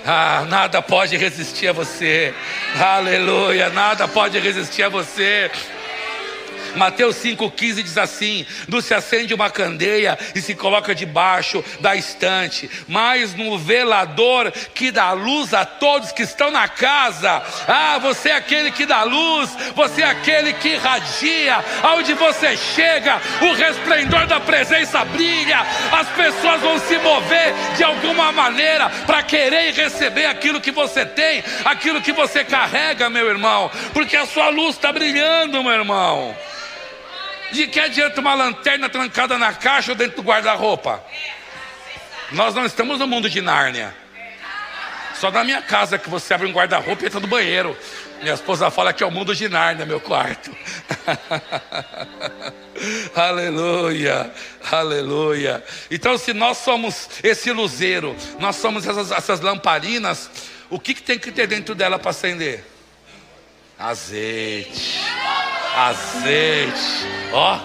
ah, 0.06 0.46
nada 0.48 0.80
pode 0.80 1.16
resistir 1.16 1.68
a 1.68 1.72
você. 1.72 2.34
Aleluia, 2.78 3.68
nada 3.70 4.08
pode 4.08 4.38
resistir 4.38 4.82
a 4.82 4.88
você. 4.88 5.50
Mateus 6.76 7.16
5,15 7.16 7.82
diz 7.82 7.98
assim: 7.98 8.46
Não 8.68 8.80
se 8.80 8.94
acende 8.94 9.34
uma 9.34 9.50
candeia 9.50 10.18
e 10.34 10.40
se 10.40 10.54
coloca 10.54 10.94
debaixo 10.94 11.64
da 11.80 11.96
estante, 11.96 12.70
mas 12.88 13.34
no 13.34 13.58
velador 13.58 14.52
que 14.74 14.90
dá 14.90 15.12
luz 15.12 15.52
a 15.54 15.64
todos 15.64 16.12
que 16.12 16.22
estão 16.22 16.50
na 16.50 16.68
casa. 16.68 17.42
Ah, 17.66 17.98
você 17.98 18.30
é 18.30 18.36
aquele 18.36 18.70
que 18.70 18.86
dá 18.86 19.02
luz, 19.02 19.50
você 19.74 20.02
é 20.02 20.06
aquele 20.06 20.52
que 20.54 20.70
irradia, 20.70 21.64
aonde 21.82 22.14
você 22.14 22.56
chega, 22.56 23.20
o 23.40 23.54
resplendor 23.54 24.26
da 24.26 24.40
presença 24.40 25.04
brilha, 25.04 25.60
as 25.92 26.08
pessoas 26.10 26.60
vão 26.60 26.78
se 26.78 26.98
mover 26.98 27.54
de 27.76 27.84
alguma 27.84 28.32
maneira 28.32 28.88
para 29.06 29.22
querer 29.22 29.72
receber 29.72 30.26
aquilo 30.26 30.60
que 30.60 30.70
você 30.70 31.04
tem, 31.04 31.42
aquilo 31.64 32.00
que 32.00 32.12
você 32.12 32.44
carrega, 32.44 33.10
meu 33.10 33.28
irmão, 33.28 33.70
porque 33.92 34.16
a 34.16 34.26
sua 34.26 34.48
luz 34.48 34.76
está 34.76 34.92
brilhando, 34.92 35.62
meu 35.62 35.72
irmão. 35.72 36.36
De 37.52 37.66
que 37.66 37.80
adianta 37.80 38.20
uma 38.20 38.34
lanterna 38.34 38.88
trancada 38.88 39.36
na 39.36 39.52
caixa 39.52 39.92
ou 39.92 39.96
dentro 39.96 40.16
do 40.16 40.22
guarda-roupa? 40.22 41.04
Nós 42.32 42.54
não 42.54 42.64
estamos 42.64 42.98
no 42.98 43.06
mundo 43.06 43.28
de 43.28 43.40
Nárnia. 43.40 43.94
Só 45.14 45.30
na 45.30 45.44
minha 45.44 45.60
casa 45.60 45.98
que 45.98 46.08
você 46.08 46.32
abre 46.32 46.46
um 46.46 46.52
guarda-roupa 46.52 47.02
e 47.02 47.06
entra 47.06 47.20
no 47.20 47.26
banheiro. 47.26 47.76
Minha 48.22 48.34
esposa 48.34 48.70
fala 48.70 48.92
que 48.92 49.02
é 49.02 49.06
o 49.06 49.10
mundo 49.10 49.34
de 49.34 49.48
Nárnia, 49.48 49.84
meu 49.84 50.00
quarto. 50.00 50.54
aleluia, 53.14 54.32
aleluia. 54.70 55.64
Então, 55.90 56.16
se 56.16 56.32
nós 56.32 56.58
somos 56.58 57.08
esse 57.22 57.50
luzeiro, 57.50 58.16
nós 58.38 58.56
somos 58.56 58.86
essas, 58.86 59.10
essas 59.10 59.40
lamparinas, 59.40 60.30
o 60.70 60.78
que, 60.78 60.94
que 60.94 61.02
tem 61.02 61.18
que 61.18 61.32
ter 61.32 61.46
dentro 61.46 61.74
dela 61.74 61.98
para 61.98 62.10
acender? 62.10 62.64
Azeite 63.78 65.00
azeite, 65.88 67.06
ó, 67.32 67.58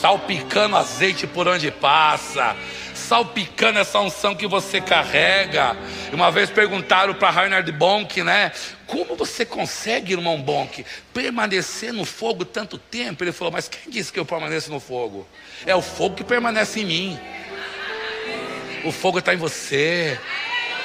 salpicando 0.00 0.76
azeite 0.76 1.26
por 1.26 1.48
onde 1.48 1.70
passa, 1.72 2.54
salpicando 2.94 3.80
essa 3.80 3.98
unção 3.98 4.34
que 4.34 4.46
você 4.46 4.80
carrega. 4.80 5.76
Uma 6.12 6.30
vez 6.30 6.50
perguntaram 6.50 7.14
para 7.14 7.30
Reinhard 7.30 7.70
Bonk, 7.72 8.22
né? 8.22 8.52
Como 8.86 9.16
você 9.16 9.44
consegue, 9.44 10.12
irmão 10.12 10.40
Bonk, 10.40 10.84
permanecer 11.12 11.92
no 11.92 12.04
fogo 12.04 12.44
tanto 12.44 12.78
tempo? 12.78 13.24
Ele 13.24 13.32
falou: 13.32 13.52
Mas 13.52 13.68
quem 13.68 13.90
disse 13.90 14.12
que 14.12 14.20
eu 14.20 14.24
permaneço 14.24 14.70
no 14.70 14.78
fogo? 14.78 15.26
É 15.66 15.74
o 15.74 15.82
fogo 15.82 16.14
que 16.14 16.24
permanece 16.24 16.80
em 16.80 16.84
mim. 16.84 17.20
O 18.84 18.92
fogo 18.92 19.18
está 19.18 19.34
em 19.34 19.38
você. 19.38 20.18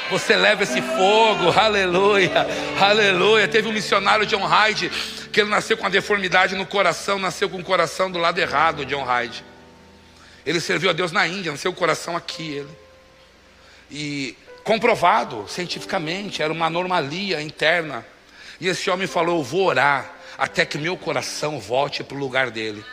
Você 0.10 0.38
leva 0.38 0.64
esse 0.64 0.82
fogo, 0.82 1.52
aleluia, 1.60 2.48
aleluia. 2.80 3.48
Teve 3.48 3.68
um 3.68 3.74
missionário 3.74 4.26
John 4.26 4.46
Hyde 4.46 4.90
que 5.38 5.42
ele 5.42 5.52
nasceu 5.52 5.78
com 5.78 5.86
a 5.86 5.90
deformidade 5.90 6.56
no 6.56 6.66
coração, 6.66 7.20
nasceu 7.20 7.48
com 7.48 7.60
o 7.60 7.64
coração 7.64 8.10
do 8.10 8.18
lado 8.18 8.40
errado, 8.40 8.84
John 8.84 9.04
Hyde. 9.04 9.46
Ele 10.44 10.60
serviu 10.60 10.90
a 10.90 10.94
Deus 10.94 11.12
na 11.12 11.28
Índia, 11.28 11.52
nasceu 11.52 11.70
o 11.70 11.76
coração 11.76 12.18
aqui, 12.18 12.54
ele. 12.54 12.78
E 13.92 14.36
comprovado 14.64 15.46
cientificamente, 15.48 16.42
era 16.42 16.52
uma 16.52 16.66
anomalia 16.66 17.40
interna. 17.40 18.04
E 18.60 18.68
esse 18.68 18.90
homem 18.90 19.06
falou: 19.06 19.38
Eu 19.38 19.44
vou 19.44 19.66
orar 19.68 20.12
até 20.40 20.66
que 20.66 20.80
meu 20.80 20.98
coração 20.98 21.60
volte 21.60 22.04
para 22.04 22.18
o 22.18 22.20
lugar 22.20 22.50
dele. 22.50 22.84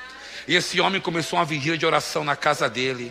E 0.47 0.55
esse 0.55 0.79
homem 0.83 1.01
começou 1.01 1.39
uma 1.39 1.47
vigília 1.47 1.79
de 1.79 1.87
oração 1.87 2.25
na 2.25 2.37
casa 2.37 2.69
dele. 2.69 3.11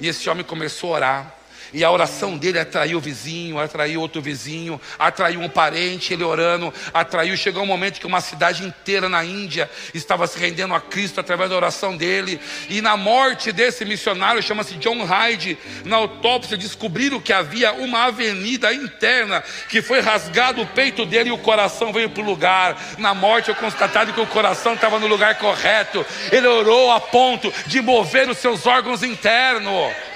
E 0.00 0.08
esse 0.08 0.26
homem 0.30 0.42
começou 0.42 0.94
a 0.94 0.96
orar. 0.96 1.34
E 1.72 1.84
a 1.84 1.90
oração 1.90 2.36
dele 2.36 2.58
atraiu 2.58 2.98
o 2.98 3.00
vizinho, 3.00 3.58
atraiu 3.58 4.00
outro 4.00 4.20
vizinho, 4.20 4.80
atraiu 4.98 5.40
um 5.40 5.48
parente, 5.48 6.12
ele 6.12 6.24
orando, 6.24 6.72
atraiu. 6.92 7.36
Chegou 7.36 7.62
um 7.62 7.66
momento 7.66 8.00
que 8.00 8.06
uma 8.06 8.20
cidade 8.20 8.64
inteira 8.64 9.08
na 9.08 9.24
Índia 9.24 9.70
estava 9.94 10.26
se 10.26 10.38
rendendo 10.38 10.74
a 10.74 10.80
Cristo 10.80 11.20
através 11.20 11.50
da 11.50 11.56
oração 11.56 11.96
dele. 11.96 12.40
E 12.68 12.80
na 12.80 12.96
morte 12.96 13.52
desse 13.52 13.84
missionário, 13.84 14.42
chama-se 14.42 14.74
John 14.74 15.04
Hyde, 15.04 15.58
na 15.84 15.96
autópsia 15.96 16.56
descobriram 16.56 17.20
que 17.20 17.32
havia 17.32 17.72
uma 17.72 18.04
avenida 18.04 18.72
interna 18.72 19.42
que 19.68 19.80
foi 19.80 20.00
rasgado 20.00 20.62
o 20.62 20.66
peito 20.66 21.06
dele 21.06 21.30
e 21.30 21.32
o 21.32 21.38
coração 21.38 21.92
veio 21.92 22.10
para 22.10 22.22
o 22.22 22.26
lugar. 22.26 22.76
Na 22.98 23.14
morte, 23.14 23.48
eu 23.48 23.54
constatado 23.54 24.12
que 24.12 24.20
o 24.20 24.26
coração 24.26 24.74
estava 24.74 24.98
no 24.98 25.06
lugar 25.06 25.36
correto. 25.36 26.04
Ele 26.32 26.46
orou 26.46 26.90
a 26.90 27.00
ponto 27.00 27.52
de 27.66 27.80
mover 27.80 28.28
os 28.28 28.38
seus 28.38 28.66
órgãos 28.66 29.02
internos 29.02 30.09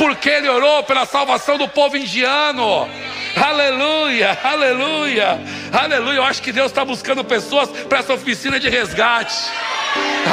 porque 0.00 0.30
ele 0.30 0.48
orou 0.48 0.82
pela 0.82 1.04
salvação 1.04 1.58
do 1.58 1.68
povo 1.68 1.94
indiano. 1.94 2.88
Aleluia, 3.36 4.38
aleluia, 4.42 5.38
aleluia. 5.70 6.16
Eu 6.16 6.24
acho 6.24 6.40
que 6.40 6.52
Deus 6.52 6.68
está 6.70 6.86
buscando 6.86 7.22
pessoas 7.22 7.68
para 7.86 7.98
essa 7.98 8.14
oficina 8.14 8.58
de 8.58 8.70
resgate. 8.70 9.36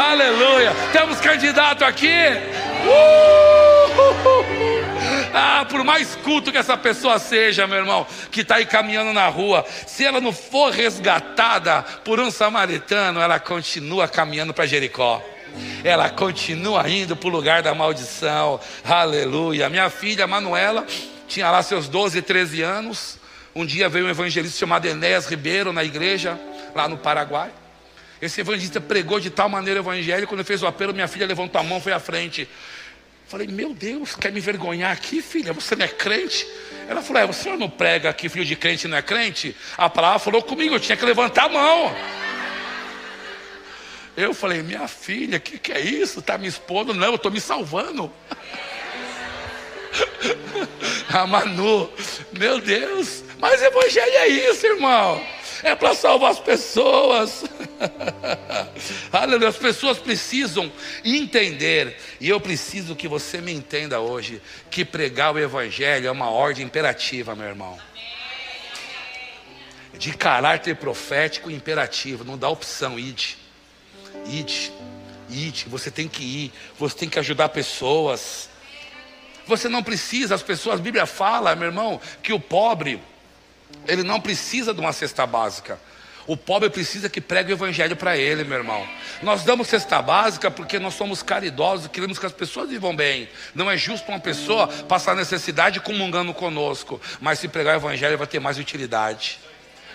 Aleluia. 0.01 0.74
Temos 0.93 1.20
candidato 1.20 1.84
aqui. 1.84 2.15
Uh! 2.86 3.68
Ah, 5.34 5.65
por 5.70 5.84
mais 5.84 6.15
culto 6.15 6.49
que 6.49 6.57
essa 6.57 6.78
pessoa 6.78 7.20
seja, 7.20 7.68
meu 7.68 7.80
irmão, 7.80 8.07
que 8.32 8.41
está 8.41 8.55
aí 8.55 8.65
caminhando 8.65 9.11
na 9.11 9.28
rua, 9.28 9.65
se 9.86 10.05
ela 10.05 10.22
não 10.22 10.32
for 10.32 10.72
resgatada 10.72 11.84
por 12.05 12.22
um 12.22 12.32
samaritano, 12.32 13.20
ela 13.20 13.38
continua 13.38 14.07
caminhando 14.07 14.53
para 14.53 14.65
Jericó 14.65 15.22
ela 15.83 16.09
continua 16.09 16.89
indo 16.89 17.15
para 17.15 17.27
o 17.27 17.31
lugar 17.31 17.61
da 17.61 17.73
maldição. 17.73 18.59
Aleluia. 18.83 19.69
Minha 19.69 19.89
filha 19.89 20.27
Manuela 20.27 20.85
tinha 21.27 21.49
lá 21.49 21.61
seus 21.61 21.87
12, 21.87 22.21
13 22.21 22.61
anos. 22.61 23.17
Um 23.55 23.65
dia 23.65 23.89
veio 23.89 24.05
um 24.05 24.09
evangelista 24.09 24.57
chamado 24.57 24.85
Enéas 24.85 25.27
Ribeiro 25.27 25.73
na 25.73 25.83
igreja, 25.83 26.39
lá 26.75 26.87
no 26.87 26.97
Paraguai. 26.97 27.49
Esse 28.21 28.41
evangelista 28.41 28.81
pregou 28.81 29.19
de 29.19 29.29
tal 29.29 29.49
maneira 29.49 29.79
o 29.79 29.83
evangelho, 29.83 30.27
quando 30.27 30.43
fez 30.43 30.61
o 30.63 30.67
apelo, 30.67 30.93
minha 30.93 31.07
filha 31.07 31.25
levantou 31.25 31.61
a 31.61 31.63
mão, 31.63 31.79
foi 31.79 31.93
à 31.93 31.99
frente. 31.99 32.47
Falei, 33.27 33.47
meu 33.47 33.73
Deus, 33.73 34.15
quer 34.15 34.31
me 34.31 34.39
vergonhar 34.39 34.91
aqui, 34.91 35.21
filha? 35.21 35.53
Você 35.53 35.75
não 35.75 35.85
é 35.85 35.89
crente? 35.89 36.47
Ela 36.87 37.01
falou, 37.01 37.21
é, 37.21 37.25
o 37.25 37.33
senhor 37.33 37.57
não 37.57 37.69
prega 37.69 38.13
que 38.13 38.29
filho 38.29 38.45
de 38.45 38.55
crente 38.55 38.87
não 38.87 38.97
é 38.97 39.01
crente? 39.01 39.55
A 39.77 39.89
palavra 39.89 40.19
falou 40.19 40.41
comigo, 40.41 40.75
eu 40.75 40.79
tinha 40.79 40.95
que 40.95 41.05
levantar 41.05 41.45
a 41.45 41.49
mão. 41.49 41.93
Eu 44.18 44.34
falei, 44.34 44.63
minha 44.63 44.88
filha, 44.88 45.38
o 45.38 45.41
que, 45.41 45.59
que 45.59 45.72
é 45.72 45.80
isso? 45.80 46.22
Está 46.22 46.39
me 46.39 46.47
expondo? 46.47 46.91
Não, 46.91 47.09
eu 47.09 47.15
estou 47.15 47.32
me 47.32 47.39
salvando. 47.39 48.11
a 51.07 51.28
Manu, 51.28 51.88
meu 52.36 52.59
Deus, 52.59 53.24
mas 53.38 53.61
evangelho 53.61 54.15
é 54.15 54.28
isso, 54.28 54.65
irmão. 54.65 55.24
É 55.61 55.76
para 55.76 55.93
salvar 55.93 56.32
as 56.32 56.39
pessoas. 56.39 57.43
Aleluia. 59.13 59.49
As 59.49 59.57
pessoas 59.57 59.99
precisam 59.99 60.72
entender, 61.05 61.95
e 62.20 62.28
eu 62.28 62.39
preciso 62.39 62.95
que 62.95 63.07
você 63.07 63.39
me 63.39 63.51
entenda 63.51 63.99
hoje, 63.99 64.41
que 64.72 64.84
pregar 64.84 65.34
o 65.34 65.39
Evangelho 65.39 66.07
é 66.07 66.11
uma 66.11 66.30
ordem 66.30 66.65
imperativa, 66.65 67.36
meu 67.36 67.47
irmão. 67.47 67.78
De 69.93 70.15
caráter 70.15 70.76
profético 70.76 71.51
imperativo, 71.51 72.24
não 72.24 72.38
dá 72.38 72.49
opção, 72.49 72.97
ide. 72.97 73.46
Ide, 74.28 74.71
ide, 75.30 75.65
você 75.67 75.89
tem 75.89 76.07
que 76.07 76.23
ir, 76.23 76.53
você 76.78 76.95
tem 76.95 77.09
que 77.09 77.19
ajudar 77.19 77.49
pessoas. 77.49 78.49
Você 79.45 79.69
não 79.69 79.82
precisa, 79.82 80.36
as 80.36 80.43
pessoas, 80.43 80.80
a 80.80 80.84
Bíblia 80.84 81.05
fala, 81.05 81.55
meu 81.55 81.67
irmão, 81.67 82.01
que 82.21 82.34
o 82.34 82.39
pobre, 82.39 83.01
ele 83.88 84.03
não 84.03 84.19
precisa 84.19 84.73
de 84.73 84.80
uma 84.80 84.91
cesta 84.91 85.25
básica. 85.25 85.80
O 86.28 86.36
pobre 86.36 86.69
precisa 86.69 87.07
que 87.07 87.21
pregue 87.21 87.53
o 87.53 87.55
evangelho 87.55 87.95
para 87.95 88.17
ele, 88.17 88.43
meu 88.43 88.57
irmão. 88.57 88.86
Nós 89.23 89.45
damos 89.45 89.69
cesta 89.69 90.01
básica 90.01 90.51
porque 90.51 90.78
nós 90.78 90.93
somos 90.93 91.23
caridosos, 91.23 91.88
queremos 91.88 92.19
que 92.19 92.25
as 92.25 92.34
pessoas 92.34 92.69
vivam 92.69 92.93
bem. 92.93 93.30
Não 93.55 93.71
é 93.71 93.78
justo 93.78 94.09
uma 94.09 94.19
pessoa 94.19 94.67
passar 94.67 95.15
necessidade 95.15 95.80
comungando 95.80 96.34
conosco, 96.34 96.99
mas 97.21 97.39
se 97.39 97.47
pregar 97.47 97.75
o 97.75 97.80
evangelho 97.80 98.17
vai 98.17 98.28
ter 98.28 98.41
mais 98.41 98.57
utilidade. 98.57 99.39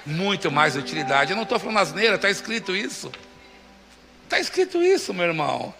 Muito 0.06 0.50
mais 0.50 0.74
utilidade. 0.74 1.32
Eu 1.32 1.36
não 1.36 1.42
estou 1.42 1.58
falando 1.58 1.78
asneira, 1.78 2.16
está 2.16 2.30
escrito 2.30 2.74
isso. 2.74 3.12
Está 4.32 4.40
escrito 4.40 4.82
isso, 4.82 5.12
meu 5.12 5.26
irmão. 5.26 5.74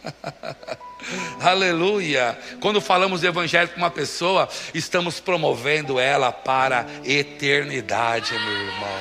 Aleluia. 1.41 2.39
Quando 2.61 2.83
falamos 2.83 3.23
de 3.23 3.27
evangelho 3.27 3.69
para 3.71 3.79
uma 3.79 3.91
pessoa, 3.91 4.47
estamos 4.75 5.19
promovendo 5.19 5.99
ela 5.99 6.31
para 6.31 6.81
a 6.81 7.09
eternidade, 7.09 8.35
meu 8.35 8.53
irmão. 8.53 9.01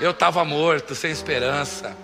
Eu 0.00 0.12
estava 0.12 0.42
morto, 0.46 0.94
sem 0.94 1.10
esperança. 1.10 1.94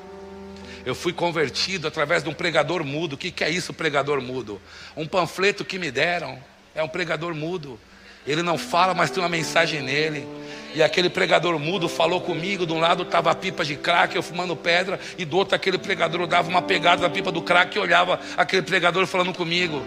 Eu 0.84 0.94
fui 0.94 1.14
convertido 1.14 1.88
através 1.88 2.22
de 2.22 2.28
um 2.28 2.34
pregador 2.34 2.84
mudo. 2.84 3.14
O 3.14 3.16
que, 3.16 3.30
que 3.30 3.42
é 3.42 3.48
isso, 3.48 3.72
pregador 3.72 4.20
mudo? 4.20 4.60
Um 4.94 5.06
panfleto 5.06 5.64
que 5.64 5.78
me 5.78 5.90
deram. 5.90 6.38
É 6.74 6.82
um 6.82 6.88
pregador 6.88 7.34
mudo. 7.34 7.80
Ele 8.26 8.42
não 8.42 8.58
fala, 8.58 8.92
mas 8.92 9.10
tem 9.10 9.22
uma 9.22 9.30
mensagem 9.30 9.80
nele. 9.80 10.28
E 10.74 10.82
aquele 10.82 11.08
pregador 11.08 11.58
mudo 11.58 11.88
falou 11.88 12.20
comigo. 12.20 12.66
De 12.66 12.72
um 12.72 12.80
lado 12.80 13.04
estava 13.04 13.30
a 13.30 13.34
pipa 13.34 13.64
de 13.64 13.76
crack, 13.76 14.16
eu 14.16 14.22
fumando 14.22 14.56
pedra, 14.56 14.98
e 15.16 15.24
do 15.24 15.36
outro 15.36 15.54
aquele 15.54 15.78
pregador 15.78 16.26
dava 16.26 16.48
uma 16.48 16.60
pegada 16.60 17.02
na 17.02 17.08
pipa 17.08 17.30
do 17.30 17.40
crack 17.40 17.76
e 17.76 17.78
olhava 17.78 18.20
aquele 18.36 18.62
pregador 18.62 19.06
falando 19.06 19.32
comigo. 19.32 19.82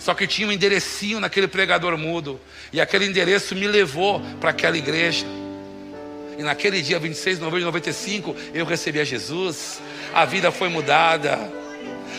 Só 0.00 0.12
que 0.14 0.26
tinha 0.26 0.48
um 0.48 0.52
enderecinho 0.52 1.20
naquele 1.20 1.46
pregador 1.46 1.96
mudo. 1.96 2.40
E 2.72 2.80
aquele 2.80 3.06
endereço 3.06 3.54
me 3.54 3.68
levou 3.68 4.20
para 4.40 4.50
aquela 4.50 4.76
igreja. 4.76 5.24
E 6.36 6.42
naquele 6.42 6.82
dia 6.82 6.98
26 6.98 7.36
de 7.36 7.44
novembro 7.44 7.60
de 7.60 7.66
95, 7.66 8.34
eu 8.52 8.64
recebi 8.64 8.98
a 8.98 9.04
Jesus. 9.04 9.80
A 10.12 10.24
vida 10.24 10.50
foi 10.50 10.68
mudada. 10.68 11.38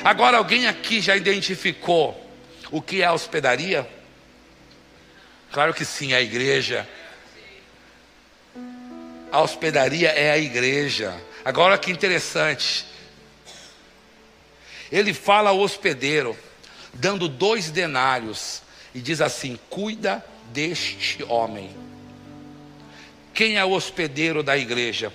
Agora 0.02 0.38
alguém 0.38 0.68
aqui 0.68 1.02
já 1.02 1.18
identificou 1.18 2.18
o 2.72 2.82
que 2.82 3.02
é 3.02 3.06
a 3.06 3.14
hospedaria? 3.14 3.86
Claro 5.52 5.74
que 5.74 5.84
sim, 5.84 6.14
a 6.14 6.22
igreja. 6.22 6.88
A 9.34 9.42
hospedaria 9.42 10.10
é 10.10 10.30
a 10.30 10.38
igreja. 10.38 11.20
Agora 11.44 11.76
que 11.76 11.90
interessante. 11.90 12.86
Ele 14.92 15.12
fala 15.12 15.50
ao 15.50 15.60
hospedeiro, 15.60 16.38
dando 16.94 17.28
dois 17.28 17.72
denários, 17.72 18.62
e 18.94 19.02
diz 19.02 19.22
assim: 19.22 19.58
Cuida 19.72 20.24
deste 20.52 21.24
homem. 21.24 21.76
Quem 23.34 23.58
é 23.58 23.66
o 23.66 23.72
hospedeiro 23.72 24.44
da 24.44 24.56
igreja? 24.56 25.12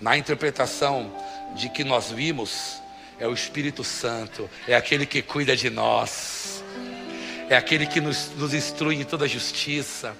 Na 0.00 0.18
interpretação 0.18 1.16
de 1.54 1.68
que 1.68 1.84
nós 1.84 2.10
vimos, 2.10 2.82
é 3.20 3.28
o 3.28 3.32
Espírito 3.32 3.84
Santo, 3.84 4.50
é 4.66 4.74
aquele 4.74 5.06
que 5.06 5.22
cuida 5.22 5.54
de 5.54 5.70
nós, 5.70 6.64
é 7.48 7.54
aquele 7.54 7.86
que 7.86 8.00
nos, 8.00 8.30
nos 8.30 8.52
instrui 8.52 8.96
em 8.96 9.04
toda 9.04 9.28
justiça 9.28 10.16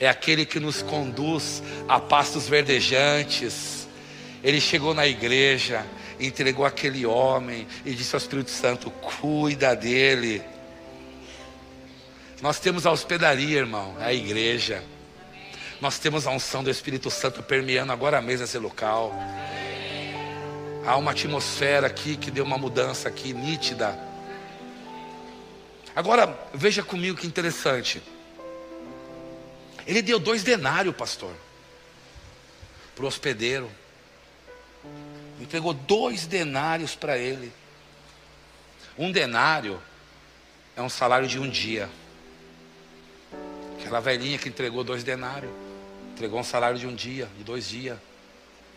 é 0.00 0.08
aquele 0.08 0.46
que 0.46 0.60
nos 0.60 0.82
conduz 0.82 1.62
a 1.88 1.98
pastos 1.98 2.48
verdejantes. 2.48 3.88
Ele 4.42 4.60
chegou 4.60 4.94
na 4.94 5.06
igreja, 5.06 5.84
entregou 6.20 6.64
aquele 6.64 7.04
homem 7.04 7.66
e 7.84 7.94
disse 7.94 8.14
ao 8.14 8.18
Espírito 8.18 8.50
Santo: 8.50 8.90
cuida 8.90 9.74
dele. 9.74 10.42
Nós 12.40 12.60
temos 12.60 12.86
a 12.86 12.92
hospedaria, 12.92 13.58
irmão, 13.58 13.96
é 14.00 14.06
a 14.06 14.14
igreja. 14.14 14.84
Nós 15.80 15.98
temos 15.98 16.26
a 16.26 16.30
unção 16.30 16.62
do 16.62 16.70
Espírito 16.70 17.10
Santo 17.10 17.42
permeando 17.42 17.92
agora 17.92 18.20
mesmo 18.20 18.44
esse 18.44 18.58
local. 18.58 19.12
Há 20.86 20.96
uma 20.96 21.10
atmosfera 21.10 21.86
aqui 21.86 22.16
que 22.16 22.30
deu 22.30 22.44
uma 22.44 22.56
mudança 22.56 23.08
aqui 23.08 23.32
nítida. 23.32 23.98
Agora, 25.94 26.38
veja 26.54 26.82
comigo 26.82 27.16
que 27.16 27.26
interessante. 27.26 28.00
Ele 29.88 30.02
deu 30.02 30.18
dois 30.18 30.42
denários, 30.42 30.94
pastor, 30.94 31.34
para 32.94 33.06
o 33.06 33.08
hospedeiro. 33.08 33.70
Entregou 35.40 35.72
dois 35.72 36.26
denários 36.26 36.94
para 36.94 37.16
ele. 37.16 37.50
Um 38.98 39.10
denário 39.10 39.80
é 40.76 40.82
um 40.82 40.90
salário 40.90 41.26
de 41.26 41.38
um 41.38 41.48
dia. 41.48 41.88
Aquela 43.80 43.98
velhinha 43.98 44.36
que 44.36 44.50
entregou 44.50 44.84
dois 44.84 45.02
denários, 45.02 45.50
entregou 46.12 46.38
um 46.38 46.44
salário 46.44 46.78
de 46.78 46.86
um 46.86 46.94
dia, 46.94 47.26
de 47.38 47.42
dois 47.42 47.66
dias. 47.66 47.96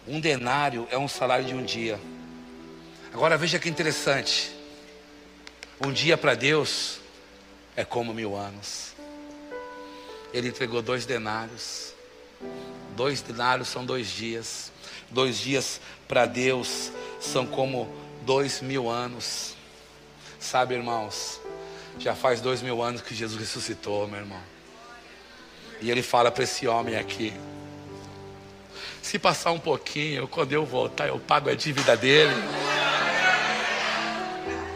Um 0.08 0.18
denário 0.18 0.88
é 0.90 0.98
um 0.98 1.10
salário 1.10 1.44
de 1.44 1.54
um 1.54 1.66
dia. 1.66 2.00
Agora 3.14 3.38
veja 3.38 3.60
que 3.60 3.68
interessante. 3.68 4.56
Um 5.86 5.92
dia 5.92 6.18
para 6.18 6.36
Deus 6.36 7.02
é 7.76 7.84
como 7.84 8.14
mil 8.14 8.34
anos 8.34 8.92
ele 10.34 10.48
entregou 10.48 10.82
dois 10.82 11.06
denários. 11.06 11.94
Dois 12.96 13.22
denários 13.22 13.68
são 13.68 13.86
dois 13.86 14.10
dias. 14.10 14.72
Dois 15.10 15.38
dias 15.38 15.82
para 16.08 16.26
Deus 16.26 16.92
são 17.20 17.46
como 17.46 17.94
dois 18.24 18.62
mil 18.62 18.90
anos. 18.90 19.56
Sabe, 20.40 20.76
irmãos, 20.76 21.40
já 22.00 22.16
faz 22.16 22.42
dois 22.42 22.62
mil 22.62 22.82
anos 22.82 23.02
que 23.02 23.14
Jesus 23.14 23.40
ressuscitou, 23.40 24.08
meu 24.08 24.20
irmão. 24.20 24.42
E 25.82 25.90
ele 25.90 26.02
fala 26.02 26.32
para 26.32 26.44
esse 26.44 26.68
homem 26.68 26.96
aqui: 26.96 27.34
se 29.02 29.20
passar 29.20 29.52
um 29.52 29.60
pouquinho, 29.60 30.28
quando 30.28 30.54
eu 30.54 30.66
voltar, 30.66 31.08
eu 31.08 31.20
pago 31.20 31.50
a 31.50 31.56
dívida 31.56 31.98
dele. 31.98 32.34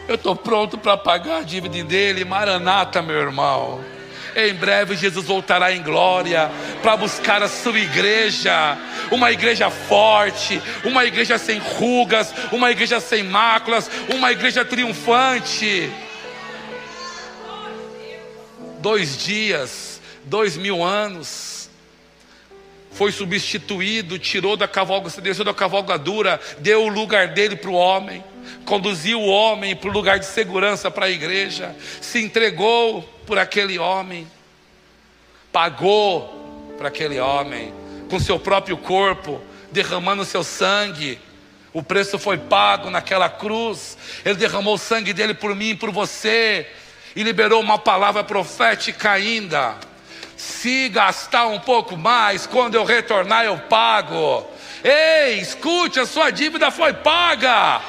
Eu 0.07 0.15
estou 0.15 0.35
pronto 0.35 0.77
para 0.77 0.95
pagar 0.95 1.37
a 1.37 1.41
dívida 1.41 1.83
dele. 1.83 2.23
Maranata, 2.23 3.01
meu 3.01 3.15
irmão. 3.15 3.94
Em 4.35 4.53
breve 4.53 4.97
Jesus 4.97 5.25
voltará 5.25 5.71
em 5.71 5.81
glória 5.81 6.51
para 6.81 6.97
buscar 6.97 7.41
a 7.41 7.47
sua 7.47 7.79
igreja, 7.79 8.77
uma 9.09 9.31
igreja 9.31 9.69
forte, 9.69 10.61
uma 10.83 11.05
igreja 11.05 11.37
sem 11.37 11.57
rugas, 11.57 12.33
uma 12.51 12.69
igreja 12.69 12.99
sem 12.99 13.23
máculas, 13.23 13.89
uma 14.13 14.33
igreja 14.33 14.65
triunfante. 14.65 15.89
Dois 18.79 19.17
dias, 19.17 20.01
dois 20.25 20.57
mil 20.57 20.83
anos, 20.83 21.69
foi 22.91 23.13
substituído, 23.13 24.19
tirou 24.19 24.57
da 24.57 24.67
desceu 25.21 25.45
da 25.45 25.53
cavalgadura, 25.53 26.41
deu 26.59 26.83
o 26.83 26.89
lugar 26.89 27.29
dele 27.29 27.55
para 27.55 27.71
o 27.71 27.73
homem 27.73 28.21
conduziu 28.65 29.21
o 29.21 29.27
homem 29.27 29.75
para 29.75 29.89
o 29.89 29.93
lugar 29.93 30.19
de 30.19 30.25
segurança 30.25 30.89
para 30.89 31.05
a 31.05 31.09
igreja, 31.09 31.75
se 32.01 32.21
entregou 32.21 33.03
por 33.25 33.37
aquele 33.37 33.77
homem, 33.79 34.27
pagou 35.51 36.73
para 36.77 36.89
aquele 36.89 37.19
homem, 37.19 37.73
com 38.09 38.19
seu 38.19 38.39
próprio 38.39 38.77
corpo, 38.77 39.41
derramando 39.71 40.25
seu 40.25 40.43
sangue. 40.43 41.19
O 41.73 41.83
preço 41.83 42.17
foi 42.17 42.37
pago 42.37 42.89
naquela 42.89 43.29
cruz. 43.29 43.97
Ele 44.23 44.35
derramou 44.35 44.75
o 44.75 44.77
sangue 44.77 45.13
dele 45.13 45.33
por 45.33 45.55
mim 45.55 45.69
e 45.69 45.75
por 45.75 45.91
você. 45.91 46.67
E 47.15 47.23
liberou 47.23 47.61
uma 47.61 47.77
palavra 47.77 48.23
profética 48.23 49.11
ainda. 49.11 49.75
Se 50.37 50.89
gastar 50.89 51.47
um 51.47 51.59
pouco 51.59 51.97
mais, 51.97 52.45
quando 52.45 52.75
eu 52.75 52.83
retornar 52.83 53.45
eu 53.45 53.57
pago. 53.57 54.45
Ei, 54.83 55.39
escute, 55.39 55.99
a 55.99 56.05
sua 56.05 56.29
dívida 56.29 56.69
foi 56.71 56.93
paga. 56.93 57.81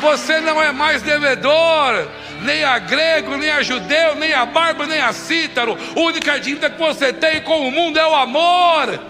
Você 0.00 0.40
não 0.40 0.62
é 0.62 0.72
mais 0.72 1.02
devedor, 1.02 2.08
nem 2.42 2.64
a 2.64 2.78
grego, 2.78 3.36
nem 3.36 3.50
a 3.50 3.62
judeu, 3.62 4.14
nem 4.14 4.32
a 4.32 4.46
barba, 4.46 4.86
nem 4.86 5.00
a 5.00 5.12
cítaro. 5.12 5.76
A 5.96 6.00
única 6.00 6.38
dívida 6.40 6.70
que 6.70 6.78
você 6.78 7.12
tem 7.12 7.42
com 7.42 7.68
o 7.68 7.70
mundo 7.70 7.98
é 7.98 8.06
o 8.06 8.14
amor. 8.14 9.00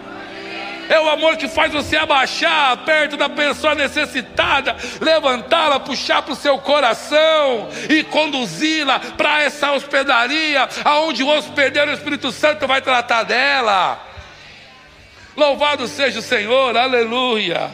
É 0.88 0.98
o 0.98 1.08
amor 1.08 1.36
que 1.36 1.46
faz 1.46 1.72
você 1.72 1.96
abaixar 1.96 2.76
perto 2.78 3.16
da 3.16 3.28
pessoa 3.28 3.76
necessitada, 3.76 4.76
levantá-la, 5.00 5.78
puxar 5.78 6.20
para 6.20 6.32
o 6.32 6.36
seu 6.36 6.58
coração 6.58 7.68
e 7.88 8.02
conduzi-la 8.02 8.98
para 9.16 9.44
essa 9.44 9.70
hospedaria, 9.70 10.68
aonde 10.84 11.22
o 11.22 11.28
hospedeiro 11.28 11.92
o 11.92 11.94
Espírito 11.94 12.32
Santo 12.32 12.66
vai 12.66 12.82
tratar 12.82 13.22
dela. 13.22 14.04
Louvado 15.36 15.86
seja 15.86 16.18
o 16.18 16.22
Senhor, 16.22 16.76
aleluia. 16.76 17.70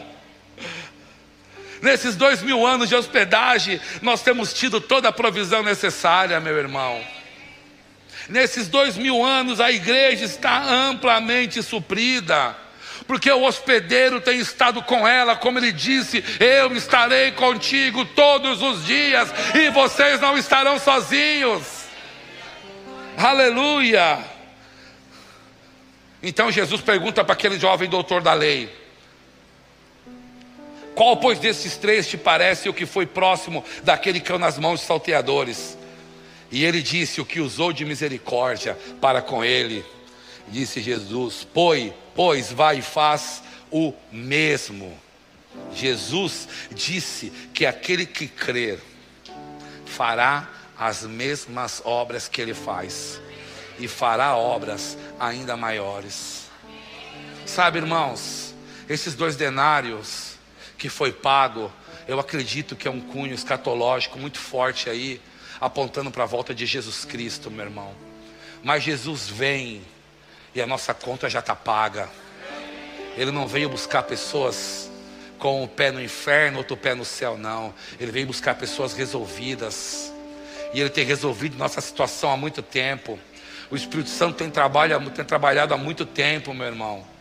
Nesses 1.81 2.15
dois 2.15 2.41
mil 2.41 2.65
anos 2.65 2.89
de 2.89 2.95
hospedagem, 2.95 3.79
nós 4.01 4.21
temos 4.21 4.53
tido 4.53 4.81
toda 4.81 5.09
a 5.09 5.13
provisão 5.13 5.63
necessária, 5.63 6.39
meu 6.39 6.57
irmão. 6.57 7.01
Nesses 8.29 8.67
dois 8.67 8.97
mil 8.97 9.23
anos, 9.23 9.59
a 9.59 9.71
igreja 9.71 10.25
está 10.25 10.63
amplamente 10.63 11.63
suprida, 11.63 12.55
porque 13.05 13.31
o 13.31 13.43
hospedeiro 13.43 14.19
tem 14.19 14.39
estado 14.39 14.81
com 14.81 15.07
ela, 15.07 15.35
como 15.35 15.59
ele 15.59 15.71
disse: 15.71 16.23
Eu 16.39 16.75
estarei 16.75 17.31
contigo 17.31 18.03
todos 18.03 18.61
os 18.61 18.85
dias, 18.85 19.29
e 19.55 19.69
vocês 19.69 20.19
não 20.19 20.37
estarão 20.37 20.77
sozinhos. 20.79 21.63
Aleluia. 23.17 24.19
Então 26.21 26.51
Jesus 26.51 26.81
pergunta 26.81 27.23
para 27.23 27.33
aquele 27.33 27.59
jovem 27.59 27.89
doutor 27.89 28.21
da 28.21 28.33
lei: 28.33 28.69
qual, 30.97 31.15
pois, 31.15 31.37
desses 31.37 31.77
três 31.77 32.07
te 32.07 32.17
parece 32.17 32.67
o 32.67 32.73
que 32.73 32.87
foi 32.87 33.05
próximo 33.05 33.63
daquele 33.83 34.19
que 34.19 34.25
caiu 34.25 34.39
nas 34.39 34.57
mãos 34.57 34.79
dos 34.79 34.87
salteadores? 34.87 35.77
E 36.51 36.65
ele 36.65 36.81
disse: 36.81 37.21
O 37.21 37.25
que 37.25 37.39
usou 37.39 37.71
de 37.71 37.85
misericórdia 37.85 38.75
para 38.99 39.21
com 39.21 39.45
ele. 39.45 39.85
Disse 40.47 40.81
Jesus: 40.81 41.47
Pois, 41.53 41.93
pois, 42.15 42.51
vai 42.51 42.79
e 42.79 42.81
faz 42.81 43.43
o 43.69 43.93
mesmo. 44.11 44.91
Jesus 45.71 46.47
disse 46.71 47.31
que 47.53 47.67
aquele 47.67 48.07
que 48.07 48.27
crer 48.27 48.79
fará 49.85 50.49
as 50.75 51.03
mesmas 51.03 51.79
obras 51.85 52.27
que 52.27 52.41
ele 52.41 52.55
faz, 52.55 53.21
e 53.77 53.87
fará 53.87 54.35
obras 54.35 54.97
ainda 55.19 55.55
maiores. 55.55 56.45
Sabe, 57.45 57.77
irmãos, 57.77 58.55
esses 58.89 59.13
dois 59.13 59.35
denários 59.35 60.26
que 60.77 60.89
foi 60.89 61.11
pago, 61.11 61.71
eu 62.07 62.19
acredito 62.19 62.75
que 62.75 62.87
é 62.87 62.91
um 62.91 63.01
cunho 63.01 63.33
escatológico 63.33 64.19
muito 64.19 64.37
forte 64.37 64.89
aí, 64.89 65.19
apontando 65.59 66.11
para 66.11 66.23
a 66.23 66.27
volta 66.27 66.53
de 66.53 66.65
Jesus 66.65 67.03
Cristo, 67.03 67.49
meu 67.49 67.65
irmão. 67.65 67.93
Mas 68.63 68.83
Jesus 68.83 69.27
vem 69.27 69.81
e 70.53 70.61
a 70.61 70.67
nossa 70.67 70.93
conta 70.93 71.29
já 71.29 71.39
está 71.39 71.55
paga. 71.55 72.09
Ele 73.17 73.31
não 73.31 73.47
veio 73.47 73.69
buscar 73.69 74.03
pessoas 74.03 74.89
com 75.39 75.63
o 75.63 75.67
pé 75.67 75.91
no 75.91 76.01
inferno, 76.01 76.59
outro 76.59 76.77
pé 76.77 76.93
no 76.93 77.05
céu, 77.05 77.37
não. 77.37 77.73
Ele 77.99 78.11
veio 78.11 78.27
buscar 78.27 78.55
pessoas 78.55 78.93
resolvidas. 78.93 80.13
E 80.73 80.79
Ele 80.79 80.89
tem 80.89 81.05
resolvido 81.05 81.57
nossa 81.57 81.81
situação 81.81 82.31
há 82.31 82.37
muito 82.37 82.61
tempo. 82.61 83.19
O 83.69 83.75
Espírito 83.75 84.09
Santo 84.09 84.35
tem, 84.35 84.49
tem 84.49 85.25
trabalhado 85.25 85.73
há 85.73 85.77
muito 85.77 86.05
tempo, 86.05 86.53
meu 86.53 86.67
irmão 86.67 87.16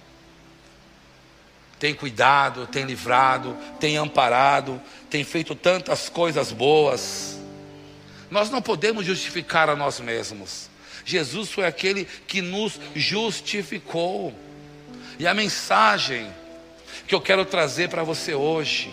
tem 1.79 1.95
cuidado, 1.95 2.67
tem 2.67 2.85
livrado, 2.85 3.57
tem 3.79 3.97
amparado, 3.97 4.81
tem 5.11 5.25
feito 5.25 5.55
tantas 5.55 6.09
coisas 6.09 6.53
boas. 6.53 7.39
Nós 8.31 8.51
não 8.51 8.63
podemos 8.63 9.05
justificar 9.05 9.69
a 9.69 9.77
nós 9.77 10.01
mesmos. 10.01 10.69
Jesus 11.05 11.51
foi 11.51 11.67
aquele 11.67 12.07
que 12.27 12.43
nos 12.43 12.81
justificou. 12.95 14.35
E 15.19 15.27
a 15.27 15.33
mensagem 15.33 16.31
que 17.07 17.15
eu 17.15 17.21
quero 17.21 17.45
trazer 17.45 17.89
para 17.89 18.03
você 18.03 18.35
hoje 18.35 18.93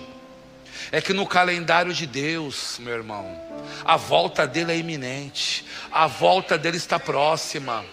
é 0.91 1.01
que 1.01 1.13
no 1.13 1.25
calendário 1.25 1.93
de 1.93 2.05
Deus, 2.05 2.77
meu 2.79 2.93
irmão, 2.93 3.41
a 3.83 3.97
volta 3.97 4.45
dele 4.45 4.71
é 4.71 4.77
iminente, 4.77 5.65
a 5.91 6.05
volta 6.05 6.57
dele 6.57 6.77
está 6.77 6.99
próxima. 6.99 7.83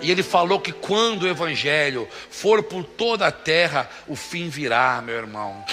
E 0.00 0.10
ele 0.10 0.22
falou 0.22 0.60
que 0.60 0.72
quando 0.72 1.22
o 1.22 1.28
evangelho 1.28 2.08
for 2.30 2.62
por 2.62 2.84
toda 2.84 3.26
a 3.26 3.32
terra, 3.32 3.88
o 4.06 4.14
fim 4.14 4.48
virá, 4.48 5.02
meu 5.02 5.14
irmão. 5.14 5.64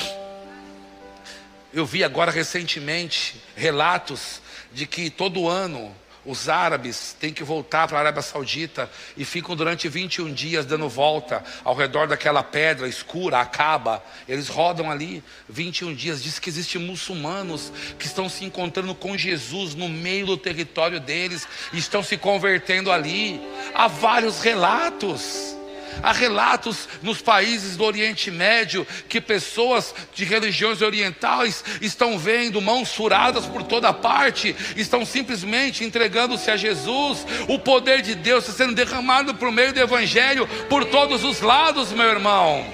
Eu 1.74 1.86
vi 1.86 2.04
agora 2.04 2.32
recentemente 2.32 3.42
relatos 3.56 4.42
de 4.72 4.86
que 4.86 5.10
todo 5.10 5.48
ano 5.48 5.96
os 6.26 6.48
árabes 6.48 7.16
têm 7.20 7.34
que 7.34 7.44
voltar 7.44 7.88
para 7.88 7.98
a 7.98 8.02
Arábia 8.02 8.22
Saudita 8.22 8.90
e 9.18 9.26
ficam 9.26 9.56
durante 9.56 9.90
21 9.90 10.32
dias 10.34 10.66
dando 10.66 10.88
volta 10.88 11.44
ao 11.64 11.76
redor 11.76 12.08
daquela 12.08 12.44
pedra 12.44 12.88
escura, 12.88 13.40
acaba. 13.40 14.04
Eles 14.28 14.48
rodam 14.48 14.92
ali 14.92 15.24
21 15.50 15.96
dias. 15.96 16.22
Diz 16.22 16.38
que 16.38 16.50
existem 16.50 16.80
muçulmanos 16.80 17.74
que 17.98 18.06
estão 18.06 18.30
se 18.30 18.46
encontrando 18.46 18.94
com 18.94 19.18
Jesus 19.18 19.74
no 19.74 19.90
meio 19.90 20.26
do 20.26 20.38
território 20.38 21.00
deles 21.00 21.48
e 21.74 21.80
estão 21.80 22.04
se 22.04 22.18
convertendo 22.18 22.92
ali. 22.92 23.42
Há 23.74 23.88
vários 23.88 24.42
relatos. 24.42 25.61
Há 26.04 26.12
relatos 26.12 26.88
nos 27.02 27.22
países 27.22 27.78
do 27.78 27.84
Oriente 27.84 28.32
Médio 28.32 28.86
que 29.08 29.22
pessoas 29.22 29.94
de 30.14 30.26
religiões 30.26 30.82
orientais 30.82 31.64
estão 31.82 32.18
vendo 32.18 32.62
mãos 32.62 32.94
furadas 32.94 33.46
por 33.46 33.64
toda 33.64 33.94
parte, 33.94 34.56
estão 34.76 35.06
simplesmente 35.06 35.84
entregando-se 35.84 36.50
a 36.50 36.58
Jesus. 36.58 37.26
O 37.48 37.60
poder 37.60 38.02
de 38.02 38.16
Deus 38.16 38.48
está 38.48 38.64
sendo 38.64 38.76
derramado 38.76 39.36
por 39.36 39.52
meio 39.52 39.74
do 39.74 39.80
Evangelho 39.80 40.48
por 40.70 40.86
todos 40.86 41.24
os 41.24 41.42
lados, 41.42 41.92
meu 41.92 42.10
irmão. 42.10 42.66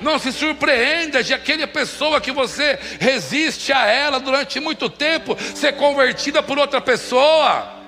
Não 0.00 0.18
se 0.18 0.32
surpreenda 0.32 1.22
de 1.22 1.32
aquela 1.32 1.66
pessoa 1.66 2.20
que 2.20 2.32
você 2.32 2.78
resiste 2.98 3.72
a 3.72 3.86
ela 3.86 4.18
durante 4.18 4.58
muito 4.58 4.90
tempo 4.90 5.36
ser 5.54 5.72
convertida 5.74 6.42
por 6.42 6.58
outra 6.58 6.80
pessoa. 6.80 7.81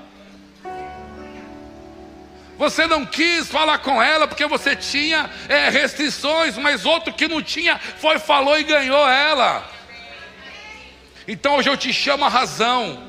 Você 2.57 2.86
não 2.86 3.05
quis 3.05 3.48
falar 3.48 3.78
com 3.78 4.02
ela 4.02 4.28
porque 4.28 4.46
você 4.46 4.76
tinha 4.76 5.28
é, 5.48 5.68
restrições, 5.70 6.57
mas 6.57 6.86
outro 6.86 7.12
que 7.12 7.26
não 7.26 7.42
tinha 7.42 7.78
foi, 7.78 8.18
falou 8.18 8.59
e 8.59 8.62
ganhou 8.62 9.09
ela. 9.09 9.68
Então 11.26 11.57
hoje 11.57 11.68
eu 11.68 11.76
te 11.76 11.92
chamo 11.92 12.24
a 12.24 12.28
razão 12.28 13.02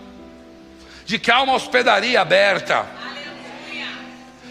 de 1.05 1.19
que 1.19 1.29
há 1.29 1.41
uma 1.41 1.53
hospedaria 1.53 2.19
aberta. 2.19 2.85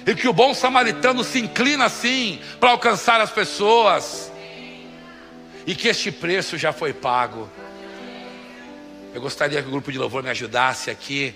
E 0.07 0.15
que 0.15 0.29
o 0.29 0.33
bom 0.35 0.53
samaritano 0.53 1.25
se 1.25 1.41
inclina 1.41 1.87
assim 1.87 2.41
para 2.61 2.71
alcançar 2.71 3.21
as 3.21 3.31
pessoas. 3.31 4.31
E 5.67 5.75
que 5.75 5.89
este 5.89 6.13
preço 6.13 6.59
já 6.59 6.73
foi 6.73 6.93
pago. 6.93 7.51
Eu 9.15 9.21
gostaria 9.21 9.63
que 9.63 9.69
o 9.69 9.71
grupo 9.71 9.91
de 9.91 9.99
louvor 9.99 10.23
me 10.23 10.31
ajudasse 10.31 10.91
aqui. 10.91 11.35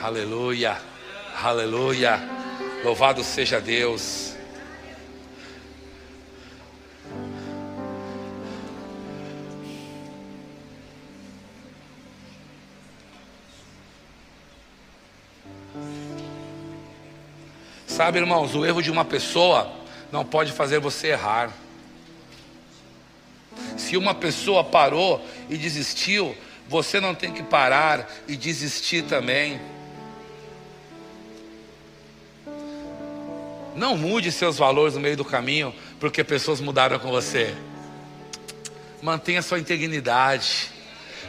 Aleluia, 0.00 0.80
aleluia. 1.42 2.20
Louvado 2.84 3.22
seja 3.22 3.60
Deus. 3.60 4.34
Sabe, 17.86 18.18
irmãos, 18.18 18.54
o 18.54 18.64
erro 18.64 18.82
de 18.82 18.90
uma 18.90 19.04
pessoa 19.04 19.70
não 20.10 20.24
pode 20.24 20.50
fazer 20.50 20.80
você 20.80 21.08
errar. 21.08 21.52
Se 23.76 23.96
uma 23.96 24.14
pessoa 24.14 24.64
parou 24.64 25.24
e 25.48 25.56
desistiu, 25.56 26.36
você 26.68 26.98
não 26.98 27.14
tem 27.14 27.32
que 27.32 27.42
parar 27.42 28.10
e 28.26 28.34
desistir 28.34 29.02
também. 29.04 29.60
Não 33.74 33.96
mude 33.96 34.30
seus 34.30 34.58
valores 34.58 34.94
no 34.94 35.00
meio 35.00 35.16
do 35.16 35.24
caminho 35.24 35.74
porque 35.98 36.22
pessoas 36.22 36.60
mudaram 36.60 36.98
com 36.98 37.10
você. 37.10 37.54
Mantenha 39.00 39.42
sua 39.42 39.58
integridade. 39.58 40.70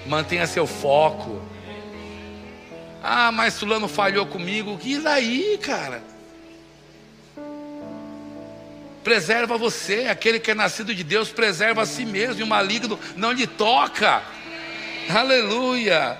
Mantenha 0.06 0.46
seu 0.46 0.68
foco. 0.68 1.42
Ah, 3.02 3.32
mas 3.32 3.60
fulano 3.60 3.88
falhou 3.88 4.26
comigo. 4.26 4.80
E 4.84 4.98
daí, 4.98 5.58
cara? 5.62 6.04
Preserva 9.04 9.58
você, 9.58 10.06
aquele 10.06 10.40
que 10.40 10.52
é 10.52 10.56
nascido 10.56 10.96
de 10.96 11.04
Deus, 11.04 11.30
preserva 11.30 11.82
a 11.82 11.86
si 11.86 12.06
mesmo, 12.06 12.40
e 12.40 12.44
o 12.44 12.48
maligno 12.48 12.98
não 13.18 13.34
lhe 13.34 13.46
toca. 13.46 14.24
Aleluia. 15.10 16.18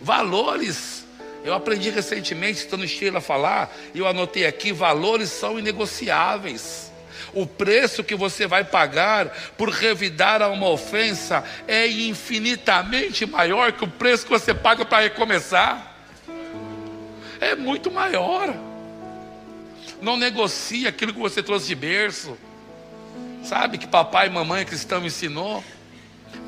Valores. 0.00 0.99
Eu 1.44 1.54
aprendi 1.54 1.88
recentemente, 1.90 2.58
estando 2.58 2.86
Sheila 2.86 3.18
a 3.18 3.22
falar, 3.22 3.74
e 3.94 3.98
eu 3.98 4.06
anotei 4.06 4.46
aqui: 4.46 4.72
valores 4.72 5.30
são 5.30 5.58
inegociáveis. 5.58 6.90
O 7.32 7.46
preço 7.46 8.02
que 8.02 8.14
você 8.14 8.46
vai 8.46 8.64
pagar 8.64 9.28
por 9.56 9.70
revidar 9.70 10.42
a 10.42 10.48
uma 10.48 10.68
ofensa 10.68 11.44
é 11.66 11.86
infinitamente 11.86 13.24
maior 13.24 13.72
que 13.72 13.84
o 13.84 13.88
preço 13.88 14.24
que 14.24 14.30
você 14.30 14.52
paga 14.52 14.84
para 14.84 15.04
recomeçar. 15.04 15.96
É 17.40 17.54
muito 17.54 17.90
maior. 17.90 18.54
Não 20.02 20.16
negocie 20.16 20.86
aquilo 20.86 21.12
que 21.12 21.20
você 21.20 21.42
trouxe 21.42 21.68
de 21.68 21.74
berço. 21.74 22.36
Sabe 23.44 23.78
que 23.78 23.86
papai 23.86 24.26
e 24.26 24.30
mamãe 24.30 24.64
cristão 24.64 25.04
ensinou? 25.04 25.62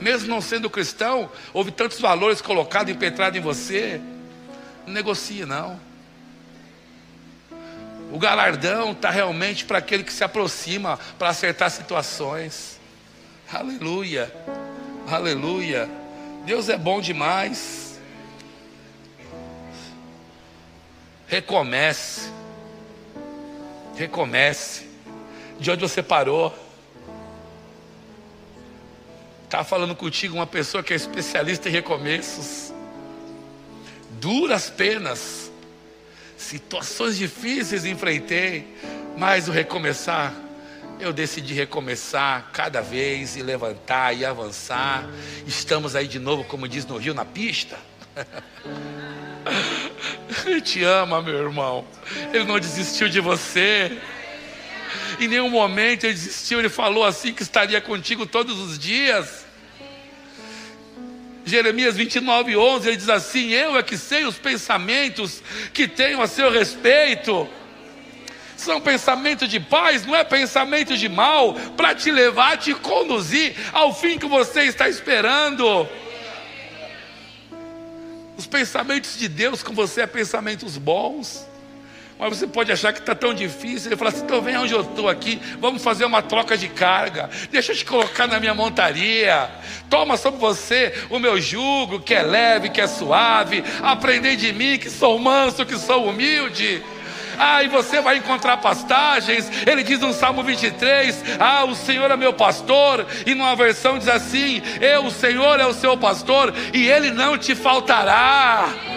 Mesmo 0.00 0.28
não 0.28 0.40
sendo 0.40 0.68
cristão, 0.68 1.30
houve 1.52 1.70
tantos 1.70 2.00
valores 2.00 2.40
colocados, 2.40 2.92
impetrados 2.92 3.38
em 3.38 3.42
você. 3.42 4.00
Não 4.86 4.94
negocie, 4.94 5.44
não. 5.44 5.78
O 8.12 8.18
galardão 8.18 8.92
está 8.92 9.08
realmente 9.08 9.64
para 9.64 9.78
aquele 9.78 10.04
que 10.04 10.12
se 10.12 10.22
aproxima 10.22 10.98
para 11.18 11.30
acertar 11.30 11.70
situações. 11.70 12.78
Aleluia, 13.50 14.32
aleluia. 15.08 15.88
Deus 16.44 16.68
é 16.68 16.76
bom 16.76 17.00
demais. 17.00 17.98
Recomece, 21.26 22.30
recomece. 23.96 24.90
De 25.58 25.70
onde 25.70 25.80
você 25.80 26.02
parou. 26.02 26.54
Está 29.44 29.62
falando 29.62 29.94
contigo 29.94 30.34
uma 30.34 30.46
pessoa 30.46 30.82
que 30.82 30.92
é 30.92 30.96
especialista 30.96 31.68
em 31.68 31.72
recomeços. 31.72 32.71
Duras 34.22 34.70
penas 34.70 35.42
Situações 36.42 37.16
difíceis 37.16 37.84
enfrentei, 37.84 38.66
mas 39.16 39.48
o 39.48 39.52
recomeçar, 39.52 40.34
eu 40.98 41.12
decidi 41.12 41.54
recomeçar 41.54 42.50
cada 42.52 42.80
vez 42.80 43.36
e 43.36 43.42
levantar 43.42 44.12
e 44.12 44.24
avançar. 44.24 45.08
Estamos 45.46 45.94
aí 45.94 46.08
de 46.08 46.18
novo, 46.18 46.42
como 46.44 46.66
diz 46.66 46.84
no 46.84 46.98
Rio, 46.98 47.14
na 47.14 47.24
pista. 47.24 47.78
Ele 50.44 50.60
te 50.60 50.82
ama, 50.82 51.22
meu 51.22 51.38
irmão. 51.38 51.86
Ele 52.32 52.44
não 52.44 52.58
desistiu 52.58 53.08
de 53.08 53.20
você. 53.20 53.98
Em 55.20 55.28
nenhum 55.28 55.48
momento 55.48 56.04
ele 56.04 56.14
desistiu. 56.14 56.58
Ele 56.58 56.68
falou 56.68 57.04
assim 57.04 57.32
que 57.32 57.42
estaria 57.42 57.80
contigo 57.80 58.26
todos 58.26 58.58
os 58.58 58.78
dias. 58.78 59.41
Jeremias 61.44 61.96
29, 61.96 62.56
11, 62.56 62.88
ele 62.88 62.96
diz 62.96 63.08
assim: 63.08 63.50
Eu 63.50 63.76
é 63.76 63.82
que 63.82 63.96
sei 63.96 64.24
os 64.24 64.38
pensamentos 64.38 65.42
que 65.72 65.88
tenho 65.88 66.20
a 66.20 66.26
seu 66.26 66.50
respeito. 66.50 67.48
São 68.56 68.80
pensamentos 68.80 69.48
de 69.48 69.58
paz, 69.58 70.06
não 70.06 70.14
é 70.14 70.22
pensamento 70.22 70.96
de 70.96 71.08
mal, 71.08 71.54
para 71.76 71.96
te 71.96 72.12
levar, 72.12 72.56
te 72.56 72.72
conduzir 72.74 73.56
ao 73.72 73.92
fim 73.92 74.18
que 74.18 74.26
você 74.26 74.62
está 74.62 74.88
esperando. 74.88 75.88
Os 78.36 78.46
pensamentos 78.46 79.18
de 79.18 79.28
Deus 79.28 79.62
com 79.62 79.74
você 79.74 80.02
é 80.02 80.06
pensamentos 80.06 80.78
bons. 80.78 81.44
Mas 82.22 82.38
você 82.38 82.46
pode 82.46 82.70
achar 82.70 82.92
que 82.92 83.00
está 83.00 83.16
tão 83.16 83.34
difícil. 83.34 83.88
Ele 83.88 83.96
fala 83.96 84.10
assim: 84.10 84.22
então 84.22 84.40
vem 84.40 84.56
onde 84.56 84.72
eu 84.72 84.82
estou 84.82 85.08
aqui, 85.08 85.42
vamos 85.58 85.82
fazer 85.82 86.04
uma 86.04 86.22
troca 86.22 86.56
de 86.56 86.68
carga. 86.68 87.28
Deixa 87.50 87.72
eu 87.72 87.76
te 87.76 87.84
colocar 87.84 88.28
na 88.28 88.38
minha 88.38 88.54
montaria. 88.54 89.50
Toma 89.90 90.16
sobre 90.16 90.38
você 90.38 90.94
o 91.10 91.18
meu 91.18 91.40
jugo, 91.40 91.98
que 91.98 92.14
é 92.14 92.22
leve, 92.22 92.68
que 92.68 92.80
é 92.80 92.86
suave. 92.86 93.64
Aprendei 93.82 94.36
de 94.36 94.52
mim, 94.52 94.78
que 94.78 94.88
sou 94.88 95.18
manso, 95.18 95.66
que 95.66 95.76
sou 95.76 96.08
humilde. 96.08 96.80
Ah, 97.36 97.64
e 97.64 97.66
você 97.66 98.00
vai 98.00 98.18
encontrar 98.18 98.58
pastagens. 98.58 99.50
Ele 99.66 99.82
diz 99.82 99.98
no 99.98 100.12
Salmo 100.12 100.44
23: 100.44 101.24
Ah, 101.40 101.64
o 101.64 101.74
Senhor 101.74 102.08
é 102.08 102.16
meu 102.16 102.32
pastor. 102.32 103.04
E 103.26 103.34
numa 103.34 103.56
versão 103.56 103.98
diz 103.98 104.06
assim: 104.06 104.62
Eu, 104.80 105.06
o 105.06 105.10
Senhor 105.10 105.58
é 105.58 105.66
o 105.66 105.74
seu 105.74 105.96
pastor, 105.96 106.54
e 106.72 106.86
ele 106.86 107.10
não 107.10 107.36
te 107.36 107.56
faltará. 107.56 108.91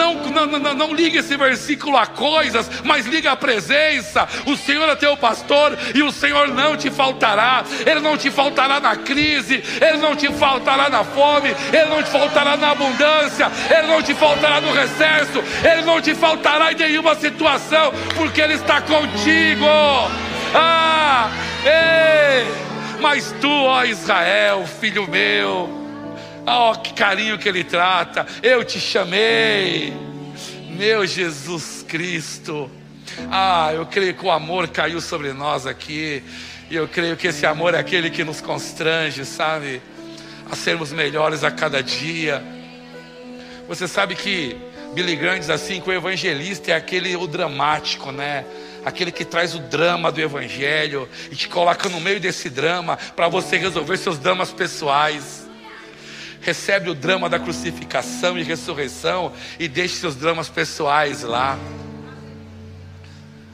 Não, 0.00 0.14
não, 0.14 0.46
não, 0.46 0.74
não 0.74 0.94
liga 0.94 1.18
esse 1.20 1.36
versículo 1.36 1.94
a 1.94 2.06
coisas, 2.06 2.70
mas 2.84 3.04
liga 3.04 3.32
a 3.32 3.36
presença. 3.36 4.26
O 4.46 4.56
Senhor 4.56 4.88
é 4.88 4.96
teu 4.96 5.14
pastor 5.14 5.76
e 5.94 6.02
o 6.02 6.10
Senhor 6.10 6.48
não 6.48 6.74
te 6.74 6.90
faltará. 6.90 7.62
Ele 7.84 8.00
não 8.00 8.16
te 8.16 8.30
faltará 8.30 8.80
na 8.80 8.96
crise, 8.96 9.62
ele 9.78 9.98
não 9.98 10.16
te 10.16 10.32
faltará 10.32 10.88
na 10.88 11.04
fome, 11.04 11.54
ele 11.70 11.90
não 11.90 12.02
te 12.02 12.08
faltará 12.08 12.56
na 12.56 12.70
abundância, 12.70 13.50
ele 13.68 13.88
não 13.88 14.02
te 14.02 14.14
faltará 14.14 14.58
no 14.60 14.72
recesso, 14.72 15.42
ele 15.62 15.82
não 15.82 16.00
te 16.00 16.14
faltará 16.14 16.72
em 16.72 16.76
nenhuma 16.76 17.14
situação, 17.14 17.92
porque 18.16 18.40
ele 18.40 18.54
está 18.54 18.80
contigo. 18.80 19.66
Ah, 20.54 21.30
ei! 21.64 22.46
Mas 23.00 23.34
tu, 23.40 23.50
ó 23.50 23.84
Israel, 23.84 24.64
filho 24.80 25.08
meu, 25.08 25.79
Oh, 26.52 26.74
que 26.74 26.92
carinho 26.92 27.38
que 27.38 27.48
ele 27.48 27.62
trata. 27.62 28.26
Eu 28.42 28.64
te 28.64 28.80
chamei. 28.80 29.92
Meu 30.68 31.06
Jesus 31.06 31.84
Cristo. 31.86 32.68
Ah, 33.30 33.70
eu 33.72 33.86
creio 33.86 34.14
que 34.14 34.26
o 34.26 34.32
amor 34.32 34.66
caiu 34.66 35.00
sobre 35.00 35.32
nós 35.32 35.64
aqui. 35.64 36.24
E 36.68 36.74
eu 36.74 36.88
creio 36.88 37.16
que 37.16 37.28
esse 37.28 37.46
amor 37.46 37.74
é 37.74 37.78
aquele 37.78 38.10
que 38.10 38.24
nos 38.24 38.40
constrange, 38.40 39.24
sabe? 39.24 39.80
A 40.50 40.56
sermos 40.56 40.92
melhores 40.92 41.44
a 41.44 41.52
cada 41.52 41.80
dia. 41.84 42.42
Você 43.68 43.86
sabe 43.86 44.16
que 44.16 44.56
Billy 44.92 45.14
Graham 45.14 45.38
diz 45.38 45.50
assim 45.50 45.80
que 45.80 45.88
o 45.88 45.92
evangelista 45.92 46.72
é 46.72 46.74
aquele 46.74 47.14
o 47.14 47.28
dramático, 47.28 48.10
né? 48.10 48.44
Aquele 48.84 49.12
que 49.12 49.24
traz 49.24 49.54
o 49.54 49.60
drama 49.60 50.10
do 50.10 50.20
evangelho 50.20 51.08
e 51.30 51.36
te 51.36 51.46
coloca 51.48 51.88
no 51.88 52.00
meio 52.00 52.18
desse 52.18 52.50
drama 52.50 52.98
para 53.14 53.28
você 53.28 53.56
resolver 53.56 53.96
seus 53.98 54.18
dramas 54.18 54.52
pessoais 54.52 55.48
recebe 56.40 56.90
o 56.90 56.94
drama 56.94 57.28
da 57.28 57.38
crucificação 57.38 58.38
e 58.38 58.42
ressurreição 58.42 59.32
e 59.58 59.68
deixe 59.68 59.96
seus 59.96 60.16
dramas 60.16 60.48
pessoais 60.48 61.22
lá. 61.22 61.58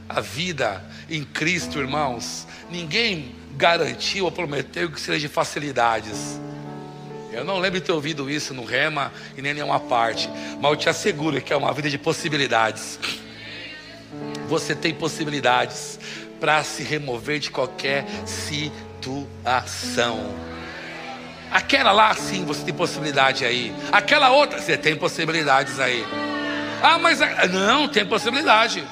A 0.07 0.21
vida 0.21 0.83
em 1.09 1.23
Cristo, 1.23 1.79
irmãos, 1.79 2.47
ninguém 2.69 3.35
garantiu 3.55 4.25
ou 4.25 4.31
prometeu 4.31 4.91
que 4.91 4.99
seja 4.99 5.19
de 5.19 5.27
facilidades. 5.27 6.39
Eu 7.31 7.43
não 7.43 7.59
lembro 7.59 7.79
de 7.79 7.85
ter 7.85 7.91
ouvido 7.91 8.29
isso 8.29 8.53
no 8.53 8.63
Rema 8.63 9.11
e 9.37 9.41
nem 9.41 9.51
em 9.51 9.55
nenhuma 9.55 9.79
parte, 9.79 10.29
mas 10.59 10.71
eu 10.71 10.77
te 10.77 10.89
asseguro 10.89 11.41
que 11.41 11.51
é 11.53 11.57
uma 11.57 11.73
vida 11.73 11.89
de 11.89 11.97
possibilidades. 11.97 12.99
Você 14.47 14.73
tem 14.73 14.93
possibilidades 14.93 15.99
para 16.39 16.63
se 16.63 16.83
remover 16.83 17.39
de 17.39 17.51
qualquer 17.51 18.05
situação. 18.25 19.27
Aquela 21.51 21.91
lá 21.91 22.13
sim 22.13 22.45
você 22.45 22.63
tem 22.63 22.73
possibilidade 22.73 23.45
aí. 23.45 23.73
Aquela 23.91 24.31
outra, 24.31 24.59
você 24.59 24.77
tem 24.77 24.95
possibilidades 24.95 25.79
aí. 25.79 26.05
Ah, 26.81 26.97
mas 26.97 27.19
não, 27.51 27.87
tem 27.87 28.05
possibilidade. 28.05 28.83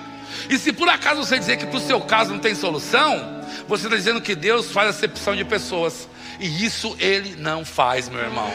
E 0.50 0.58
se 0.58 0.74
por 0.74 0.90
acaso 0.90 1.24
você 1.24 1.38
dizer 1.38 1.58
que 1.58 1.66
para 1.66 1.78
o 1.78 1.82
seu 1.82 2.02
caso 2.02 2.32
não 2.32 2.40
tem 2.40 2.56
solução, 2.56 3.44
você 3.68 3.86
está 3.86 3.96
dizendo 3.96 4.22
que 4.22 4.36
Deus 4.36 4.72
faz 4.72 4.90
acepção 4.90 5.36
de 5.36 5.44
pessoas. 5.44 6.08
E 6.40 6.66
isso 6.66 6.96
ele 7.00 7.36
não 7.38 7.64
faz, 7.64 8.10
meu 8.10 8.20
irmão. 8.20 8.52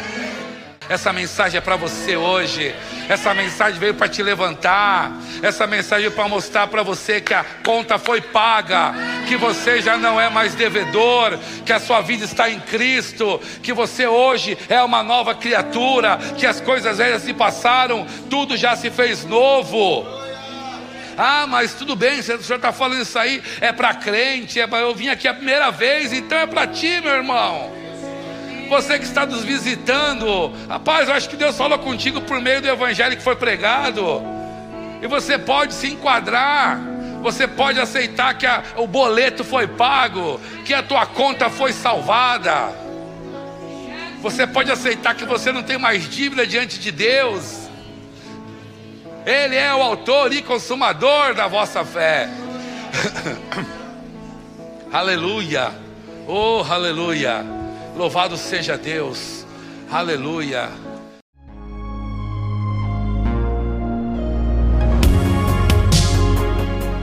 Essa 0.91 1.13
mensagem 1.13 1.57
é 1.57 1.61
para 1.61 1.77
você 1.77 2.17
hoje. 2.17 2.75
Essa 3.09 3.33
mensagem 3.33 3.79
veio 3.79 3.95
para 3.95 4.09
te 4.09 4.25
levantar. 4.25 5.13
Essa 5.41 5.65
mensagem 5.65 6.07
veio 6.07 6.17
para 6.17 6.27
mostrar 6.27 6.67
para 6.67 6.83
você 6.83 7.21
que 7.21 7.33
a 7.33 7.45
conta 7.65 7.97
foi 7.97 8.21
paga, 8.21 8.93
que 9.29 9.37
você 9.37 9.81
já 9.81 9.97
não 9.97 10.21
é 10.21 10.29
mais 10.29 10.57
devedor, 10.57 11.39
que 11.65 11.73
a 11.73 11.79
sua 11.79 12.01
vida 12.01 12.25
está 12.25 12.51
em 12.51 12.59
Cristo, 12.59 13.41
que 13.63 13.73
você 13.73 14.09
hoje 14.09 14.59
é 14.69 14.83
uma 14.83 15.01
nova 15.01 15.33
criatura, 15.33 16.19
que 16.37 16.45
as 16.45 16.61
coisas 16.61 16.99
velhas 16.99 17.23
se 17.23 17.33
passaram, 17.33 18.05
tudo 18.29 18.57
já 18.57 18.75
se 18.75 18.91
fez 18.91 19.25
novo. 19.25 20.05
Ah, 21.17 21.47
mas 21.47 21.73
tudo 21.73 21.95
bem, 21.95 22.19
o 22.19 22.23
senhor 22.25 22.41
está 22.57 22.73
falando 22.73 23.03
isso 23.03 23.17
aí, 23.17 23.41
é 23.61 23.71
para 23.71 23.95
crente, 23.95 24.61
é 24.61 24.69
eu 24.69 24.93
vim 24.93 25.09
aqui 25.09 25.29
a 25.29 25.35
primeira 25.35 25.71
vez, 25.71 26.13
então 26.13 26.37
é 26.37 26.49
para 26.49 26.67
ti, 26.67 27.01
meu 27.01 27.13
irmão. 27.13 27.80
Você 28.71 29.01
que 29.01 29.05
está 29.05 29.27
nos 29.27 29.43
visitando, 29.43 30.53
rapaz, 30.69 31.09
eu 31.09 31.15
acho 31.17 31.29
que 31.29 31.35
Deus 31.35 31.57
fala 31.57 31.77
contigo 31.77 32.21
por 32.21 32.41
meio 32.41 32.63
do 32.63 32.69
evangelho 32.69 33.17
que 33.17 33.23
foi 33.23 33.35
pregado. 33.35 34.23
E 35.03 35.09
você 35.09 35.37
pode 35.37 35.75
se 35.75 35.89
enquadrar. 35.89 36.81
Você 37.21 37.49
pode 37.49 37.81
aceitar 37.81 38.33
que 38.39 38.47
a, 38.47 38.63
o 38.77 38.87
boleto 38.87 39.43
foi 39.43 39.67
pago, 39.67 40.41
que 40.65 40.73
a 40.73 40.85
tua 40.85 41.05
conta 41.05 41.51
foi 41.51 41.73
salvada. 41.73 42.73
Você 44.23 44.47
pode 44.47 44.71
aceitar 44.71 45.17
que 45.17 45.25
você 45.25 45.51
não 45.51 45.65
tem 45.65 45.77
mais 45.77 46.09
dívida 46.09 46.47
diante 46.47 46.79
de 46.79 46.93
Deus. 46.93 47.69
Ele 49.27 49.57
é 49.57 49.75
o 49.75 49.83
autor 49.83 50.33
e 50.33 50.43
consumador 50.43 51.35
da 51.35 51.49
vossa 51.49 51.85
fé. 51.85 52.29
aleluia. 54.93 55.73
Oh, 56.29 56.65
aleluia. 56.71 57.60
Louvado 58.01 58.35
seja 58.39 58.79
Deus. 58.79 59.45
Aleluia. 59.91 60.71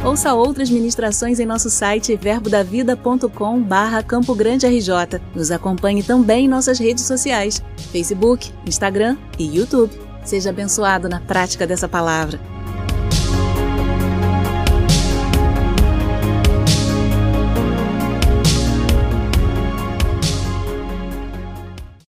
Ouça 0.03 0.33
outras 0.33 0.71
ministrações 0.71 1.39
em 1.39 1.45
nosso 1.45 1.69
site 1.69 2.15
verbodavida.com 2.15 3.61
barra 3.61 4.01
Campo 4.01 4.33
Grande 4.33 4.65
RJ. 4.65 5.21
Nos 5.35 5.51
acompanhe 5.51 6.01
também 6.01 6.45
em 6.45 6.49
nossas 6.49 6.79
redes 6.79 7.03
sociais, 7.03 7.63
Facebook, 7.91 8.51
Instagram 8.65 9.17
e 9.37 9.55
YouTube. 9.55 9.93
Seja 10.25 10.49
abençoado 10.49 11.07
na 11.07 11.19
prática 11.19 11.67
dessa 11.67 11.87
palavra. 11.87 12.39